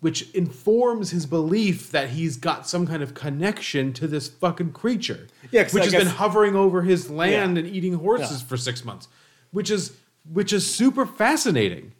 [0.00, 5.26] which informs his belief that he's got some kind of connection to this fucking creature,
[5.50, 7.64] Yeah, which I has guess- been hovering over his land Yeah.
[7.64, 8.46] and eating horses Yeah.
[8.48, 9.08] for six months,
[9.50, 9.92] which is
[10.30, 11.92] which is super fascinating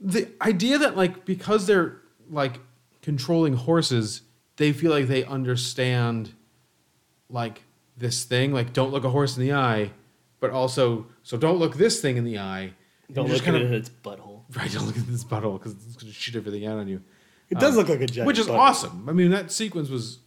[0.00, 2.58] the idea that like because they're like
[3.02, 4.22] controlling horses
[4.56, 6.32] they feel like they understand
[7.28, 7.62] like
[7.96, 8.52] this thing.
[8.52, 9.90] Like don't look a horse in the eye
[10.40, 12.72] but also so don't look this thing in the eye.
[13.12, 14.42] Don't look just at it in its butthole.
[14.56, 17.02] right don't look at this butthole because it's going to shoot everything out on you.
[17.50, 18.58] It does Um, look like a giant which is butthole.
[18.58, 19.08] awesome.
[19.08, 20.18] I mean that sequence was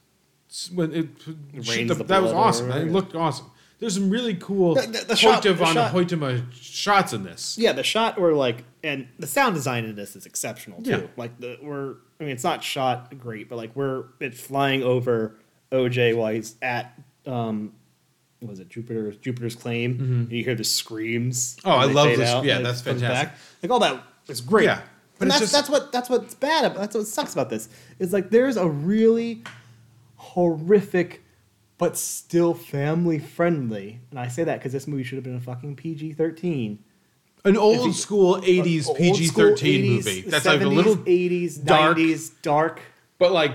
[0.73, 2.71] when it, the- the that was awesome.
[2.71, 2.91] it.
[2.91, 7.23] looked awesome there's some really cool The- the- the shot- the shot- Hoytema shots in
[7.23, 7.57] this.
[7.57, 10.89] Yeah, the shot or like, and the sound design in this is exceptional too.
[10.89, 11.01] Yeah.
[11.15, 15.35] Like the we're, I mean, it's not shot great, but like we're it's flying over
[15.71, 17.73] OJ while he's at um,
[18.39, 19.99] what was it Jupiter's Jupiter's claim?
[19.99, 21.55] And you hear the screams.
[21.57, 21.69] Mm-hmm.
[21.69, 23.29] Oh, I love this- out, yeah, that's fantastic.
[23.29, 23.37] back.
[23.61, 24.65] Like all that is great.
[24.65, 24.81] Yeah,
[25.19, 26.65] but and that's just- that's what that's what's bad.
[26.65, 27.69] About, that's what sucks about this.
[27.99, 29.43] Is like there's a really
[30.15, 31.23] horrific
[31.77, 33.99] but still family friendly.
[34.11, 36.79] And I say that because this movie should have been a fucking PG thirteen.
[37.45, 42.31] An old school '80s PG 13 movie that's like a 70s, little 80s, dark, 90s,
[42.41, 42.81] dark.
[43.19, 43.53] but like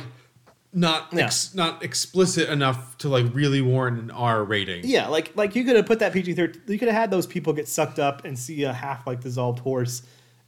[0.73, 1.25] not Yeah.
[1.27, 4.87] ex, not explicit enough to like really warrant an R rating.
[4.87, 6.63] Yeah, like like you could have put that PG thirteen.
[6.69, 9.59] You could have had those people get sucked up and see a half like dissolved
[9.59, 10.03] horse,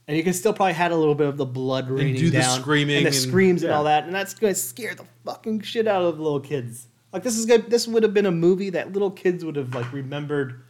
[0.07, 2.41] and you could still probably had a little bit of the blood raining do the
[2.41, 3.77] screaming and the and- screams and yeah.
[3.77, 6.87] all that, and that's going to scare the fucking shit out of the little kids.
[7.15, 7.69] Like this is good.
[7.69, 10.61] This would have been a movie that little kids would have like remembered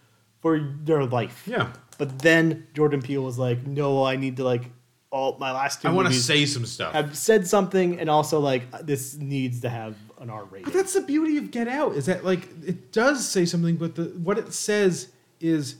[0.41, 1.41] for their life.
[1.47, 1.73] Yeah.
[1.97, 4.69] But then Jordan Peele was like, "No, I need to like
[5.09, 6.93] all my last two I want to say some stuff.
[6.93, 10.73] I've said something, and also like uh, this needs to have an R rating." But
[10.73, 14.03] that's the beauty of Get Out is that like it does say something, but the
[14.03, 15.07] what it says
[15.39, 15.77] is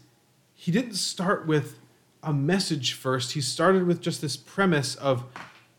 [0.56, 1.78] he didn't start with
[2.24, 3.34] a message first.
[3.34, 5.26] He started with just this premise of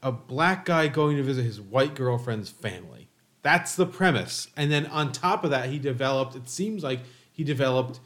[0.00, 2.95] a black guy going to visit his white girlfriend's family.
[3.46, 6.34] That's the premise, and then on top of that, he developed.
[6.34, 6.98] It seems like
[7.32, 8.00] he developed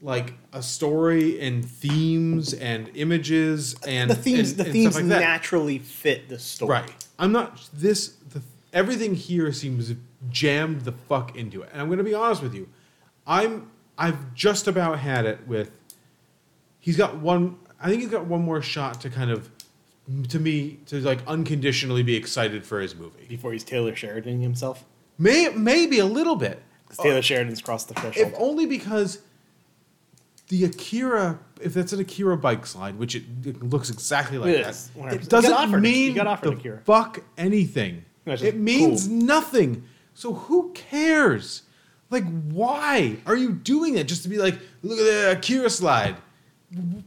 [0.00, 5.04] like a story and themes and images and the themes, and- the and themes like
[5.04, 6.70] naturally fit the story.
[6.70, 7.06] Right.
[7.18, 8.14] I'm not this.
[8.30, 8.40] The,
[8.72, 9.92] everything here seems
[10.30, 12.66] jammed the fuck into it, and I'm going to be honest with you.
[13.26, 13.70] I'm.
[13.98, 15.70] I've just about had it with.
[16.78, 17.58] He's got one.
[17.78, 19.50] I think he's got one more shot to kind of,
[20.28, 23.26] to me, to like unconditionally be excited for his movie.
[23.28, 24.84] Before he's Taylor Sheridan himself.
[25.18, 26.62] May maybe a little bit.
[26.88, 28.26] 'Cause Taylor Sheridan's crossed the threshold.
[28.28, 29.18] If only because
[30.48, 34.64] the Akira, if that's an Akira bike slide, which it, it looks exactly like It
[34.64, 35.12] that, is, 100%.
[35.14, 36.80] it You doesn't a- mean got offered the Akira.
[36.84, 38.04] fuck anything.
[38.24, 39.16] That's just It means cool.
[39.16, 39.84] nothing.
[40.14, 41.62] So who cares?
[42.10, 46.16] Like, why are you doing it just to be like, look at the Akira slide?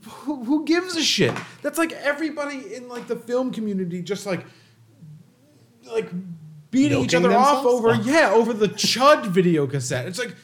[0.06, 1.34] Who, who gives a shit?
[1.61, 4.45] That's like everybody in like the film community just like
[5.85, 6.10] like
[6.72, 8.02] beating each Milking other off over Oh.
[8.03, 10.06] yeah over the Chud video cassette.
[10.07, 10.35] It's like,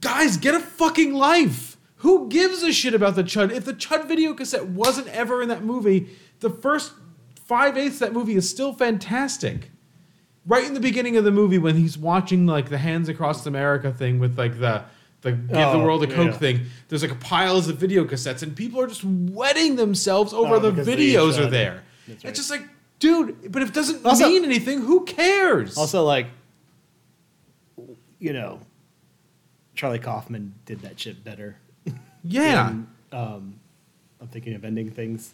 [0.00, 1.76] guys, get a fucking life.
[1.98, 3.50] Who gives a shit about the Chud?
[3.50, 6.08] If the Chud video cassette wasn't ever in that movie,
[6.40, 6.92] the first
[7.46, 9.70] five eighths of that movie is still fantastic.
[10.46, 13.90] Right in the beginning of the movie, when he's watching like the Hands Across America
[13.90, 14.84] thing with like the
[15.24, 16.32] the Give the Oh, World a Coke yeah.
[16.38, 20.58] thing, there's like piles of video cassettes, and people are just wetting themselves over Oh,
[20.60, 21.82] the videos are there.
[22.06, 22.62] That's It's just like,
[23.00, 25.76] dude, but if it doesn't Also- mean anything, who cares?
[25.76, 26.26] Also, like,
[28.18, 28.60] you know,
[29.74, 31.56] Charlie Kaufman did that shit better.
[32.22, 32.66] Yeah.
[32.68, 33.54] than, um,
[34.20, 35.32] I'm thinking of ending things.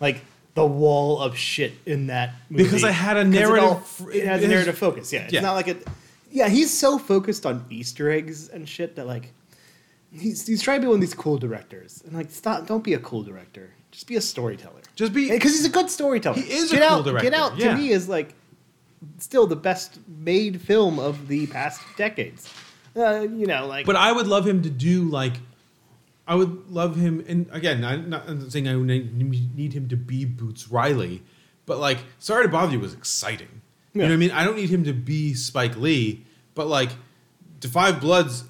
[0.00, 0.22] Like
[0.54, 2.64] the wall of shit in that movie.
[2.64, 5.12] Because I had a narrative all- It, has a narrative focus.
[5.12, 5.40] Yeah, it's Yeah.
[5.40, 5.86] not like it.
[6.32, 9.32] Yeah, he's so focused on Easter eggs and shit that like
[10.10, 12.66] he's he's trying to be one of these cool directors and like stop.
[12.66, 13.70] Don't be a cool director.
[13.90, 14.80] Just be a storyteller.
[14.96, 16.40] Just be because he's a good storyteller.
[16.40, 17.72] He is a Get cool out, director, Get out yeah.
[17.72, 18.34] to me is like
[19.18, 22.48] still the best made film of the past decades.
[22.96, 25.34] Uh, you know, like But I would love him to do like,
[26.26, 29.96] I would love him, and again, I'm not I'm not saying I need him to
[29.96, 31.22] be Boots Riley,
[31.66, 33.61] but like, Sorry to Bother You was exciting.
[33.92, 34.30] You know what I mean?
[34.30, 36.24] I don't need him to be Spike Lee,
[36.54, 36.90] but like,
[37.60, 38.44] Da 5 Bloods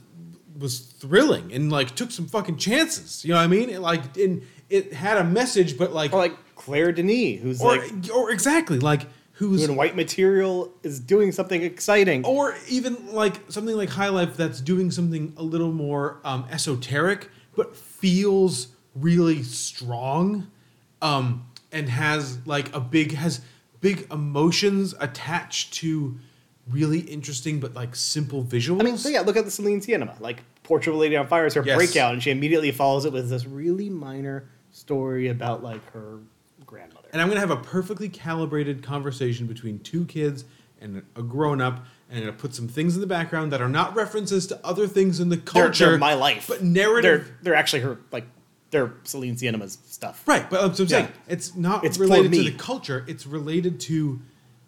[0.58, 3.24] was thrilling and like took some fucking chances.
[3.24, 3.68] You know what I mean?
[3.68, 7.76] It, like, and it had a message, but like, or like Claire Denis, who's or,
[7.76, 12.24] like or exactly like who's doing white material is doing something exciting.
[12.24, 17.28] or even like something like High Life that's doing something a little more um, esoteric,
[17.56, 20.50] but feels really strong,
[21.00, 23.40] um, and has like a big has
[23.82, 26.18] big emotions attached to
[26.70, 28.80] really interesting but like simple visuals.
[28.80, 30.18] I mean, so yeah, look at the Céline Sciamma.
[30.20, 31.76] Like Portrait of a Lady on Fire is her Yes.
[31.76, 36.18] breakout, and she immediately follows it with this really minor story about like her
[36.64, 37.08] grandmother.
[37.12, 40.44] and I'm gonna have a perfectly calibrated conversation between two kids
[40.80, 43.68] and a grown up, and I'm gonna put some things in the background that are
[43.68, 45.90] not references to other things in the They're, culture.
[45.90, 47.24] they're my life, but narrative.
[47.26, 48.24] They're they're actually her like
[48.72, 50.26] they're Céline Sciamma's stuff.
[50.26, 51.04] Right, but I'm saying.
[51.04, 51.10] Yeah.
[51.28, 53.04] It's not It's related to the culture.
[53.06, 54.20] It's related to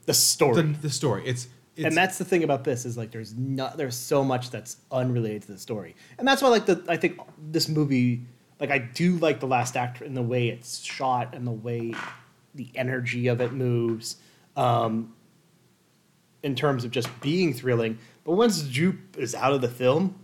[0.07, 0.63] The story.
[0.63, 1.27] the, the story.
[1.27, 4.51] It's, it's and that's the thing about this is like there's not there's so much
[4.51, 7.19] that's unrelated to the story, and that's why like the I think
[7.51, 8.21] this movie
[8.61, 11.93] like I do like the last act in the way it's shot and the way
[12.55, 14.17] the energy of it moves,
[14.57, 15.15] um,
[16.45, 17.99] in terms of just being thrilling.
[18.23, 20.15] But once Jupe is out of the film,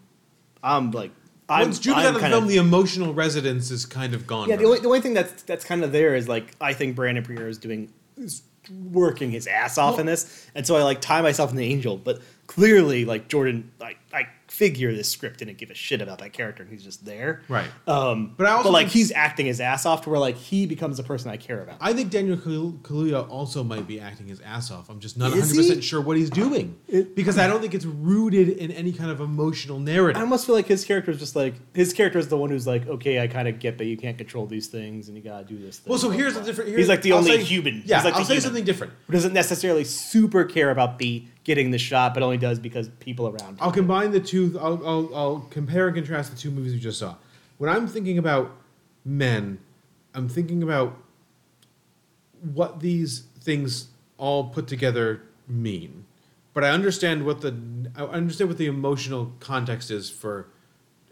[0.63, 1.11] I'm like,
[1.51, 4.49] I'm, Once Judah's out of the kinda- film, the emotional resonance is kind of gone.
[4.49, 6.95] Yeah, the only, the only thing that's that's kind of there is like I think
[6.97, 8.43] Brandon Premier is doing is
[8.93, 11.97] working his ass off in this, and so I like tie myself in the angel.
[11.97, 14.29] But clearly, like Jordan, like I
[14.61, 17.41] figure this script didn't give a shit about that character, and he's just there.
[17.49, 17.67] Right.
[17.89, 20.99] Um, But I also like he's acting his ass off to where like he becomes
[20.99, 21.79] a person I care about.
[21.81, 24.91] I think Daniel Kal- Kaluuya also might be acting his ass off.
[24.91, 25.81] I'm just not Is 100 percent he?
[25.83, 26.77] sure what he's doing
[27.15, 30.21] because I don't think it's rooted in any kind of emotional narrative.
[30.21, 32.67] I almost feel like his character is just like his character is the one who's
[32.67, 35.45] like, okay, I kind of get that you can't control these things, and you gotta
[35.47, 35.79] do this.
[35.79, 35.91] Thing.
[35.91, 36.77] well, so here's the different.
[36.77, 37.83] He's like the I'll only say- human.
[37.87, 38.43] Yeah, He's like I'll say human.
[38.43, 38.93] something different.
[39.07, 43.29] Who doesn't necessarily super care about the getting the shot, but only does because people
[43.29, 43.51] around.
[43.51, 43.59] him.
[43.61, 44.59] I'll combine the two.
[44.61, 47.17] I'll, I'll, I'll compare and contrast the two movies we just saw.
[47.59, 48.57] When I'm thinking about
[49.05, 49.59] men,
[50.15, 50.97] I'm thinking about
[52.55, 53.89] what these things
[54.19, 56.07] all put together mean.
[56.53, 57.57] But I understand what the
[57.97, 60.49] I understand what the emotional context is for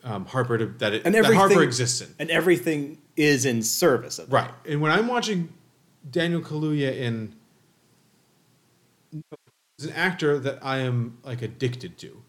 [0.03, 2.15] um, Harper to, that it and that Harper exists in.
[2.19, 4.35] and everything is in service of that.
[4.35, 4.51] Right.
[4.67, 5.53] And when I'm watching
[6.11, 7.35] Daniel Kaluuya in
[9.79, 12.23] is an actor that I am like addicted to.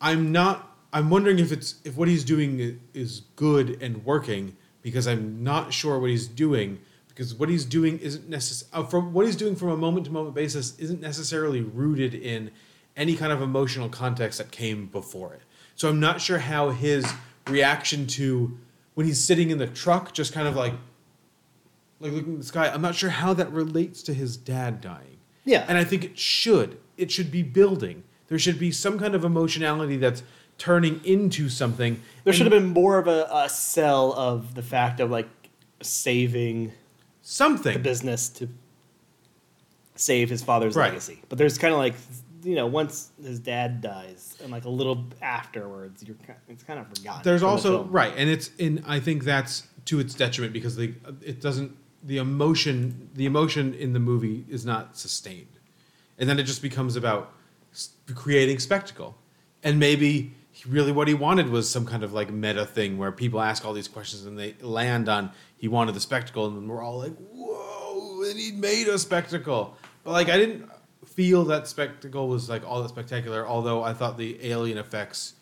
[0.00, 5.06] I'm not I'm wondering if it's if what he's doing is good and working because
[5.08, 9.24] I'm not sure what he's doing because what he's doing isn't necessary uh, from what
[9.24, 12.50] he's doing from a moment to moment basis isn't necessarily rooted in
[12.96, 15.42] any kind of emotional context that came before it.
[15.74, 17.10] So I'm not sure how his
[17.46, 18.58] reaction to
[18.94, 20.74] when he's sitting in the truck just kind of like
[21.98, 22.68] like looking at the sky.
[22.68, 25.15] I'm not sure how that relates to his dad dying.
[25.46, 25.64] Yeah.
[25.68, 26.78] And I think it should.
[26.98, 28.02] It should be building.
[28.28, 30.22] There should be some kind of emotionality that's
[30.58, 32.02] turning into something.
[32.24, 35.28] There should have been more of a, a sell of the fact of like
[35.80, 36.72] saving
[37.22, 38.48] something the business to
[39.94, 40.88] save his father's Right.
[40.88, 41.22] legacy.
[41.28, 41.94] But there's kind of like
[42.42, 46.16] you know once his dad dies and like a little afterwards, you're
[46.48, 47.22] it's kind of forgotten.
[47.24, 48.82] There's from the also right, and it's in.
[48.86, 51.76] I think that's to its detriment because they it doesn't
[52.06, 55.58] the emotion the emotion in the movie is not sustained,
[56.18, 57.32] and then it just becomes about
[58.14, 59.16] creating spectacle,
[59.62, 63.12] and maybe he- really what he wanted was some kind of like meta thing where
[63.12, 66.68] people ask all these questions and they land on he wanted the spectacle, and then
[66.68, 70.70] we're all like, whoa, and he made a spectacle, but like I didn't
[71.04, 73.46] feel that spectacle was like all that spectacular.
[73.46, 75.34] Although I thought the alien effects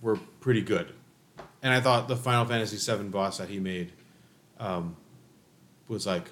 [0.00, 0.92] were pretty good.
[1.62, 3.92] And I thought the Final Fantasy VII boss that he made
[4.60, 4.96] um,
[5.88, 6.30] was like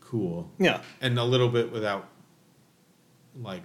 [0.00, 0.50] cool.
[0.58, 0.80] Yeah.
[1.00, 2.08] And a little bit without,
[3.40, 3.64] like,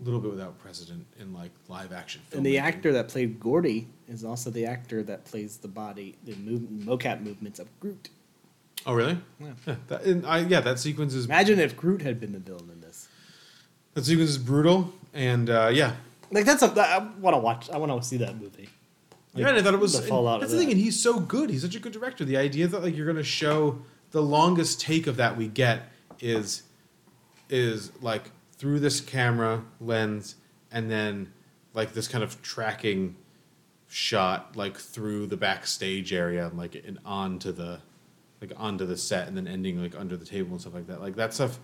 [0.00, 2.20] a little bit without precedent in like live action.
[2.28, 2.38] Film.
[2.38, 6.34] And the actor that played Gordy is also the actor that plays the body, the
[6.36, 8.10] move, mocap movements of Groot.
[8.84, 9.18] Oh really?
[9.40, 9.76] Yeah.
[9.88, 12.80] that, and I, yeah, that sequence is Imagine if Groot had been the villain in
[12.82, 13.08] this.
[13.94, 15.94] that sequence is brutal, and uh, yeah,
[16.30, 17.70] Like that's a I want to watch.
[17.70, 18.68] I want to see that movie.
[19.32, 19.98] Like, yeah, and I thought it was.
[19.98, 21.48] the fallout that's the thing, and he's so good.
[21.48, 22.24] He's such a good director.
[22.26, 23.78] The idea that like you're gonna show
[24.10, 26.62] the longest take of that we get is
[27.48, 30.36] is like through this camera lens,
[30.72, 31.32] and then
[31.74, 33.16] like this kind of tracking
[33.88, 37.80] shot like through the backstage area, and like and onto the
[38.40, 41.00] like onto the set, and then ending like under the table and stuff like that.
[41.00, 41.58] Like that stuff.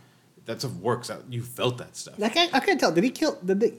[0.45, 1.07] That stuff works.
[1.09, 2.21] That you felt that stuff.
[2.21, 2.53] I can't.
[2.53, 2.91] I can't tell.
[2.91, 3.39] Did he kill?
[3.45, 3.73] Did the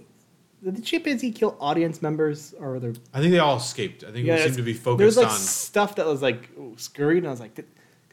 [0.63, 2.93] did the chimpanzee kill audience members or were there?
[3.13, 4.03] I think they all escaped.
[4.05, 5.37] I think it it's- seemed to be There focused was like on.
[5.37, 7.65] stuff that was like scurried, and I was like, did,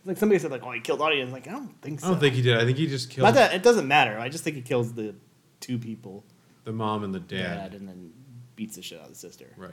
[0.04, 1.32] like somebody said like, oh, he killed audience.
[1.32, 2.06] Like I don't think so.
[2.06, 2.56] I don't think he did.
[2.58, 4.18] I think he just killed Not that it doesn't matter.
[4.18, 5.14] I just think he kills the
[5.60, 6.24] two people,
[6.64, 7.70] the mom and the dad.
[7.70, 8.12] dad, and then
[8.56, 9.46] beats the shit out of the sister.
[9.56, 9.70] Right.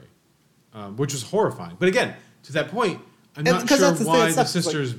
[0.74, 1.76] Um, which was horrifying.
[1.78, 2.14] But again,
[2.44, 3.00] to that point,
[3.36, 4.94] I'm And- not 'cause sure that's the thing, why the like- sister's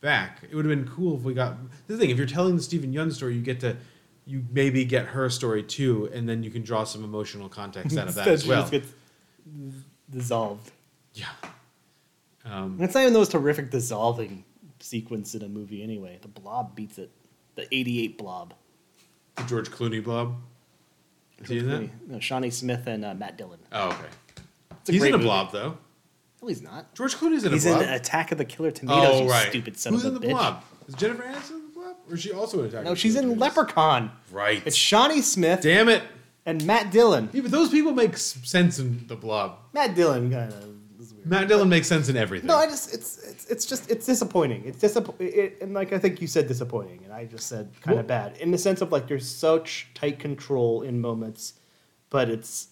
[0.00, 0.44] back.
[0.48, 1.56] It would have been cool if we got
[1.88, 2.10] the thing.
[2.10, 3.76] If you're telling the Steven Yeun story, you get to
[4.26, 8.08] you maybe get her story too, and then you can draw some emotional context out
[8.08, 8.60] of that Instead, as she well.
[8.60, 8.88] just gets
[10.10, 10.70] dissolved.
[11.14, 11.26] Yeah.
[12.50, 14.44] Um, it's not even those terrific dissolving
[14.80, 16.18] sequence in a movie anyway.
[16.22, 17.10] The Blob beats it.
[17.56, 18.54] The '88 Blob.
[19.36, 20.36] the George Clooney blob.
[21.40, 21.90] Is he in that?
[22.08, 23.58] No, Shawnee Smith and uh, Matt Dillon.
[23.72, 23.98] Oh, okay.
[24.80, 25.26] It's a He's great in a movie.
[25.28, 25.78] blob though.
[26.42, 26.94] No, he's not.
[26.94, 27.80] George Clooney's in He's a blob.
[27.80, 29.08] He's in Attack of the Killer Tomatoes.
[29.22, 29.48] oh right.
[29.48, 30.22] stupid son Who's of a bitch.
[30.22, 30.64] Who's in the blob?
[30.88, 32.84] Is Jennifer Aniston in the blob, or is she also in Attack?
[32.84, 33.40] No, of the she's in Tomatoes?
[33.40, 34.10] Leprechaun.
[34.32, 34.62] Right.
[34.64, 36.02] It's Shawnee Smith Damn it.
[36.46, 37.28] and Matt Dillon.
[37.32, 39.58] Yeah, but those people make sense in the blob.
[39.72, 40.64] Matt Dillon kind of.
[41.28, 42.46] Matt Dillon makes sense in everything.
[42.46, 44.62] No, I just it's it's it's just it's disappointing.
[44.64, 47.96] It's disappointing, it, and like I think you said disappointing, and I just said kind
[47.96, 51.54] Well- of bad in the sense of like there's such tight control in moments,
[52.10, 52.68] but it's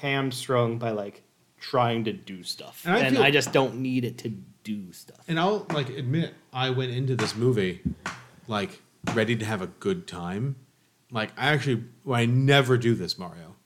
[0.00, 1.22] hamstrung by like
[1.60, 4.28] trying to do stuff, And I and feel- I just don't need it to
[4.64, 5.24] do stuff.
[5.28, 7.80] and I'll like admit I went into this movie
[8.46, 8.80] like
[9.14, 10.56] ready to have a good time.
[11.10, 13.56] Like I actually, well, I never do this, Mario.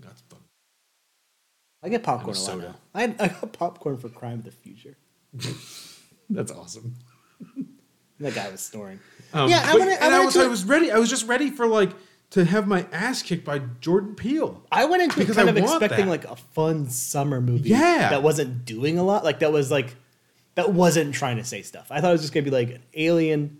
[0.00, 0.16] Got
[1.84, 2.74] I get popcorn And a lot soda.
[2.94, 3.00] now.
[3.00, 4.96] I, I got popcorn for Crime of the Future.
[6.30, 6.94] That's awesome.
[8.20, 9.00] That guy was snoring.
[9.32, 10.02] Um, yeah, I but- to.
[10.02, 10.90] and I I, was, I was ready.
[10.90, 11.90] I was just ready for like
[12.30, 14.62] to have my ass kicked by Jordan Peele.
[14.72, 16.10] I went into it because kind I of expecting that.
[16.10, 17.68] like a fun summer movie.
[17.70, 18.08] Yeah.
[18.10, 19.24] that wasn't doing a lot.
[19.24, 19.94] Like that was like
[20.54, 21.88] that wasn't trying to say stuff.
[21.90, 23.58] I thought it was just gonna be like an alien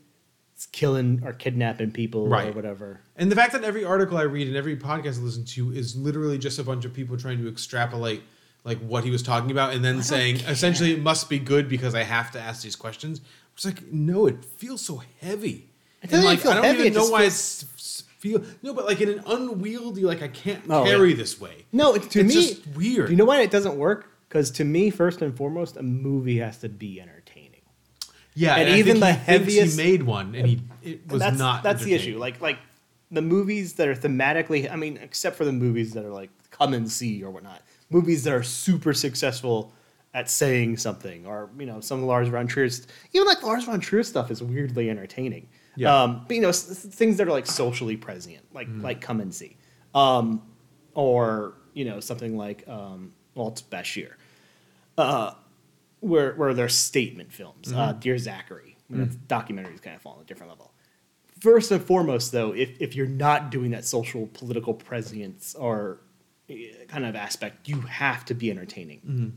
[0.72, 2.54] killing or kidnapping people or Right.
[2.54, 3.00] whatever.
[3.16, 5.96] And the fact that every article I read and every podcast I listen to is
[5.96, 8.22] literally just a bunch of people trying to extrapolate
[8.64, 11.94] like what he was talking about and then saying essentially it must be good because
[11.94, 13.20] I have to ask these questions.
[13.54, 15.68] It's like no, it feels so heavy.
[16.02, 18.42] It doesn't like feel I don't heavy, even it know just why feels- it's feel
[18.62, 21.16] no, but like in an unwieldy like I can't Oh, carry yeah.
[21.16, 21.66] this way.
[21.72, 23.10] No, it, to it's me, just weird.
[23.10, 24.10] You know why it doesn't work?
[24.28, 27.20] Because to me, first and foremost, a movie has to be entertaining.
[28.34, 31.38] Yeah, and I even the he heaviest- he made one and he it was that's,
[31.38, 31.62] not.
[31.62, 32.18] That's the issue.
[32.18, 32.58] Like like
[33.10, 34.70] the movies that are thematically.
[34.70, 37.62] I mean, except for the movies that are like Come and See or whatnot.
[37.90, 39.72] Movies that are super successful
[40.12, 42.68] at saying something, or you know, some of the Lars von Trier.
[43.12, 45.48] Even like Lars von Trier stuff is weirdly entertaining.
[45.76, 46.02] Yeah.
[46.02, 48.82] Um, but you know, things that are like socially prescient, like Mm-hmm.
[48.82, 49.56] like Come and See,
[49.94, 50.42] um,
[50.94, 54.12] or you know, something like um, Walt Bashir,
[54.96, 55.32] uh,
[56.04, 57.72] where where they're statement films.
[57.72, 58.00] Uh, Mhm.
[58.00, 60.72] Dear Zachary, I mean, that's- documentaries kind of fall on a different level.
[61.40, 66.00] First and foremost, though, if, if you're not doing that social political prescience or
[66.48, 69.00] eh, kind of aspect, you have to be entertaining.
[69.00, 69.32] Mhm.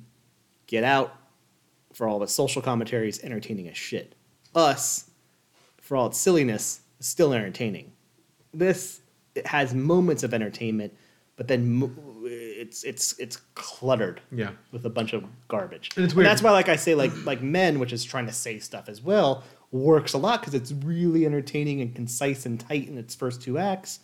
[0.68, 1.16] Get Out,
[1.94, 4.14] for all of its social commentaries, entertaining as shit.
[4.54, 5.10] Us,
[5.82, 7.94] for all its silliness, is still entertaining.
[8.54, 9.02] This
[9.36, 10.94] it has moments of entertainment,
[11.36, 11.92] but then mo-
[12.68, 14.52] it's it's it's cluttered Yeah.
[14.72, 15.90] with a bunch of garbage.
[15.96, 16.28] And it's weird.
[16.28, 19.02] that's why, like I say, like like Men, which is trying to say stuff as
[19.02, 23.42] well, works a lot because it's really entertaining and concise and tight in its first
[23.42, 24.00] two acts.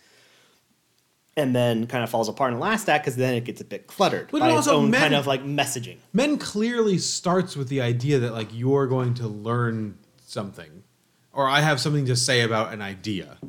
[1.36, 3.66] And then kind of falls apart in the last act because then it gets a
[3.66, 5.98] bit cluttered But by its also own Men- kind of like messaging.
[6.14, 10.84] Men clearly starts with the idea that like you're going to learn something,
[11.32, 13.40] or I have something to say about an idea,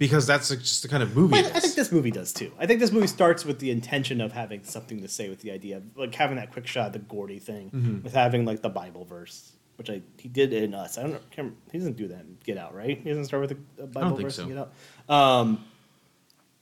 [0.00, 1.36] because that's just the kind of movie.
[1.36, 2.50] I, it I think this movie does too.
[2.58, 5.52] I think this movie starts with the intention of having something to say with the
[5.52, 8.02] idea, of, like having that quick shot of the Gordy thing, Mhm.
[8.02, 10.98] with having like the Bible verse, which I he did in Us.
[10.98, 11.18] I don't know.
[11.30, 12.98] can't remember- He doesn't do that in Get Out, right?
[12.98, 14.42] He doesn't start with a, a Bible think verse so.
[14.42, 14.72] in Get Out.
[15.14, 15.64] Um,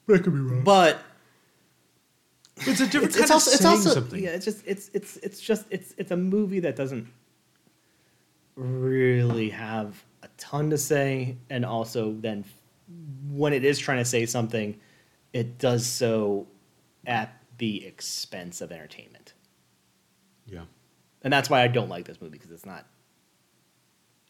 [0.06, 0.65] but I could be wrong.
[0.65, 0.98] but
[2.56, 4.20] it's a different it's, kind it's of also, it's saying also something.
[4.23, 4.31] yeah.
[4.31, 7.06] It's just it's it's it's just it's it's a movie that doesn't
[8.56, 12.44] really have a ton to say, and also then
[13.30, 14.78] when it is trying to say something,
[15.32, 16.46] it does so
[17.06, 19.34] at the expense of entertainment.
[20.46, 20.64] Yeah.
[21.22, 22.86] And that's why I don't like this movie because it's not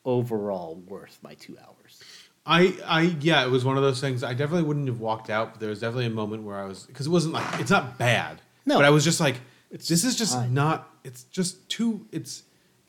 [0.04, 2.02] overall worth my two hours.
[2.46, 4.24] I, I, yeah, it was one of those things.
[4.24, 6.84] I definitely wouldn't have walked out, but there was definitely a moment where I was
[6.84, 8.40] because it wasn't like it's not bad.
[8.64, 8.76] No.
[8.76, 9.36] but I was just like,
[9.70, 10.54] this is just fine.
[10.54, 10.88] not.
[11.04, 12.06] It's just too.
[12.10, 12.44] It's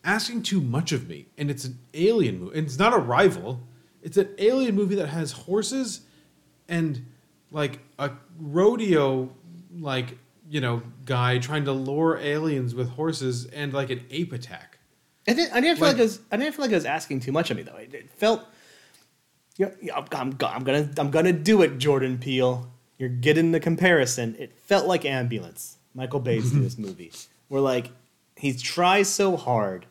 [0.06, 2.58] asking too much of me, and it's an alien movie.
[2.58, 3.62] And it's not a rival.
[4.02, 6.02] It's an alien movie that has horses
[6.68, 7.06] and
[7.52, 9.30] like a rodeo,
[9.78, 10.18] like
[10.50, 14.80] you know, guy trying to lure aliens with horses and like an ape attack.
[15.28, 16.20] I didn't, I didn't feel Like- like, it was.
[16.32, 17.76] I didn't feel like it was asking too much of me though.
[17.76, 18.46] It, it felt.
[19.58, 22.72] Yeah, yeah, I'm, I'm, I'm gonna I'm gonna do it, Jordan Peele.
[22.98, 24.36] You're getting the comparison.
[24.40, 25.78] It felt like Ambulance.
[25.94, 27.12] Michael Bay's do this movie,
[27.50, 27.92] where like
[28.38, 29.86] he tries so hard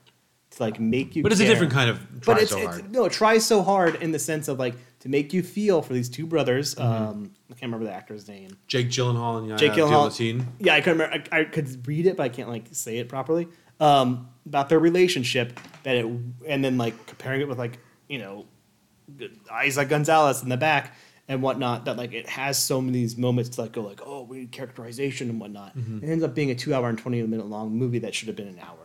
[0.61, 1.23] like make you.
[1.23, 3.63] But it's a different kind of try but it's, so it's- no, it tries so
[3.63, 6.75] hard in the sense of like to make you feel for these two brothers.
[6.75, 6.83] Mm-hmm.
[7.11, 8.57] Um, I can't remember the actor's name.
[8.67, 10.45] Jake Gyllenhaal and Yahya Jake Gyllenhaal.
[10.59, 11.23] Yeah, I could remember.
[11.33, 13.49] I, I could read it, but I can't like say it properly.
[13.81, 16.05] Um, about their relationship that it,
[16.47, 17.79] and then like comparing it with like
[18.09, 18.47] you know,
[19.51, 20.95] Isaac Gonzalez in the back
[21.29, 21.85] and whatnot.
[21.85, 24.39] That like it has so many of these moments to like go like, oh, we
[24.39, 25.77] need characterization and whatnot.
[25.77, 26.03] Mhm.
[26.03, 28.37] It ends up being a two hour and twenty minute long movie that should have
[28.37, 28.79] been an hour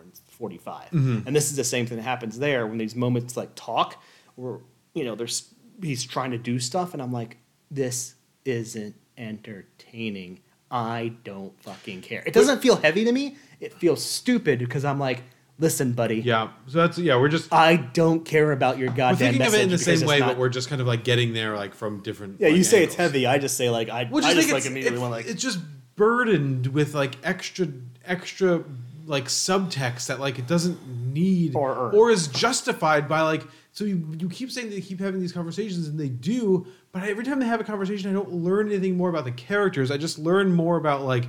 [0.51, 1.25] and forty Mhm.
[1.27, 4.01] And this is the same thing that happens there when these moments like talk,
[4.35, 4.59] where
[4.93, 7.37] you know there's he's trying to do stuff, and I'm like,
[7.71, 8.15] this
[8.45, 10.39] isn't entertaining.
[10.71, 12.23] I don't fucking care.
[12.25, 13.37] It doesn't feel heavy to me.
[13.59, 15.21] It feels stupid because I'm like,
[15.59, 16.17] listen, buddy.
[16.21, 16.49] Yeah.
[16.67, 17.15] So that's yeah.
[17.19, 19.09] We're just I don't care about your goddamn.
[19.11, 21.03] we're thinking of it in the same way, not- but we're just kind of like
[21.03, 22.39] getting there like from different.
[22.41, 22.47] yeah.
[22.47, 23.25] You like, say it's heavy.
[23.27, 24.07] I just say like I.
[24.09, 25.59] Well, I just just like immediately want like it's just
[25.95, 27.67] burdened with like extra
[28.05, 28.63] extra
[29.05, 30.79] like subtext that like it doesn't
[31.13, 31.95] need Or earn.
[31.95, 35.87] or is justified by like so you, you keep saying they keep having these conversations
[35.87, 39.09] and they do but every time they have a conversation i don't learn anything more
[39.09, 39.91] about the characters.
[39.91, 41.25] I just learn more about like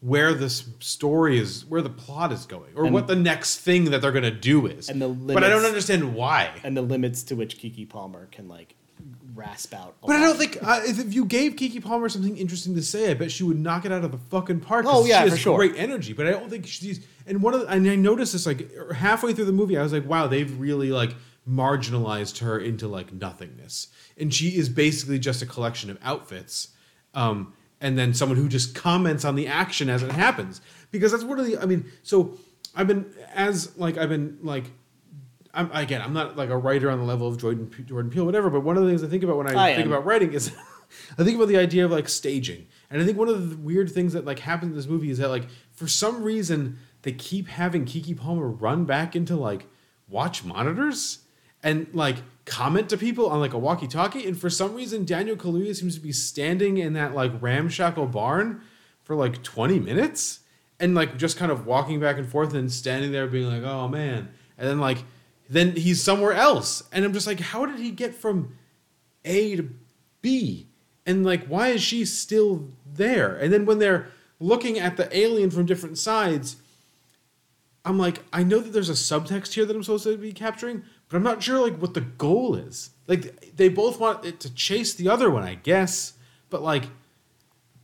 [0.00, 3.86] where this story is where the plot is going or And- what the next thing
[3.86, 4.88] that they're going to do is.
[4.88, 6.50] and the but i don't understand why.
[6.62, 8.76] and the limits to which Keke Palmer can like
[9.34, 9.96] rasp out.
[10.00, 13.10] But I don't think uh, if if you gave Keke Palmer something interesting to say,
[13.10, 14.86] I bet she would knock it out of the fucking park.
[14.88, 15.56] Oh, yeah, she has for sure.
[15.56, 16.12] great energy.
[16.12, 17.04] But I don't think she's.
[17.26, 19.92] And one of the, and I noticed this like halfway through the movie, I was
[19.92, 21.14] like, wow, they've really like
[21.48, 26.68] marginalized her into like nothingness, and she is basically just a collection of outfits.
[27.14, 30.60] Um, and then someone who just comments on the action as it happens
[30.90, 31.58] because that's one of the.
[31.58, 32.38] I mean, so
[32.74, 34.70] I've been as like I've been like
[35.56, 38.50] I'm, again, I'm not like a writer on the level of Jordan Jordan Peele, whatever.
[38.50, 39.92] But one of the things I think about when I, I think am.
[39.92, 40.54] about writing is,
[41.18, 43.90] I think about the idea of like staging, and I think one of the weird
[43.90, 47.48] things that like happens in this movie is that like for some reason they keep
[47.48, 49.66] having Keke Palmer run back into like
[50.08, 51.20] watch monitors
[51.62, 55.74] and like comment to people on like a walkie-talkie, and for some reason Daniel Kaluuya
[55.74, 58.60] seems to be standing in that like ramshackle barn
[59.02, 60.40] for like 20 minutes
[60.80, 63.88] and like just kind of walking back and forth and standing there being like, oh
[63.88, 64.28] man.
[64.58, 64.98] And then like
[65.48, 66.82] then he's somewhere else.
[66.92, 68.56] And I'm just like, how did he get from
[69.24, 69.70] A to
[70.22, 70.66] B?
[71.04, 73.36] And like, why is she still there?
[73.36, 74.08] And then when they're
[74.40, 76.56] looking at the alien from different sides,
[77.84, 80.82] I'm like, I know that there's a subtext here that I'm supposed to be capturing,
[81.08, 82.90] but I'm not sure like what the goal is.
[83.06, 86.14] Like they both want it to chase the other one, I guess.
[86.50, 86.84] But like,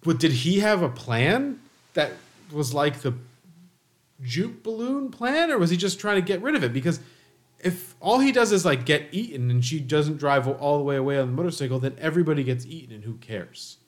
[0.03, 1.61] but did he have a plan
[1.95, 2.13] that
[2.51, 3.15] was like the
[4.21, 6.73] juke balloon plan, or was he just trying to get rid of it?
[6.73, 6.99] Because
[7.63, 10.97] if all he does is like get eaten and she doesn't drive all the way
[10.97, 13.79] away on the motorcycle, then everybody gets eaten and who cares?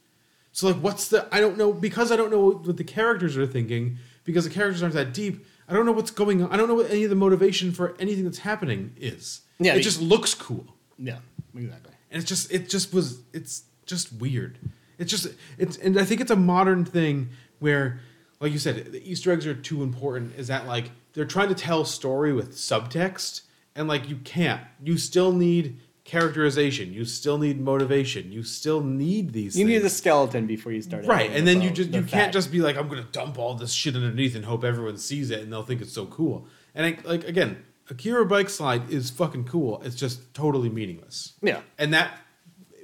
[0.53, 1.27] So like, what's the?
[1.33, 4.83] I don't know because I don't know what the characters are thinking because the characters
[4.83, 5.45] aren't that deep.
[5.69, 6.51] I don't know what's going on.
[6.53, 9.41] I don't know what any of the motivation for anything that's happening is.
[9.59, 10.67] Yeah, it you- just looks cool
[10.99, 11.19] Yeah,
[11.57, 11.93] exactly.
[12.11, 14.59] and it's just it just was it's just weird
[14.99, 15.27] it's just
[15.59, 17.29] it's and i think it's a modern thing
[17.59, 18.01] where
[18.41, 21.55] like you said the easter eggs are too important is that like they're trying to
[21.55, 23.43] tell story with subtext
[23.77, 24.61] and like you can't.
[24.83, 26.93] You still need characterization.
[26.93, 28.31] You still need motivation.
[28.31, 29.77] You still need these You things.
[29.77, 31.07] need the skeleton before you start.
[31.07, 33.39] right and then the you just the you can't just be like i'm gonna dump
[33.39, 36.47] all this shit underneath and hope everyone sees it and they'll think it's so cool.
[36.75, 39.81] And I, like again akira bike slide is fucking cool.
[39.83, 41.33] It's just totally meaningless.
[41.43, 41.61] Yeah.
[41.79, 42.19] and that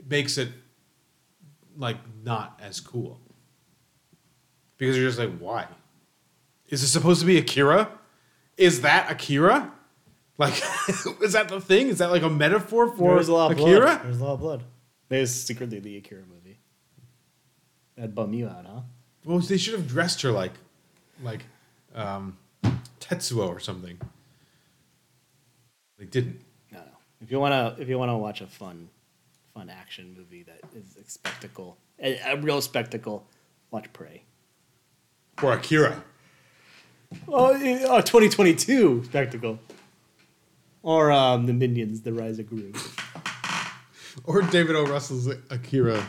[0.09, 0.49] makes it
[1.77, 3.21] like not as cool.
[4.79, 5.67] Because you're just like why?
[6.71, 7.91] Is it supposed to be akira?
[8.57, 9.73] Is that akira
[10.41, 10.55] like
[11.23, 13.81] is that the thing is that like a metaphor for There's a lot of akira
[13.81, 14.03] blood.
[14.05, 14.65] There's a lot of blood.
[15.09, 16.59] There's secretly the Akira movie.
[17.97, 18.81] That'd bum you out, huh?
[19.25, 20.53] well they should have dressed her like
[21.23, 21.45] like
[21.95, 22.39] um
[23.01, 23.99] tetsuo or something
[25.99, 26.41] they didn't
[26.73, 26.85] No, no.
[27.21, 28.89] If you wanna, if you wanna watch a fun,
[29.53, 33.27] fun action movie that is a spectacle, a, a real spectacle,
[33.71, 34.23] watch Prey.
[35.43, 36.03] or akira
[37.29, 39.59] Oh, oh 2022 spectacle.
[40.83, 42.73] Or um, the Minions: The Rise of Gru.
[44.25, 46.05] or david o russell's akira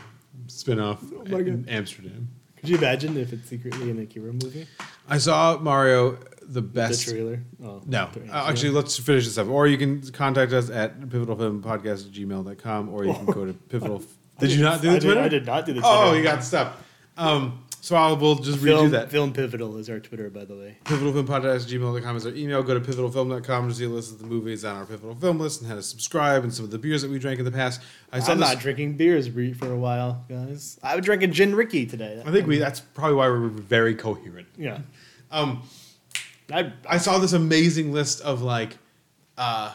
[0.48, 4.66] spin-off Oh in amsterdam Could you imagine if it's secretly an Akira movie?
[5.08, 7.42] I saw Mario the best The trailer.
[7.64, 8.08] Oh, No.
[8.30, 9.48] Uh, actually, let's finish this up.
[9.48, 14.02] Or you can contact us at pivotalfilmpodcast at gmail.com or you can go to pivotal.
[14.38, 15.20] Did you not do I the did- Twitter?
[15.22, 15.94] I did not do the Twitter.
[15.96, 16.76] Oh, you got stuff.
[17.16, 19.10] Um, so I will just Film, redo that.
[19.10, 20.78] Film Pivotal is our Twitter, by the way.
[20.84, 22.62] Pivotalfilmpodcast gmail.com is our email.
[22.62, 25.62] Go to pivotalfilm.com to see a list of the movies on our Pivotal Film list
[25.62, 27.80] and how to subscribe and some of the beers that we drank in the past.
[28.12, 28.28] I this.
[28.28, 29.26] not drinking beers
[29.58, 30.78] for a while, guys.
[30.80, 32.22] I was drinking gin Ricky today.
[32.24, 32.58] I think we.
[32.58, 34.46] That's probably why we're very coherent.
[34.56, 34.78] Yeah.
[35.32, 35.64] Um,
[36.52, 38.78] I, I saw this amazing list of like
[39.36, 39.74] uh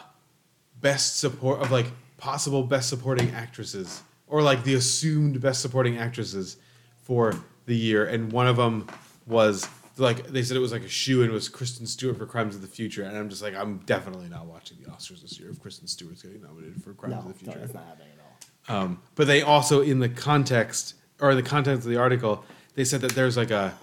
[0.80, 1.86] best support of like
[2.16, 6.56] possible best supporting actresses or like the assumed best supporting actresses
[7.02, 7.34] for
[7.68, 8.86] the year and one of them
[9.26, 9.68] was
[9.98, 12.62] like they said it was like a shoe and was Kristen Stewart for Crimes of
[12.62, 15.60] the Future and I'm just like I'm definitely not watching the Oscars this year if
[15.60, 17.54] Kristen Stewart's getting nominated for Crimes no, of the Future.
[17.54, 18.28] no, that's not happening at all.
[18.68, 22.84] Um, but they also, in the context or in the context of the article, they
[22.84, 23.74] said that there's like a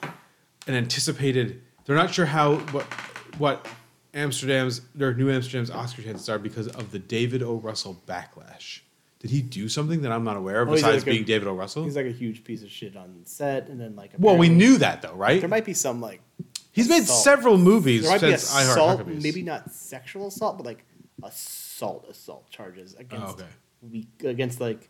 [0.68, 1.62] an anticipated.
[1.86, 2.86] They're not sure how what
[3.38, 3.68] what
[4.14, 7.56] Amsterdam's their New Amsterdam's Oscar chances are because of the David O.
[7.56, 8.82] Russell backlash.
[9.26, 11.24] Did he do something that I'm not aware of Oh, he's besides like a- being
[11.26, 11.54] David O.
[11.56, 11.84] Russell?
[11.84, 14.12] He's like a huge piece of shit on set, and then like.
[14.20, 15.40] well, we knew that though, right?
[15.40, 16.22] There might be some like.
[16.72, 17.24] He's made assault.
[17.24, 20.86] several movies There might be since I Heart assault, maybe not sexual assault, but like
[21.24, 23.46] assault, assault charges oh, against Oh, okay.
[23.82, 24.90] we, against like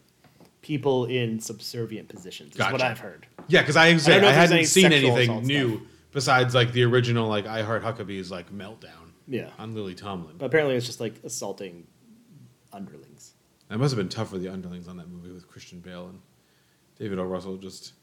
[0.61, 2.55] people in subservient positions.
[2.55, 3.25] Is what I've heard.
[3.47, 5.87] Yeah, because I, I I, hadn't any seen anything new stuff.
[6.11, 9.13] besides like the original like I Heart Huckabees like meltdown.
[9.29, 9.51] Yeah.
[9.57, 10.35] on Lily Tomlin.
[10.37, 11.87] But apparently, it's just like assaulting
[12.75, 13.04] underlings.
[13.69, 16.19] That must have been tough for the underlings on that movie with Christian Bale and
[16.99, 17.23] David O.
[17.23, 17.93] Russell just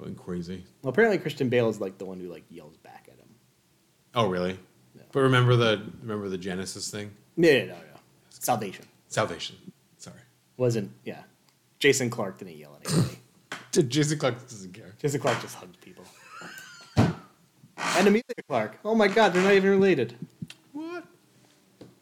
[0.00, 0.64] going crazy.
[0.82, 3.28] Well, apparently Christian Bale is like the one who like yells back at him.
[4.14, 4.58] Oh, really?
[5.12, 8.00] But remember the remember the Genisys thing, Yeah, yeah, no, no.
[8.30, 8.84] Salvation.
[9.08, 9.56] Salvation.
[9.96, 10.20] Sorry,
[10.58, 11.22] Wasn't yeah.
[11.78, 13.18] Jason Clarke didn't yell at anybody.
[13.88, 14.94] Jason Clarke doesn't care.
[15.00, 16.04] Jason Clarke just hugged people.
[16.96, 18.78] And Emilia Clarke.
[18.84, 20.14] Oh my god, they're not even related.
[20.72, 21.04] What?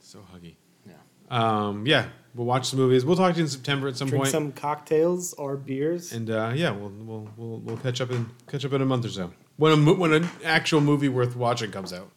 [0.00, 0.54] So huggy.
[0.86, 0.94] Yeah.
[1.30, 2.06] Um, yeah,
[2.36, 3.04] we'll watch the movies.
[3.04, 4.32] We'll talk to you in September at some Drink point.
[4.32, 6.12] some cocktails or beers.
[6.12, 9.04] and uh, yeah, we'll, we'll we'll we'll catch up in catch up in a month
[9.06, 12.10] or so when a mo- when an actual movie worth watching comes out.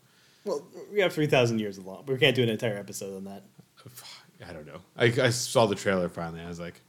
[0.46, 2.04] well, we have three thousand years of law.
[2.06, 3.44] We can't do an entire episode on that.
[4.48, 4.80] I don't know.
[4.98, 6.42] I, I saw the trailer finally.
[6.42, 6.82] I was like,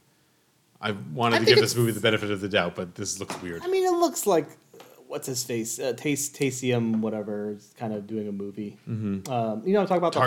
[0.79, 3.41] I wanted I to give this movie the benefit of the doubt, but this looks
[3.41, 3.61] weird.
[3.63, 4.47] I mean, it looks like
[5.07, 5.93] what's his face, uh,
[7.01, 8.77] whatever, is kind of doing a movie.
[8.89, 9.27] Mhm.
[9.29, 10.19] Um, you know, I'm talking about the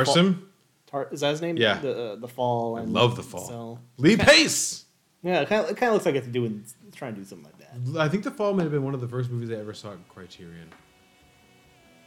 [1.02, 1.56] fall- is that his name?
[1.56, 1.78] Yeah.
[1.78, 2.76] The uh, the fall.
[2.76, 3.46] I love the fall.
[3.48, 4.84] So, Lee Pace.
[5.22, 6.64] yeah, it kind of, it kind of looks like it's doing
[6.94, 8.00] trying to do something like that.
[8.00, 9.90] I think The Fall might have been one of the first movies I ever saw
[9.92, 10.68] at Criterion,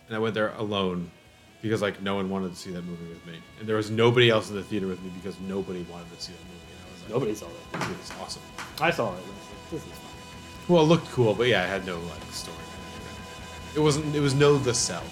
[0.07, 1.11] and I went there alone
[1.61, 4.29] because like no one wanted to see that movie with me, and there was nobody
[4.29, 6.71] else in the theater with me because nobody wanted to see that movie.
[6.71, 7.79] And I was like, Nobody saw that.
[7.79, 8.41] This movie is awesome.
[8.79, 9.17] I saw it.
[9.17, 10.03] and I was like, This is fine.
[10.69, 12.57] Well, it looked cool, but yeah, it had no like story.
[13.75, 14.15] It wasn't.
[14.15, 15.03] It was no the cell.